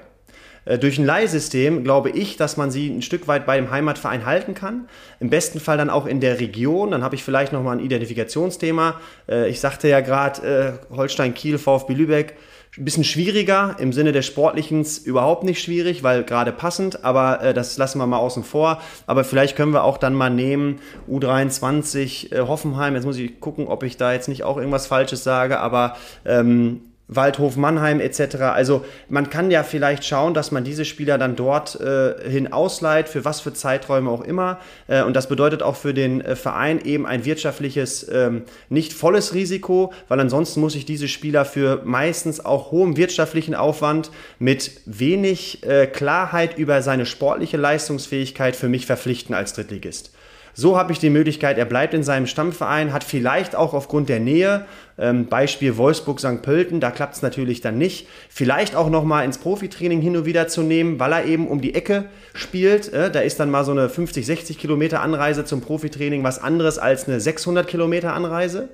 Äh, 0.67 0.77
durch 0.77 0.97
ein 0.97 1.05
Leihsystem 1.05 1.83
glaube 1.83 2.09
ich, 2.09 2.37
dass 2.37 2.57
man 2.57 2.71
sie 2.71 2.89
ein 2.89 3.01
Stück 3.01 3.27
weit 3.27 3.45
bei 3.45 3.57
dem 3.57 3.71
Heimatverein 3.71 4.25
halten 4.25 4.53
kann. 4.53 4.87
Im 5.19 5.29
besten 5.29 5.59
Fall 5.59 5.77
dann 5.77 5.89
auch 5.89 6.05
in 6.05 6.19
der 6.19 6.39
Region. 6.39 6.91
Dann 6.91 7.03
habe 7.03 7.15
ich 7.15 7.23
vielleicht 7.23 7.53
nochmal 7.53 7.77
ein 7.77 7.83
Identifikationsthema. 7.83 8.99
Äh, 9.29 9.49
ich 9.49 9.59
sagte 9.59 9.87
ja 9.87 10.01
gerade, 10.01 10.79
äh, 10.91 10.95
Holstein, 10.95 11.33
Kiel, 11.33 11.57
VfB 11.57 11.93
Lübeck 11.93 12.35
ein 12.77 12.85
bisschen 12.85 13.03
schwieriger, 13.03 13.75
im 13.79 13.91
Sinne 13.91 14.11
des 14.11 14.27
Sportlichen 14.27 14.85
überhaupt 15.03 15.43
nicht 15.43 15.63
schwierig, 15.63 16.03
weil 16.03 16.23
gerade 16.23 16.51
passend, 16.51 17.03
aber 17.03 17.53
das 17.55 17.77
lassen 17.77 17.97
wir 17.97 18.05
mal 18.05 18.17
außen 18.17 18.43
vor. 18.43 18.81
Aber 19.07 19.23
vielleicht 19.23 19.55
können 19.55 19.73
wir 19.73 19.83
auch 19.83 19.97
dann 19.97 20.13
mal 20.13 20.29
nehmen, 20.29 20.79
U23 21.09 22.35
äh, 22.35 22.41
Hoffenheim, 22.41 22.93
jetzt 22.93 23.05
muss 23.05 23.17
ich 23.17 23.39
gucken, 23.39 23.67
ob 23.67 23.81
ich 23.81 23.97
da 23.97 24.13
jetzt 24.13 24.27
nicht 24.27 24.43
auch 24.43 24.57
irgendwas 24.57 24.85
Falsches 24.85 25.23
sage, 25.23 25.59
aber 25.59 25.97
ähm, 26.23 26.81
Waldhof 27.07 27.55
Mannheim 27.55 27.99
etc. 27.99 28.35
Also 28.53 28.85
man 29.09 29.29
kann 29.29 29.49
ja 29.49 29.63
vielleicht 29.63 30.03
schauen, 30.05 30.33
dass 30.33 30.51
man 30.51 30.63
diese 30.63 30.85
Spieler 30.85 31.17
dann 31.17 31.35
dort 31.35 31.79
äh, 31.79 32.29
hin 32.29 32.51
ausleiht, 32.51 33.07
für 33.07 33.23
was 33.23 33.39
für 33.39 33.53
Zeiträume 33.53 34.09
auch 34.09 34.21
immer. 34.21 34.59
Äh, 34.87 35.03
und 35.03 35.15
das 35.15 35.29
bedeutet 35.29 35.63
auch 35.63 35.75
für 35.75 35.93
den 35.93 36.21
äh, 36.21 36.35
Verein 36.35 36.81
eben 36.83 37.05
ein 37.05 37.23
wirtschaftliches, 37.23 38.07
ähm, 38.11 38.43
nicht 38.69 38.93
volles 38.93 39.33
Risiko, 39.33 39.93
weil 40.09 40.19
ansonsten 40.19 40.59
muss 40.59 40.75
ich 40.75 40.85
diese 40.85 41.07
Spieler 41.07 41.45
für 41.45 41.81
meistens 41.85 42.43
auch 42.43 42.71
hohem 42.71 42.97
wirtschaftlichen 42.97 43.55
Aufwand 43.55 44.11
mit 44.39 44.71
wenig 44.85 45.65
äh, 45.65 45.87
Klarheit 45.87 46.57
über 46.57 46.81
seine 46.81 47.05
sportliche 47.05 47.57
Leistungsfähigkeit 47.57 48.55
für 48.55 48.67
mich 48.67 48.85
verpflichten 48.85 49.33
als 49.33 49.53
Drittligist. 49.53 50.11
So 50.59 50.75
habe 50.75 50.91
ich 50.91 50.97
die 50.97 51.11
Möglichkeit, 51.11 51.59
er 51.59 51.65
bleibt 51.65 51.93
in 51.93 52.01
seinem 52.01 52.25
Stammverein, 52.25 52.91
hat 52.91 53.03
vielleicht 53.03 53.55
auch 53.55 53.75
aufgrund 53.75 54.09
der 54.09 54.19
Nähe, 54.19 54.65
ähm, 54.97 55.27
Beispiel 55.27 55.77
Wolfsburg 55.77 56.19
St. 56.19 56.41
Pölten, 56.41 56.79
da 56.79 56.89
klappt 56.89 57.13
es 57.13 57.21
natürlich 57.21 57.61
dann 57.61 57.77
nicht, 57.77 58.07
vielleicht 58.27 58.75
auch 58.75 58.89
nochmal 58.89 59.23
ins 59.23 59.37
Profitraining 59.37 60.01
hin 60.01 60.17
und 60.17 60.25
wieder 60.25 60.47
zu 60.47 60.63
nehmen, 60.63 60.99
weil 60.99 61.11
er 61.11 61.25
eben 61.25 61.47
um 61.47 61.61
die 61.61 61.75
Ecke 61.75 62.05
spielt. 62.33 62.91
Äh, 62.91 63.11
da 63.11 63.19
ist 63.19 63.39
dann 63.39 63.51
mal 63.51 63.65
so 63.65 63.71
eine 63.71 63.87
50, 63.87 64.25
60 64.25 64.57
Kilometer 64.57 65.01
Anreise 65.03 65.45
zum 65.45 65.61
Profitraining 65.61 66.23
was 66.23 66.41
anderes 66.41 66.79
als 66.79 67.07
eine 67.07 67.19
600 67.19 67.67
Kilometer 67.67 68.15
Anreise 68.15 68.69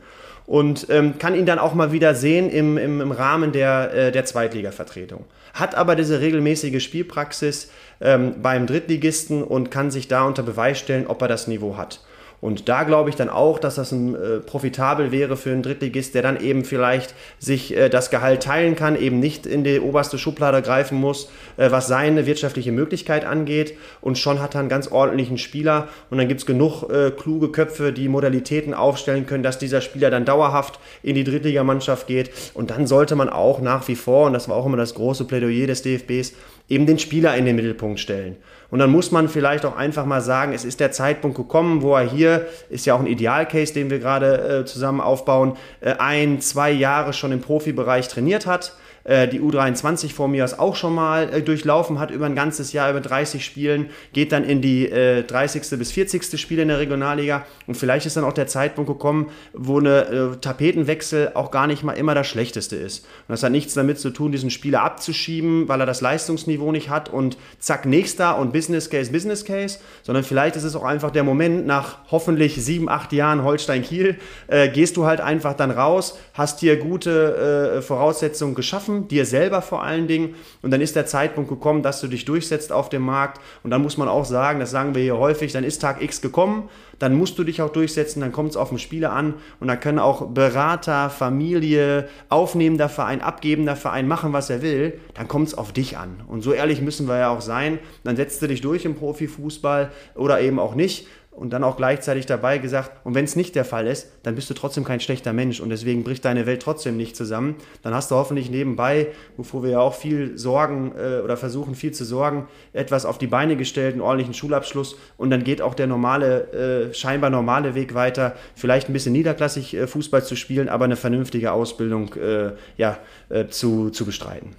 und 0.45 0.87
ähm, 0.89 1.17
kann 1.17 1.35
ihn 1.35 1.45
dann 1.45 1.59
auch 1.59 1.73
mal 1.73 1.91
wieder 1.91 2.15
sehen 2.15 2.49
im, 2.49 2.77
im, 2.77 3.01
im 3.01 3.11
Rahmen 3.11 3.51
der, 3.51 3.93
äh, 3.93 4.11
der 4.11 4.25
Zweitliga-Vertretung. 4.25 5.25
Hat 5.53 5.75
aber 5.75 5.95
diese 5.95 6.19
regelmäßige 6.19 6.83
Spielpraxis 6.83 7.69
ähm, 8.01 8.41
beim 8.41 8.67
Drittligisten 8.67 9.43
und 9.43 9.71
kann 9.71 9.91
sich 9.91 10.07
da 10.07 10.25
unter 10.25 10.43
Beweis 10.43 10.79
stellen, 10.79 11.07
ob 11.07 11.21
er 11.21 11.27
das 11.27 11.47
Niveau 11.47 11.77
hat. 11.77 12.01
Und 12.43 12.67
da 12.67 12.83
glaube 12.83 13.09
ich 13.09 13.15
dann 13.15 13.29
auch, 13.29 13.57
dass 13.57 13.75
das 13.75 13.93
ein 13.93 14.15
äh, 14.15 14.39
profitabel 14.41 15.13
wäre 15.13 15.37
für 15.37 15.51
einen 15.51 15.63
Drittligist, 15.63 16.13
der 16.13 16.23
dann 16.23 16.41
eben 16.41 16.65
vielleicht 16.65 17.15
sich 17.39 17.73
äh, 17.73 17.87
das 17.87 18.09
Gehalt 18.09 18.43
teilen 18.43 18.75
kann, 18.75 18.99
eben 18.99 19.21
nicht 19.21 19.45
in 19.45 19.63
die 19.63 19.79
oberste 19.79 20.17
Schublade 20.17 20.61
greifen 20.61 20.99
muss, 20.99 21.31
äh, 21.55 21.71
was 21.71 21.87
seine 21.87 22.25
wirtschaftliche 22.25 22.73
Möglichkeit 22.73 23.23
angeht. 23.23 23.77
Und 24.01 24.17
schon 24.17 24.41
hat 24.41 24.55
er 24.55 24.59
einen 24.59 24.67
ganz 24.67 24.89
ordentlichen 24.89 25.37
Spieler. 25.37 25.87
Und 26.09 26.17
dann 26.17 26.27
gibt 26.27 26.41
es 26.41 26.45
genug 26.45 26.83
äh, 26.91 27.11
kluge 27.11 27.47
Köpfe, 27.47 27.93
die 27.93 28.09
Modalitäten 28.09 28.73
aufstellen 28.73 29.25
können, 29.25 29.43
dass 29.43 29.57
dieser 29.57 29.79
Spieler 29.79 30.09
dann 30.09 30.25
dauerhaft 30.25 30.79
in 31.01 31.15
die 31.15 31.23
Drittligamannschaft 31.23 32.07
geht. 32.07 32.29
Und 32.53 32.71
dann 32.71 32.87
sollte 32.87 33.15
man 33.15 33.29
auch 33.29 33.61
nach 33.61 33.87
wie 33.87 33.95
vor, 33.95 34.27
und 34.27 34.33
das 34.33 34.49
war 34.49 34.57
auch 34.57 34.65
immer 34.65 34.75
das 34.75 34.95
große 34.95 35.23
Plädoyer 35.23 35.67
des 35.67 35.81
DFBs, 35.81 36.33
eben 36.67 36.87
den 36.87 36.99
Spieler 36.99 37.37
in 37.37 37.45
den 37.45 37.55
Mittelpunkt 37.55 38.01
stellen. 38.01 38.35
Und 38.73 38.79
dann 38.79 38.89
muss 38.89 39.11
man 39.11 39.29
vielleicht 39.29 39.65
auch 39.65 39.75
einfach 39.75 40.07
mal 40.07 40.19
sagen, 40.19 40.51
es 40.51 40.65
ist 40.65 40.79
der 40.79 40.91
Zeitpunkt 40.91 41.37
gekommen, 41.37 41.83
wo 41.83 41.95
er 41.95 42.09
hier, 42.09 42.32
ist 42.69 42.85
ja 42.85 42.95
auch 42.95 42.99
ein 42.99 43.07
Idealcase, 43.07 43.73
den 43.73 43.89
wir 43.89 43.99
gerade 43.99 44.61
äh, 44.61 44.65
zusammen 44.65 45.01
aufbauen, 45.01 45.57
äh, 45.81 45.95
ein, 45.99 46.41
zwei 46.41 46.71
Jahre 46.71 47.13
schon 47.13 47.31
im 47.31 47.41
Profibereich 47.41 48.07
trainiert 48.07 48.45
hat 48.45 48.73
äh, 49.03 49.27
die 49.27 49.41
U23 49.41 50.13
vor 50.13 50.27
mir 50.27 50.43
auch 50.57 50.75
schon 50.75 50.93
mal 50.93 51.33
äh, 51.33 51.41
durchlaufen 51.41 51.99
hat 51.99 52.11
über 52.11 52.25
ein 52.25 52.35
ganzes 52.35 52.73
Jahr, 52.73 52.89
über 52.89 53.01
30 53.01 53.43
Spielen, 53.43 53.89
geht 54.13 54.31
dann 54.31 54.43
in 54.43 54.61
die 54.61 54.89
äh, 54.89 55.23
30. 55.23 55.77
bis 55.77 55.91
40. 55.91 56.39
Spiele 56.39 56.61
in 56.61 56.67
der 56.67 56.79
Regionalliga 56.79 57.45
und 57.67 57.75
vielleicht 57.75 58.05
ist 58.05 58.17
dann 58.17 58.23
auch 58.23 58.33
der 58.33 58.47
Zeitpunkt 58.47 58.89
gekommen, 58.89 59.29
wo 59.53 59.79
eine 59.79 60.05
äh, 60.05 60.35
Tapetenwechsel 60.37 61.31
auch 61.33 61.51
gar 61.51 61.67
nicht 61.67 61.83
mal 61.83 61.93
immer 61.93 62.15
das 62.15 62.27
Schlechteste 62.27 62.75
ist. 62.75 63.05
Und 63.27 63.33
das 63.33 63.43
hat 63.43 63.51
nichts 63.51 63.73
damit 63.73 63.99
zu 63.99 64.09
tun, 64.09 64.31
diesen 64.31 64.49
Spieler 64.49 64.81
abzuschieben, 64.83 65.67
weil 65.67 65.79
er 65.79 65.85
das 65.85 66.01
Leistungsniveau 66.01 66.71
nicht 66.71 66.89
hat 66.89 67.09
und 67.09 67.37
zack, 67.59 67.85
nächster 67.85 68.37
und 68.37 68.53
Business 68.53 68.89
Case, 68.89 69.11
Business 69.11 69.45
Case, 69.45 69.79
sondern 70.03 70.23
vielleicht 70.23 70.55
ist 70.55 70.63
es 70.63 70.75
auch 70.75 70.83
einfach 70.83 71.11
der 71.11 71.23
Moment, 71.23 71.65
nach 71.65 71.97
hoffentlich 72.11 72.63
sieben, 72.63 72.89
acht 72.89 73.11
Jahren 73.13 73.43
Holstein-Kiel, 73.43 74.17
äh, 74.47 74.69
gehst 74.69 74.97
du 74.97 75.05
halt 75.05 75.21
einfach 75.21 75.53
dann 75.53 75.71
raus, 75.71 76.17
hast 76.33 76.59
hier 76.59 76.77
gute 76.77 77.81
Voraussetzungen 77.81 78.55
geschaffen, 78.55 78.92
schaffen, 78.93 79.07
dir 79.07 79.25
selber 79.25 79.61
vor 79.61 79.83
allen 79.83 80.07
Dingen. 80.07 80.35
Und 80.61 80.71
dann 80.71 80.81
ist 80.81 80.95
der 80.95 81.05
Zeitpunkt 81.05 81.49
gekommen, 81.49 81.83
dass 81.83 82.01
du 82.01 82.07
dich 82.07 82.25
durchsetzt 82.25 82.71
auf 82.71 82.89
dem 82.89 83.01
Markt. 83.01 83.41
Und 83.63 83.71
dann 83.71 83.81
muss 83.81 83.97
man 83.97 84.07
auch 84.07 84.25
sagen, 84.25 84.59
das 84.59 84.71
sagen 84.71 84.95
wir 84.95 85.01
hier 85.01 85.17
häufig, 85.17 85.51
dann 85.51 85.63
ist 85.63 85.81
Tag 85.81 86.01
X 86.01 86.21
gekommen, 86.21 86.69
dann 86.99 87.15
musst 87.15 87.37
du 87.37 87.43
dich 87.43 87.61
auch 87.61 87.71
durchsetzen, 87.71 88.21
dann 88.21 88.31
kommt 88.31 88.51
es 88.51 88.57
auf 88.57 88.69
den 88.69 88.79
Spieler 88.79 89.11
an 89.11 89.33
und 89.59 89.67
dann 89.67 89.79
können 89.79 89.99
auch 89.99 90.27
Berater, 90.27 91.09
Familie, 91.09 92.07
aufnehmender 92.29 92.87
Verein, 92.87 93.21
abgebender 93.21 93.75
Verein 93.75 94.07
machen, 94.07 94.31
was 94.31 94.49
er 94.49 94.61
will, 94.61 94.99
dann 95.13 95.27
kommt 95.27 95.47
es 95.47 95.55
auf 95.55 95.73
dich 95.73 95.97
an. 95.97 96.21
Und 96.27 96.43
so 96.43 96.53
ehrlich 96.53 96.81
müssen 96.81 97.07
wir 97.07 97.17
ja 97.17 97.29
auch 97.29 97.41
sein. 97.41 97.79
Dann 98.03 98.15
setzt 98.15 98.41
du 98.41 98.47
dich 98.47 98.61
durch 98.61 98.85
im 98.85 98.95
Profifußball 98.95 99.91
oder 100.15 100.39
eben 100.39 100.59
auch 100.59 100.75
nicht 100.75 101.07
und 101.35 101.51
dann 101.51 101.63
auch 101.63 101.77
gleichzeitig 101.77 102.25
dabei 102.25 102.57
gesagt, 102.57 102.91
und 103.03 103.15
wenn 103.15 103.25
es 103.25 103.35
nicht 103.35 103.55
der 103.55 103.65
Fall 103.65 103.87
ist, 103.87 104.07
dann 104.23 104.35
bist 104.35 104.49
du 104.49 104.53
trotzdem 104.53 104.83
kein 104.83 104.99
schlechter 104.99 105.33
Mensch 105.33 105.59
und 105.59 105.69
deswegen 105.69 106.03
bricht 106.03 106.25
deine 106.25 106.45
Welt 106.45 106.61
trotzdem 106.61 106.95
nicht 106.95 107.15
zusammen. 107.15 107.55
Dann 107.81 107.93
hast 107.93 108.11
du 108.11 108.15
hoffentlich 108.15 108.49
nebenbei, 108.49 109.07
wovor 109.37 109.63
wir 109.63 109.71
ja 109.71 109.79
auch 109.79 109.95
viel 109.95 110.37
sorgen 110.37 110.93
äh, 110.97 111.21
oder 111.21 111.37
versuchen 111.37 111.75
viel 111.75 111.91
zu 111.91 112.05
sorgen, 112.05 112.47
etwas 112.71 113.05
auf 113.05 113.17
die 113.17 113.27
Beine 113.27 113.57
gestellt, 113.57 113.93
einen 113.93 114.01
ordentlichen 114.01 114.33
Schulabschluss 114.33 114.95
und 115.17 115.29
dann 115.29 115.43
geht 115.43 115.61
auch 115.61 115.73
der 115.73 115.87
normale, 115.87 116.89
äh, 116.91 116.93
scheinbar 116.93 117.29
normale 117.29 117.75
Weg 117.75 117.93
weiter, 117.93 118.35
vielleicht 118.55 118.89
ein 118.89 118.93
bisschen 118.93 119.13
niederklassig 119.13 119.73
äh, 119.73 119.87
Fußball 119.87 120.23
zu 120.23 120.35
spielen, 120.35 120.69
aber 120.69 120.85
eine 120.85 120.95
vernünftige 120.95 121.51
Ausbildung 121.51 122.13
äh, 122.13 122.51
ja, 122.77 122.99
äh, 123.29 123.47
zu, 123.47 123.89
zu 123.89 124.05
bestreiten. 124.05 124.51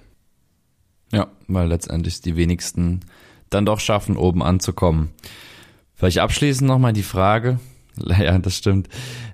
Ja, 1.11 1.27
weil 1.47 1.67
letztendlich 1.67 2.21
die 2.21 2.35
wenigsten 2.35 3.01
dann 3.49 3.65
doch 3.65 3.79
schaffen, 3.79 4.17
oben 4.17 4.43
anzukommen. 4.43 5.11
Vielleicht 5.95 6.19
abschließend 6.19 6.67
nochmal 6.67 6.93
die 6.93 7.03
Frage, 7.03 7.59
ja, 7.97 8.37
das 8.37 8.57
stimmt. 8.57 8.89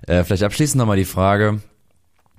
Äh, 0.06 0.24
vielleicht 0.24 0.44
abschließend 0.44 0.78
nochmal 0.78 0.96
die 0.96 1.04
Frage, 1.04 1.60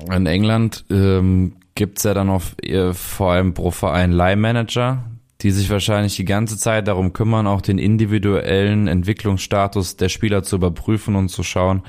in 0.09 0.25
England 0.25 0.85
ähm, 0.89 1.55
gibt 1.75 2.03
ja 2.03 2.13
dann 2.13 2.27
noch 2.27 2.43
äh, 2.61 2.93
vor 2.93 3.33
allem 3.33 3.53
pro 3.53 3.71
Verein 3.71 4.11
Leihmanager, 4.11 5.03
die 5.41 5.51
sich 5.51 5.69
wahrscheinlich 5.69 6.15
die 6.15 6.25
ganze 6.25 6.57
Zeit 6.57 6.87
darum 6.87 7.13
kümmern, 7.13 7.47
auch 7.47 7.61
den 7.61 7.77
individuellen 7.77 8.87
Entwicklungsstatus 8.87 9.97
der 9.97 10.09
Spieler 10.09 10.43
zu 10.43 10.55
überprüfen 10.55 11.15
und 11.15 11.29
zu 11.29 11.43
schauen, 11.43 11.83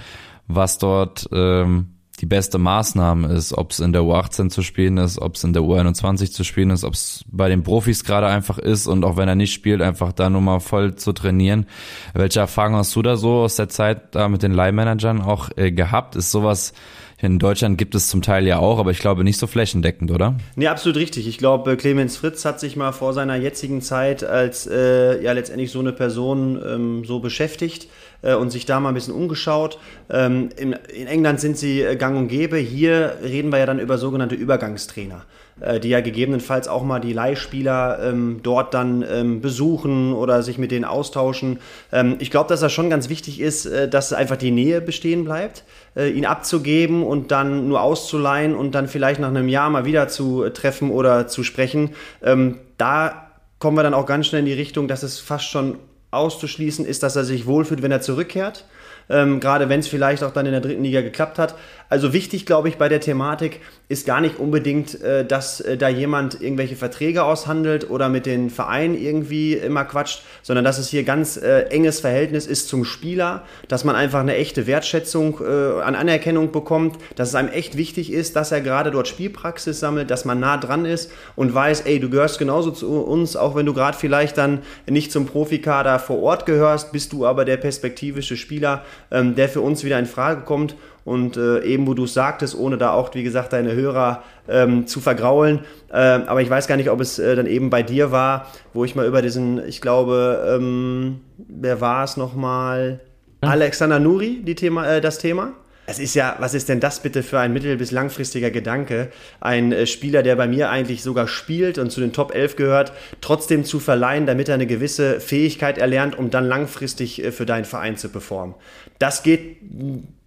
was 0.47 0.79
dort 0.79 1.29
ähm, 1.33 1.94
die 2.25 2.29
beste 2.29 2.57
Maßnahme 2.57 3.29
ist, 3.29 3.53
ob 3.53 3.73
es 3.73 3.81
in 3.81 3.93
der 3.93 4.01
U18 4.01 4.49
zu 4.49 4.63
spielen 4.63 4.97
ist, 4.97 5.21
ob 5.21 5.35
es 5.35 5.45
in 5.45 5.53
der 5.53 5.61
U21 5.61 6.33
zu 6.33 6.43
spielen 6.43 6.71
ist, 6.71 6.83
ob 6.83 6.95
es 6.95 7.23
bei 7.31 7.51
den 7.51 7.63
Profis 7.63 8.03
gerade 8.03 8.29
einfach 8.29 8.57
ist 8.57 8.87
und 8.87 9.05
auch 9.05 9.19
wenn 9.19 9.29
er 9.29 9.35
nicht 9.35 9.53
spielt, 9.53 9.83
einfach 9.83 10.11
da 10.13 10.31
nur 10.31 10.41
mal 10.41 10.61
voll 10.61 10.95
zu 10.95 11.13
trainieren. 11.13 11.67
Welche 12.15 12.41
Erfahrungen 12.41 12.79
hast 12.79 12.97
du 12.97 13.03
da 13.03 13.17
so 13.17 13.41
aus 13.41 13.57
der 13.57 13.69
Zeit 13.69 14.15
da 14.15 14.31
mit 14.31 14.43
den 14.43 14.53
Leihmanagern 14.53 15.21
auch 15.21 15.51
äh, 15.57 15.71
gehabt? 15.71 16.17
Ist 16.17 16.31
sowas 16.31 16.73
in 17.21 17.39
Deutschland 17.39 17.79
gibt 17.79 17.95
es 17.95 18.09
zum 18.09 18.23
Teil 18.23 18.47
ja 18.47 18.59
auch, 18.59 18.79
aber 18.79 18.91
ich 18.91 18.99
glaube 18.99 19.23
nicht 19.23 19.39
so 19.39 19.47
flächendeckend, 19.47 20.11
oder? 20.11 20.37
Nee, 20.57 20.67
absolut 20.67 20.97
richtig. 20.97 21.29
Ich 21.29 21.39
glaube, 21.39 21.77
Clemens 21.77 22.17
Fritz 22.17 22.45
hat 22.45 22.59
sich 22.59 22.77
mal 22.77 22.93
vor 22.93 23.13
seiner 23.13 23.37
jetzigen 23.37 23.83
Zeit 23.83 24.25
als 24.25 24.67
äh, 24.67 25.23
ja 25.23 25.33
letztendlich 25.33 25.71
so 25.71 25.81
eine 25.81 25.93
Person 25.93 26.61
ähm, 26.67 27.05
so 27.05 27.21
beschäftigt 27.21 27.89
äh, 28.23 28.35
und 28.35 28.51
sich 28.51 28.67
da 28.67 28.81
mal 28.81 28.89
ein 28.89 28.95
bisschen 28.95 29.15
umgeschaut. 29.15 29.79
Ähm, 30.11 30.51
in, 30.57 30.73
in, 30.73 31.07
England 31.07 31.41
sind 31.41 31.57
sie 31.57 31.83
äh, 31.83 31.97
gang 31.97 32.17
und 32.17 32.29
gäbe. 32.29 32.57
Hier 32.57 33.17
reden 33.23 33.51
wir 33.51 33.59
ja 33.59 33.67
dann 33.67 33.79
über 33.79 33.99
sogenannte 33.99 34.35
Übergangstrainer, 34.35 35.25
äh, 35.61 35.81
die 35.81 35.91
ja 35.91 36.01
gegebenenfalls 36.01 36.69
auch 36.69 36.83
mal 36.83 37.01
die 37.01 37.13
Leihspieler 37.13 37.99
ähm, 38.03 38.41
dort 38.43 38.75
dann 38.75 39.05
ähm, 39.09 39.41
besuchen 39.41 40.13
oder 40.13 40.43
sich 40.43 40.59
mit 40.59 40.71
denen 40.71 40.85
austauschen. 40.85 41.59
Ähm, 41.93 42.17
ich 42.19 42.31
glaube, 42.31 42.49
dass 42.49 42.61
das 42.61 42.73
schon 42.73 42.91
ganz 42.91 43.09
wichtig 43.09 43.41
ist, 43.41 43.67
äh, 43.67 43.89
dass 43.89 44.13
einfach 44.13 44.37
die 44.37 44.51
Nähe 44.51 44.81
bestehen 44.81 45.25
bleibt, 45.25 45.65
äh, 45.97 46.11
ihn 46.11 46.27
abzugeben 46.27 47.03
und 47.03 47.31
dann 47.31 47.69
nur 47.69 47.83
auszuleihen 47.83 48.55
und 48.55 48.75
dann 48.75 48.89
vielleicht 48.89 49.21
nach 49.21 49.29
einem 49.29 49.49
Jahr 49.49 49.71
mal 49.71 49.85
wieder 49.85 50.09
zu 50.09 50.49
treffen 50.51 50.91
oder 50.91 51.27
zu 51.29 51.45
sprechen. 51.45 51.91
Ähm, 52.23 52.59
da 52.79 53.31
kommen 53.59 53.77
wir 53.77 53.83
dann 53.83 53.95
auch 53.95 54.07
ganz 54.07 54.27
schnell 54.27 54.41
in 54.41 54.47
die 54.47 54.53
Richtung, 54.53 54.89
dass 54.89 55.03
es 55.03 55.21
fast 55.21 55.47
schon 55.47 55.79
auszuschließen 56.15 56.85
ist, 56.85 57.03
dass 57.03 57.17
er 57.17 57.25
sich 57.25 57.47
wohlfühlt, 57.47 57.83
wenn 57.83 57.93
er 57.93 58.01
zurückkehrt. 58.01 58.65
Ähm, 59.09 59.41
gerade 59.41 59.69
wenn 59.69 59.81
es 59.81 59.89
vielleicht 59.89 60.23
auch 60.23 60.33
dann 60.33 60.47
in 60.47 60.53
der 60.53 60.61
dritten 60.61 60.83
Liga 60.83 61.01
geklappt 61.01 61.39
hat. 61.39 61.55
Also 61.91 62.13
wichtig, 62.13 62.47
glaube 62.47 62.69
ich, 62.69 62.77
bei 62.77 62.89
der 62.89 63.01
Thematik 63.01 63.61
ist 63.89 64.07
gar 64.07 64.21
nicht 64.21 64.39
unbedingt, 64.39 65.01
äh, 65.03 65.25
dass 65.25 65.61
äh, 65.61 65.77
da 65.77 65.89
jemand 65.89 66.41
irgendwelche 66.41 66.75
Verträge 66.75 67.23
aushandelt 67.23 67.91
oder 67.91 68.09
mit 68.09 68.25
den 68.27 68.49
Vereinen 68.49 68.99
irgendwie 68.99 69.53
immer 69.53 69.85
quatscht, 69.85 70.23
sondern 70.43 70.65
dass 70.65 70.79
es 70.79 70.89
hier 70.89 71.05
ganz 71.05 71.37
äh, 71.37 71.65
enges 71.65 72.01
Verhältnis 72.01 72.47
ist 72.47 72.69
zum 72.69 72.85
Spieler, 72.85 73.43
dass 73.69 73.85
man 73.85 73.95
einfach 73.95 74.21
eine 74.21 74.35
echte 74.37 74.67
Wertschätzung 74.67 75.41
äh, 75.41 75.83
an 75.83 75.95
Anerkennung 75.95 76.51
bekommt, 76.51 76.97
dass 77.17 77.29
es 77.29 77.35
einem 77.35 77.51
echt 77.51 77.77
wichtig 77.77 78.11
ist, 78.11 78.35
dass 78.35 78.51
er 78.51 78.63
gerade 78.63 78.91
dort 78.91 79.07
Spielpraxis 79.07 79.79
sammelt, 79.79 80.11
dass 80.11 80.25
man 80.25 80.41
nah 80.41 80.57
dran 80.57 80.87
ist 80.87 81.13
und 81.37 81.55
weiß, 81.55 81.83
ey, 81.83 82.01
du 82.01 82.09
gehörst 82.09 82.39
genauso 82.39 82.71
zu 82.71 83.05
uns, 83.05 83.37
auch 83.37 83.55
wenn 83.55 83.67
du 83.67 83.75
gerade 83.75 83.97
vielleicht 83.97 84.39
dann 84.39 84.63
nicht 84.89 85.13
zum 85.13 85.27
Profikader 85.27 85.99
vor 85.99 86.23
Ort 86.23 86.47
gehörst, 86.47 86.93
bist 86.93 87.13
du 87.13 87.27
aber 87.27 87.45
der 87.45 87.59
perspektivische 87.59 88.37
Spieler, 88.37 88.83
ähm, 89.11 89.35
der 89.35 89.49
für 89.49 89.61
uns 89.61 89.85
wieder 89.85 89.99
in 89.99 90.07
Frage 90.07 90.43
kommt 90.43 90.77
und 91.05 91.37
äh, 91.37 91.63
eben, 91.65 91.87
wo 91.87 91.95
du 91.95 92.05
es 92.05 92.15
sagtest, 92.15 92.59
ohne 92.59 92.79
da 92.79 92.93
auch, 92.93 93.15
wie 93.15 93.23
gesagt, 93.23 93.53
deine 93.53 93.75
Hörer 93.75 94.23
ähm, 94.49 94.87
zu 94.87 95.01
vergraulen. 95.01 95.61
Äh, 95.91 95.97
aber 95.97 96.41
ich 96.43 96.49
weiß 96.49 96.67
gar 96.67 96.77
nicht, 96.77 96.91
ob 96.91 97.01
es 97.01 97.19
äh, 97.19 97.37
dann 97.37 97.47
eben 97.47 97.71
bei 97.71 97.83
dir 97.83 98.11
war, 98.11 98.47
wo 98.73 98.85
ich 98.85 98.95
mal 98.95 99.07
über 99.07 99.21
diesen, 99.21 99.67
ich 99.67 99.81
glaube, 99.81 100.57
ähm, 100.57 101.21
wer 101.37 101.81
war 101.81 102.05
es 102.05 102.17
nochmal? 102.17 103.01
Alexander 103.43 103.99
Nuri, 103.99 104.41
die 104.43 104.55
Thema, 104.55 104.87
äh, 104.87 105.01
das 105.01 105.19
Thema? 105.19 105.53
Es 105.87 105.99
ist 105.99 106.15
ja, 106.15 106.37
was 106.39 106.55
ist 106.55 106.71
denn 106.71 106.81
das 106.81 107.01
bitte 107.01 107.23
für 107.23 107.39
ein 107.39 107.53
mittel- 107.53 107.77
bis 107.77 107.91
langfristiger 107.91 108.51
Gedanke? 108.51 109.11
Ein 109.41 109.71
äh, 109.71 109.87
Spieler, 109.87 110.23
der 110.23 110.35
bei 110.37 110.49
mir 110.49 110.71
eigentlich 110.71 111.03
sogar 111.03 111.29
spielt 111.29 111.77
und 111.77 111.91
zu 111.91 112.01
den 112.01 112.15
Top 112.15 112.35
11 112.35 112.57
gehört, 112.57 112.93
trotzdem 113.21 113.67
zu 113.67 113.81
verleihen, 113.81 114.25
damit 114.25 114.49
er 114.49 114.55
eine 114.55 114.67
gewisse 114.67 115.21
Fähigkeit 115.21 115.77
erlernt, 115.77 116.19
um 116.19 116.31
dann 116.31 116.47
langfristig 116.47 117.23
äh, 117.23 117.33
für 117.33 117.45
deinen 117.45 117.67
Verein 117.67 117.99
zu 117.99 118.09
performen. 118.09 118.55
Das 118.99 119.23
geht 119.23 119.57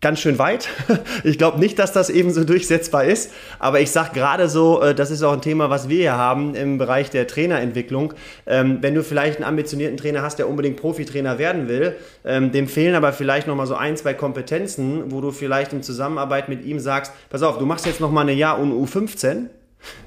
ganz 0.01 0.19
schön 0.19 0.37
weit. 0.39 0.69
Ich 1.23 1.37
glaube 1.37 1.59
nicht, 1.59 1.79
dass 1.79 1.91
das 1.91 2.09
eben 2.09 2.31
so 2.31 2.43
durchsetzbar 2.43 3.05
ist, 3.05 3.31
aber 3.59 3.81
ich 3.81 3.91
sage 3.91 4.11
gerade 4.13 4.49
so, 4.49 4.81
äh, 4.81 4.93
das 4.93 5.11
ist 5.11 5.23
auch 5.23 5.33
ein 5.33 5.41
Thema, 5.41 5.69
was 5.69 5.89
wir 5.89 5.97
hier 5.97 6.17
haben 6.17 6.55
im 6.55 6.77
Bereich 6.77 7.09
der 7.09 7.27
Trainerentwicklung. 7.27 8.13
Ähm, 8.45 8.77
wenn 8.81 8.93
du 8.93 9.03
vielleicht 9.03 9.37
einen 9.37 9.45
ambitionierten 9.45 9.97
Trainer 9.97 10.21
hast, 10.21 10.37
der 10.39 10.47
unbedingt 10.47 10.77
Profitrainer 10.77 11.37
werden 11.39 11.67
will, 11.67 11.95
ähm, 12.23 12.51
dem 12.51 12.67
fehlen 12.67 12.95
aber 12.95 13.13
vielleicht 13.13 13.47
nochmal 13.47 13.67
so 13.67 13.75
ein, 13.75 13.97
zwei 13.97 14.13
Kompetenzen, 14.13 15.11
wo 15.11 15.21
du 15.21 15.31
vielleicht 15.31 15.73
in 15.73 15.83
Zusammenarbeit 15.83 16.49
mit 16.49 16.63
ihm 16.63 16.79
sagst, 16.79 17.11
pass 17.29 17.41
auf, 17.41 17.57
du 17.57 17.65
machst 17.65 17.85
jetzt 17.85 17.99
nochmal 17.99 18.29
ein 18.29 18.37
Jahr 18.37 18.59
um 18.59 18.71
U15, 18.71 19.47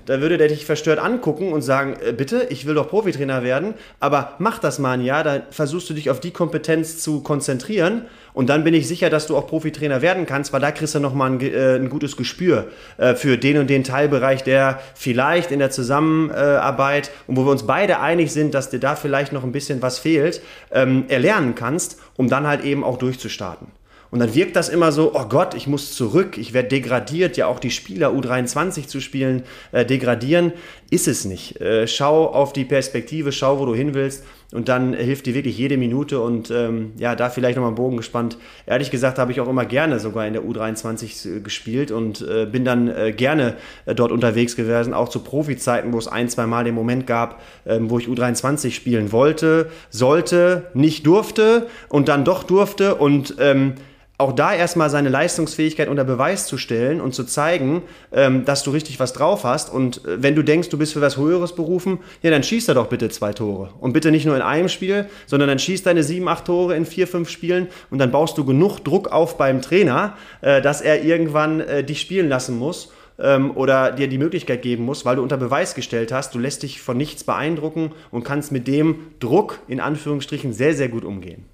da 0.06 0.20
würde 0.20 0.38
der 0.38 0.48
dich 0.48 0.64
verstört 0.64 0.98
angucken 0.98 1.52
und 1.52 1.62
sagen, 1.62 1.96
äh, 2.04 2.12
bitte, 2.12 2.46
ich 2.50 2.66
will 2.66 2.74
doch 2.74 2.88
Profitrainer 2.88 3.42
werden, 3.42 3.74
aber 3.98 4.34
mach 4.38 4.58
das 4.58 4.78
mal 4.78 4.92
ein 4.92 5.04
Jahr, 5.04 5.24
da 5.24 5.42
versuchst 5.50 5.90
du 5.90 5.94
dich 5.94 6.08
auf 6.08 6.20
die 6.20 6.30
Kompetenz 6.30 6.98
zu 6.98 7.22
konzentrieren 7.22 8.06
und 8.32 8.48
dann 8.48 8.64
bin 8.64 8.74
ich 8.74 8.86
sicher, 8.86 9.10
dass 9.10 9.26
du 9.26 9.36
auch 9.36 9.46
Profitrainer 9.46 10.02
werden 10.02 10.26
kannst, 10.26 10.52
weil 10.52 10.60
da 10.60 10.70
kriegst 10.70 10.94
du 10.94 11.00
nochmal 11.00 11.32
ein, 11.32 11.40
äh, 11.40 11.76
ein 11.76 11.88
gutes 11.88 12.16
Gespür 12.16 12.68
äh, 12.98 13.14
für 13.14 13.38
den 13.38 13.58
und 13.58 13.68
den 13.68 13.84
Teilbereich, 13.84 14.42
der 14.42 14.80
vielleicht 14.94 15.50
in 15.50 15.58
der 15.58 15.70
Zusammenarbeit 15.70 17.10
und 17.26 17.36
wo 17.36 17.44
wir 17.44 17.50
uns 17.50 17.66
beide 17.66 18.00
einig 18.00 18.32
sind, 18.32 18.54
dass 18.54 18.70
dir 18.70 18.80
da 18.80 18.96
vielleicht 18.96 19.32
noch 19.32 19.44
ein 19.44 19.52
bisschen 19.52 19.82
was 19.82 19.98
fehlt, 19.98 20.40
ähm, 20.72 21.04
erlernen 21.08 21.54
kannst, 21.54 21.98
um 22.16 22.28
dann 22.28 22.46
halt 22.46 22.64
eben 22.64 22.84
auch 22.84 22.98
durchzustarten. 22.98 23.68
Und 24.10 24.18
dann 24.18 24.34
wirkt 24.34 24.56
das 24.56 24.68
immer 24.68 24.90
so, 24.90 25.12
oh 25.14 25.26
Gott, 25.28 25.54
ich 25.54 25.68
muss 25.68 25.94
zurück, 25.94 26.36
ich 26.36 26.52
werde 26.52 26.68
degradiert, 26.68 27.36
ja 27.36 27.46
auch 27.46 27.60
die 27.60 27.70
Spieler 27.70 28.10
U23 28.10 28.88
zu 28.88 29.00
spielen, 29.00 29.44
äh, 29.70 29.86
degradieren, 29.86 30.52
ist 30.90 31.06
es 31.06 31.24
nicht. 31.24 31.60
Äh, 31.60 31.86
schau 31.86 32.26
auf 32.26 32.52
die 32.52 32.64
Perspektive, 32.64 33.30
schau, 33.30 33.60
wo 33.60 33.66
du 33.66 33.74
hin 33.74 33.94
willst 33.94 34.24
und 34.52 34.68
dann 34.68 34.94
hilft 34.94 35.26
dir 35.26 35.34
wirklich 35.34 35.56
jede 35.56 35.76
Minute 35.76 36.20
und 36.20 36.50
ähm, 36.50 36.92
ja, 36.98 37.14
da 37.14 37.30
vielleicht 37.30 37.56
nochmal 37.56 37.70
einen 37.70 37.76
Bogen 37.76 37.96
gespannt. 37.96 38.36
Ehrlich 38.66 38.90
gesagt 38.90 39.18
habe 39.18 39.30
ich 39.30 39.40
auch 39.40 39.48
immer 39.48 39.64
gerne 39.64 40.00
sogar 40.00 40.26
in 40.26 40.32
der 40.32 40.42
U23 40.42 41.36
äh, 41.36 41.40
gespielt 41.40 41.92
und 41.92 42.20
äh, 42.22 42.46
bin 42.46 42.64
dann 42.64 42.88
äh, 42.88 43.12
gerne 43.12 43.56
äh, 43.86 43.94
dort 43.94 44.10
unterwegs 44.10 44.56
gewesen, 44.56 44.92
auch 44.92 45.08
zu 45.08 45.20
Profizeiten, 45.20 45.92
wo 45.92 45.98
es 45.98 46.08
ein, 46.08 46.28
zwei 46.28 46.46
Mal 46.46 46.64
den 46.64 46.74
Moment 46.74 47.06
gab, 47.06 47.40
ähm, 47.64 47.90
wo 47.90 47.98
ich 47.98 48.08
U23 48.08 48.72
spielen 48.72 49.12
wollte, 49.12 49.70
sollte, 49.90 50.70
nicht 50.74 51.06
durfte 51.06 51.68
und 51.88 52.08
dann 52.08 52.24
doch 52.24 52.42
durfte 52.42 52.96
und 52.96 53.36
ähm, 53.38 53.74
auch 54.20 54.32
da 54.32 54.54
erstmal 54.54 54.90
seine 54.90 55.08
Leistungsfähigkeit 55.08 55.88
unter 55.88 56.04
Beweis 56.04 56.46
zu 56.46 56.58
stellen 56.58 57.00
und 57.00 57.14
zu 57.14 57.24
zeigen, 57.24 57.82
ähm, 58.12 58.44
dass 58.44 58.62
du 58.62 58.70
richtig 58.70 59.00
was 59.00 59.12
drauf 59.12 59.44
hast. 59.44 59.72
Und 59.72 60.04
äh, 60.04 60.22
wenn 60.22 60.34
du 60.34 60.42
denkst, 60.42 60.68
du 60.68 60.78
bist 60.78 60.92
für 60.92 61.00
was 61.00 61.16
Höheres 61.16 61.54
berufen, 61.54 61.98
ja, 62.22 62.30
dann 62.30 62.42
schießt 62.42 62.68
er 62.68 62.74
doch 62.74 62.86
bitte 62.86 63.08
zwei 63.08 63.32
Tore. 63.32 63.70
Und 63.80 63.92
bitte 63.92 64.10
nicht 64.10 64.26
nur 64.26 64.36
in 64.36 64.42
einem 64.42 64.68
Spiel, 64.68 65.06
sondern 65.26 65.48
dann 65.48 65.58
schießt 65.58 65.86
deine 65.86 66.02
sieben, 66.02 66.28
acht 66.28 66.44
Tore 66.44 66.76
in 66.76 66.86
vier, 66.86 67.08
fünf 67.08 67.28
Spielen 67.30 67.68
und 67.90 67.98
dann 67.98 68.10
baust 68.10 68.38
du 68.38 68.44
genug 68.44 68.80
Druck 68.80 69.08
auf 69.08 69.36
beim 69.36 69.62
Trainer, 69.62 70.16
äh, 70.42 70.62
dass 70.62 70.80
er 70.80 71.02
irgendwann 71.02 71.60
äh, 71.60 71.82
dich 71.82 72.00
spielen 72.00 72.28
lassen 72.28 72.58
muss 72.58 72.92
ähm, 73.18 73.56
oder 73.56 73.92
dir 73.92 74.08
die 74.08 74.18
Möglichkeit 74.18 74.62
geben 74.62 74.84
muss, 74.84 75.04
weil 75.04 75.16
du 75.16 75.22
unter 75.22 75.36
Beweis 75.36 75.74
gestellt 75.74 76.12
hast, 76.12 76.34
du 76.34 76.38
lässt 76.38 76.62
dich 76.62 76.80
von 76.80 76.96
nichts 76.96 77.24
beeindrucken 77.24 77.92
und 78.10 78.24
kannst 78.24 78.52
mit 78.52 78.66
dem 78.66 79.06
Druck 79.18 79.60
in 79.68 79.80
Anführungsstrichen 79.80 80.52
sehr, 80.52 80.74
sehr 80.74 80.88
gut 80.88 81.04
umgehen. 81.04 81.44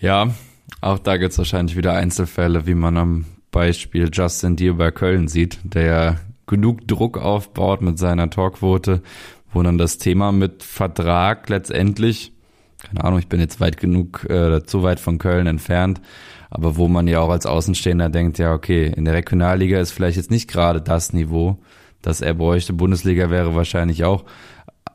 Ja, 0.00 0.34
auch 0.80 0.98
da 0.98 1.16
gibt 1.16 1.32
es 1.32 1.38
wahrscheinlich 1.38 1.76
wieder 1.76 1.94
Einzelfälle, 1.94 2.66
wie 2.66 2.74
man 2.74 2.96
am 2.96 3.24
Beispiel 3.50 4.08
Justin 4.12 4.56
Deere 4.56 4.74
bei 4.74 4.90
Köln 4.90 5.28
sieht, 5.28 5.58
der 5.62 6.18
genug 6.46 6.86
Druck 6.88 7.18
aufbaut 7.18 7.82
mit 7.82 7.98
seiner 7.98 8.30
Torquote, 8.30 9.02
wo 9.52 9.62
dann 9.62 9.78
das 9.78 9.98
Thema 9.98 10.32
mit 10.32 10.62
Vertrag 10.62 11.48
letztendlich, 11.48 12.32
keine 12.78 13.04
Ahnung, 13.04 13.18
ich 13.18 13.28
bin 13.28 13.40
jetzt 13.40 13.60
weit 13.60 13.76
genug, 13.76 14.28
äh, 14.28 14.64
zu 14.64 14.82
weit 14.82 14.98
von 14.98 15.18
Köln 15.18 15.46
entfernt, 15.46 16.00
aber 16.50 16.76
wo 16.76 16.88
man 16.88 17.06
ja 17.06 17.20
auch 17.20 17.30
als 17.30 17.46
Außenstehender 17.46 18.08
denkt, 18.08 18.38
ja, 18.38 18.52
okay, 18.52 18.92
in 18.94 19.04
der 19.04 19.14
Regionalliga 19.14 19.78
ist 19.78 19.92
vielleicht 19.92 20.16
jetzt 20.16 20.30
nicht 20.30 20.50
gerade 20.50 20.80
das 20.80 21.12
Niveau, 21.12 21.58
das 22.02 22.20
er 22.20 22.34
bräuchte. 22.34 22.72
Bundesliga 22.72 23.30
wäre 23.30 23.54
wahrscheinlich 23.54 24.04
auch 24.04 24.24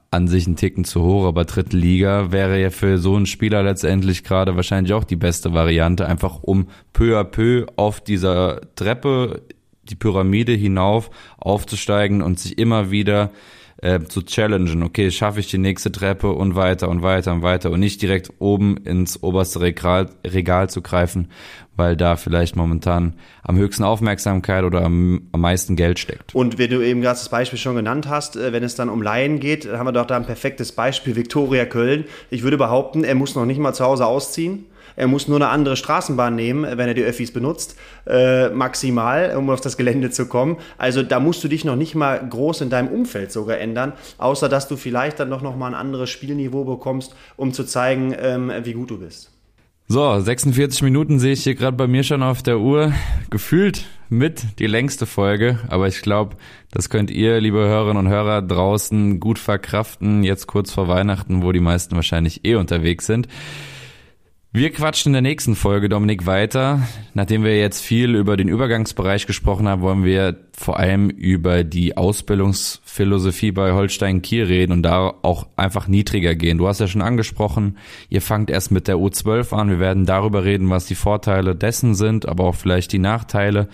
an 0.10 0.28
sich 0.28 0.48
ein 0.48 0.56
Ticken 0.56 0.86
zu 0.86 1.04
hoch, 1.04 1.26
aber 1.26 1.46
dritte 1.46 1.76
Liga 1.76 2.32
wäre 2.32 2.62
ja 2.62 2.70
für 2.70 2.98
so 2.98 3.16
einen 3.16 3.26
Spieler 3.26 3.64
letztendlich 3.64 4.24
gerade 4.24 4.56
wahrscheinlich 4.56 4.94
auch 4.94 5.04
die 5.04 5.16
beste 5.16 5.54
Variante, 5.54 6.08
einfach 6.08 6.42
um 6.44 6.68
peu 6.94 7.20
à 7.20 7.24
peu 7.24 7.66
auf 7.76 8.02
dieser 8.02 8.62
Treppe, 8.76 9.42
die 9.84 9.96
Pyramide 9.96 10.54
hinauf 10.54 11.10
aufzusteigen 11.38 12.22
und 12.22 12.40
sich 12.40 12.58
immer 12.58 12.92
wieder 12.92 13.32
äh, 13.82 14.00
zu 14.02 14.24
challengen. 14.24 14.84
Okay, 14.84 15.12
schaffe 15.12 15.40
ich 15.40 15.48
die 15.48 15.58
nächste 15.58 15.92
Treppe 15.92 16.32
und 16.32 16.56
weiter 16.56 16.90
und 16.90 17.02
weiter 17.02 17.34
und 17.34 17.42
weiter 17.42 17.72
und 17.72 17.80
nicht 17.80 18.02
direkt 18.02 18.32
oben 18.40 18.78
ins 18.78 19.22
oberste 19.24 19.62
Regal, 19.62 20.10
Regal 20.26 20.70
zu 20.70 20.82
greifen, 20.82 21.30
weil 21.76 21.96
da 21.96 22.16
vielleicht 22.16 22.56
momentan 22.56 23.14
am 23.44 23.58
höchsten 23.58 23.84
Aufmerksamkeit 23.84 24.64
oder 24.64 24.84
am, 24.84 25.28
am 25.32 25.42
meisten 25.42 25.76
Geld 25.76 26.00
steckt. 26.00 26.34
Und 26.34 26.58
wenn 26.58 26.70
du 26.70 26.82
eben 26.82 27.02
gerade 27.02 27.20
das 27.20 27.30
Beispiel 27.30 27.60
schon 27.60 27.76
genannt 27.76 28.08
hast, 28.10 28.36
äh, 28.36 28.52
wenn 28.52 28.64
es 28.64 28.76
dann 28.76 28.90
um 28.90 29.02
Laien 29.02 29.40
geht, 29.40 29.68
haben 29.72 29.86
wir 29.86 29.92
doch 29.92 30.08
da 30.08 30.16
ein 30.16 30.26
perfektes 30.26 30.72
Beispiel, 30.72 31.16
Viktoria 31.16 31.66
Köln. 31.66 32.06
Ich 32.30 32.44
würde 32.44 32.58
behaupten, 32.58 33.04
er 33.04 33.16
muss 33.16 33.36
noch 33.36 33.46
nicht 33.46 33.60
mal 33.60 33.74
zu 33.74 33.86
Hause 33.86 34.06
ausziehen. 34.06 34.66
Er 34.98 35.08
muss 35.08 35.28
nur 35.28 35.38
eine 35.38 35.50
andere 35.50 35.78
Straßenbahn 35.78 36.36
nehmen, 36.36 36.64
wenn 36.64 36.88
er 36.88 36.96
die 36.96 37.04
Öffis 37.04 37.32
benutzt, 37.32 37.78
äh, 38.08 38.50
maximal, 38.50 39.36
um 39.38 39.50
auf 39.52 39.62
das 39.62 39.78
Gelände 39.78 40.10
zu 40.10 40.26
kommen. 40.26 40.58
Also 40.78 41.04
da 41.04 41.20
musst 41.20 41.44
du 41.44 41.48
dich 41.48 41.64
noch 41.64 41.76
nicht 41.76 41.96
mal 41.96 42.20
groß 42.28 42.62
in 42.62 42.70
deinem 42.70 42.90
Umfeld 42.90 43.32
sogar 43.32 43.60
ändern, 43.60 43.94
außer 44.18 44.50
dass 44.50 44.68
du 44.68 44.76
vielleicht 44.76 45.20
dann 45.20 45.30
doch 45.30 45.44
noch 45.44 45.56
mal 45.56 45.68
ein 45.68 45.76
anderes 45.76 46.10
Spielniveau 46.10 46.66
bekommst, 46.66 47.16
um 47.38 47.54
zu 47.54 47.64
zeigen, 47.64 48.14
ähm, 48.20 48.52
wie 48.64 48.74
gut 48.74 48.90
du 48.90 48.98
bist. 48.98 49.32
So, 49.90 50.20
46 50.20 50.82
Minuten 50.82 51.18
sehe 51.18 51.32
ich 51.32 51.44
hier 51.44 51.56
gerade 51.56 51.78
bei 51.78 51.88
mir 51.88 52.04
schon 52.04 52.22
auf 52.22 52.44
der 52.44 52.60
Uhr. 52.60 52.92
Gefühlt 53.30 53.86
mit 54.10 54.60
die 54.60 54.68
längste 54.68 55.06
Folge, 55.06 55.60
aber 55.70 55.88
ich 55.88 56.02
glaube, 56.02 56.36
das 56.72 56.90
könnt 56.90 57.10
ihr, 57.10 57.40
liebe 57.40 57.60
Hörerinnen 57.60 58.06
und 58.06 58.12
Hörer 58.12 58.42
draußen, 58.42 59.22
gut 59.22 59.40
verkraften, 59.40 60.24
jetzt 60.24 60.48
kurz 60.48 60.74
vor 60.74 60.90
Weihnachten, 60.90 61.42
wo 61.42 61.54
die 61.54 61.62
meisten 61.62 61.96
wahrscheinlich 61.96 62.44
eh 62.44 62.56
unterwegs 62.56 63.06
sind. 63.06 63.30
Wir 64.54 64.72
quatschen 64.72 65.10
in 65.10 65.14
der 65.14 65.22
nächsten 65.22 65.56
Folge, 65.56 65.90
Dominik, 65.90 66.26
weiter. 66.26 66.88
Nachdem 67.14 67.44
wir 67.44 67.60
jetzt 67.60 67.82
viel 67.82 68.16
über 68.16 68.38
den 68.38 68.48
Übergangsbereich 68.48 69.28
gesprochen 69.28 69.68
haben, 69.68 69.82
wollen 69.82 70.06
wir 70.06 70.36
vor 70.60 70.80
allem 70.80 71.12
über 71.12 71.64
die 71.64 71.96
Ausbildungsphilosophie 71.98 73.52
bei 73.52 73.74
Holstein 73.74 74.24
Kiel 74.24 74.46
reden 74.46 74.72
und 74.72 74.82
da 74.82 75.14
auch 75.22 75.46
einfach 75.56 75.88
niedriger 75.88 76.34
gehen. 76.34 76.58
Du 76.58 76.68
hast 76.68 76.80
ja 76.80 76.88
schon 76.88 77.04
angesprochen, 77.04 77.78
ihr 78.10 78.24
fangt 78.24 78.50
erst 78.50 78.72
mit 78.72 78.88
der 78.88 78.96
U12 78.96 79.54
an. 79.54 79.70
Wir 79.70 79.80
werden 79.80 80.08
darüber 80.08 80.44
reden, 80.44 80.72
was 80.72 80.88
die 80.88 80.96
Vorteile 80.96 81.56
dessen 81.56 81.94
sind, 81.94 82.28
aber 82.28 82.46
auch 82.46 82.56
vielleicht 82.56 82.92
die 82.92 82.98
Nachteile, 82.98 83.70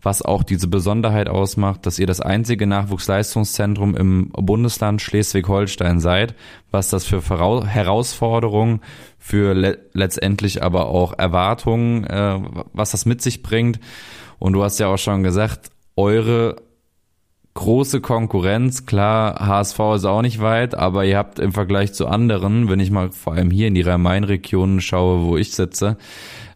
was 0.00 0.22
auch 0.22 0.44
diese 0.44 0.68
Besonderheit 0.68 1.28
ausmacht, 1.28 1.84
dass 1.84 1.98
ihr 1.98 2.06
das 2.06 2.20
einzige 2.20 2.68
Nachwuchsleistungszentrum 2.68 3.96
im 3.96 4.30
Bundesland 4.30 5.02
Schleswig-Holstein 5.02 5.98
seid, 5.98 6.36
was 6.70 6.88
das 6.88 7.04
für 7.04 7.20
Herausforderungen, 7.20 8.80
für 9.18 9.54
le 9.54 9.78
letztendlich 9.92 10.62
aber 10.62 10.86
auch 10.86 11.18
Erwartungen, 11.18 12.04
äh, 12.04 12.38
was 12.72 12.92
das 12.92 13.06
mit 13.06 13.22
sich 13.22 13.42
bringt. 13.42 13.80
Und 14.38 14.52
du 14.52 14.62
hast 14.62 14.78
ja 14.78 14.86
auch 14.86 14.98
schon 14.98 15.24
gesagt, 15.24 15.72
eure 15.98 16.56
große 17.54 18.00
Konkurrenz. 18.00 18.86
Klar, 18.86 19.44
HSV 19.44 19.80
ist 19.96 20.04
auch 20.04 20.22
nicht 20.22 20.40
weit, 20.40 20.76
aber 20.76 21.04
ihr 21.04 21.18
habt 21.18 21.40
im 21.40 21.52
Vergleich 21.52 21.92
zu 21.92 22.06
anderen, 22.06 22.68
wenn 22.68 22.78
ich 22.78 22.92
mal 22.92 23.10
vor 23.10 23.32
allem 23.32 23.50
hier 23.50 23.66
in 23.66 23.74
die 23.74 23.80
Rhein-Main-Region 23.80 24.80
schaue, 24.80 25.24
wo 25.24 25.36
ich 25.36 25.50
sitze, 25.50 25.96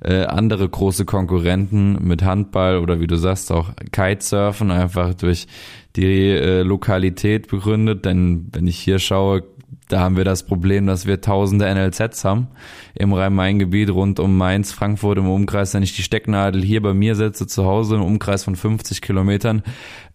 äh, 0.01 0.27
andere 0.27 0.69
große 0.69 1.05
Konkurrenten 1.05 1.99
mit 2.07 2.23
Handball 2.23 2.79
oder 2.79 3.01
wie 3.01 3.09
du 3.09 3.17
sagst 3.17 3.51
auch 3.51 3.71
Kitesurfen 3.91 4.71
einfach 4.71 5.15
durch 5.15 5.49
die 5.97 6.31
äh, 6.31 6.63
Lokalität 6.63 7.49
begründet. 7.49 8.05
Denn 8.05 8.47
wenn 8.53 8.69
ich 8.69 8.79
hier 8.79 9.01
schaue, 9.01 9.43
da 9.89 10.01
haben 10.01 10.17
wir 10.17 10.25
das 10.25 10.45
Problem, 10.45 10.87
dass 10.87 11.07
wir 11.07 11.21
tausende 11.21 11.73
NLZs 11.73 12.25
haben 12.25 12.49
im 12.95 13.13
Rhein-Main-Gebiet 13.13 13.91
rund 13.91 14.21
um 14.21 14.37
Mainz, 14.37 14.73
Frankfurt 14.73 15.19
im 15.19 15.29
Umkreis. 15.29 15.75
Wenn 15.75 15.83
ich 15.83 15.97
die 15.97 16.03
Stecknadel 16.03 16.63
hier 16.63 16.83
bei 16.83 16.95
mir 16.95 17.15
setze 17.15 17.47
zu 17.47 17.65
Hause 17.65 17.97
im 17.97 18.03
Umkreis 18.03 18.45
von 18.45 18.57
50 18.57 19.01
Kilometern, 19.03 19.63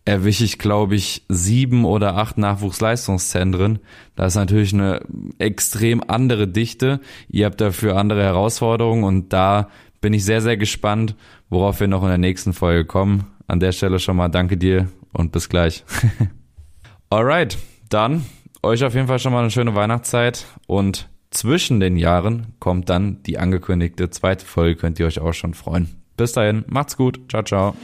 erwische 0.05 0.45
ich, 0.45 0.57
glaube 0.57 0.95
ich, 0.95 1.23
sieben 1.27 1.85
oder 1.85 2.15
acht 2.15 2.37
Nachwuchsleistungszentren. 2.37 3.79
Da 4.15 4.25
ist 4.25 4.35
natürlich 4.35 4.73
eine 4.73 5.01
extrem 5.37 6.01
andere 6.07 6.47
Dichte. 6.47 7.01
Ihr 7.27 7.45
habt 7.45 7.59
dafür 7.59 7.97
andere 7.97 8.23
Herausforderungen 8.23 9.03
und 9.03 9.33
da 9.33 9.69
bin 10.01 10.13
ich 10.13 10.23
sehr, 10.23 10.41
sehr 10.41 10.57
gespannt, 10.57 11.15
worauf 11.49 11.79
wir 11.79 11.87
noch 11.87 12.03
in 12.03 12.09
der 12.09 12.17
nächsten 12.17 12.53
Folge 12.53 12.85
kommen. 12.85 13.27
An 13.47 13.59
der 13.59 13.71
Stelle 13.71 13.99
schon 13.99 14.17
mal 14.17 14.29
danke 14.29 14.57
dir 14.57 14.87
und 15.13 15.31
bis 15.31 15.49
gleich. 15.49 15.83
Alright, 17.09 17.57
dann 17.89 18.25
euch 18.63 18.83
auf 18.83 18.93
jeden 18.93 19.07
Fall 19.07 19.19
schon 19.19 19.33
mal 19.33 19.41
eine 19.41 19.51
schöne 19.51 19.75
Weihnachtszeit 19.75 20.45
und 20.67 21.09
zwischen 21.29 21.79
den 21.79 21.97
Jahren 21.97 22.53
kommt 22.59 22.89
dann 22.89 23.21
die 23.23 23.37
angekündigte 23.37 24.09
zweite 24.09 24.45
Folge, 24.45 24.79
könnt 24.79 24.99
ihr 24.99 25.05
euch 25.05 25.19
auch 25.19 25.33
schon 25.33 25.53
freuen. 25.53 25.89
Bis 26.15 26.31
dahin, 26.33 26.65
macht's 26.67 26.97
gut, 26.97 27.19
ciao, 27.29 27.43
ciao. 27.43 27.75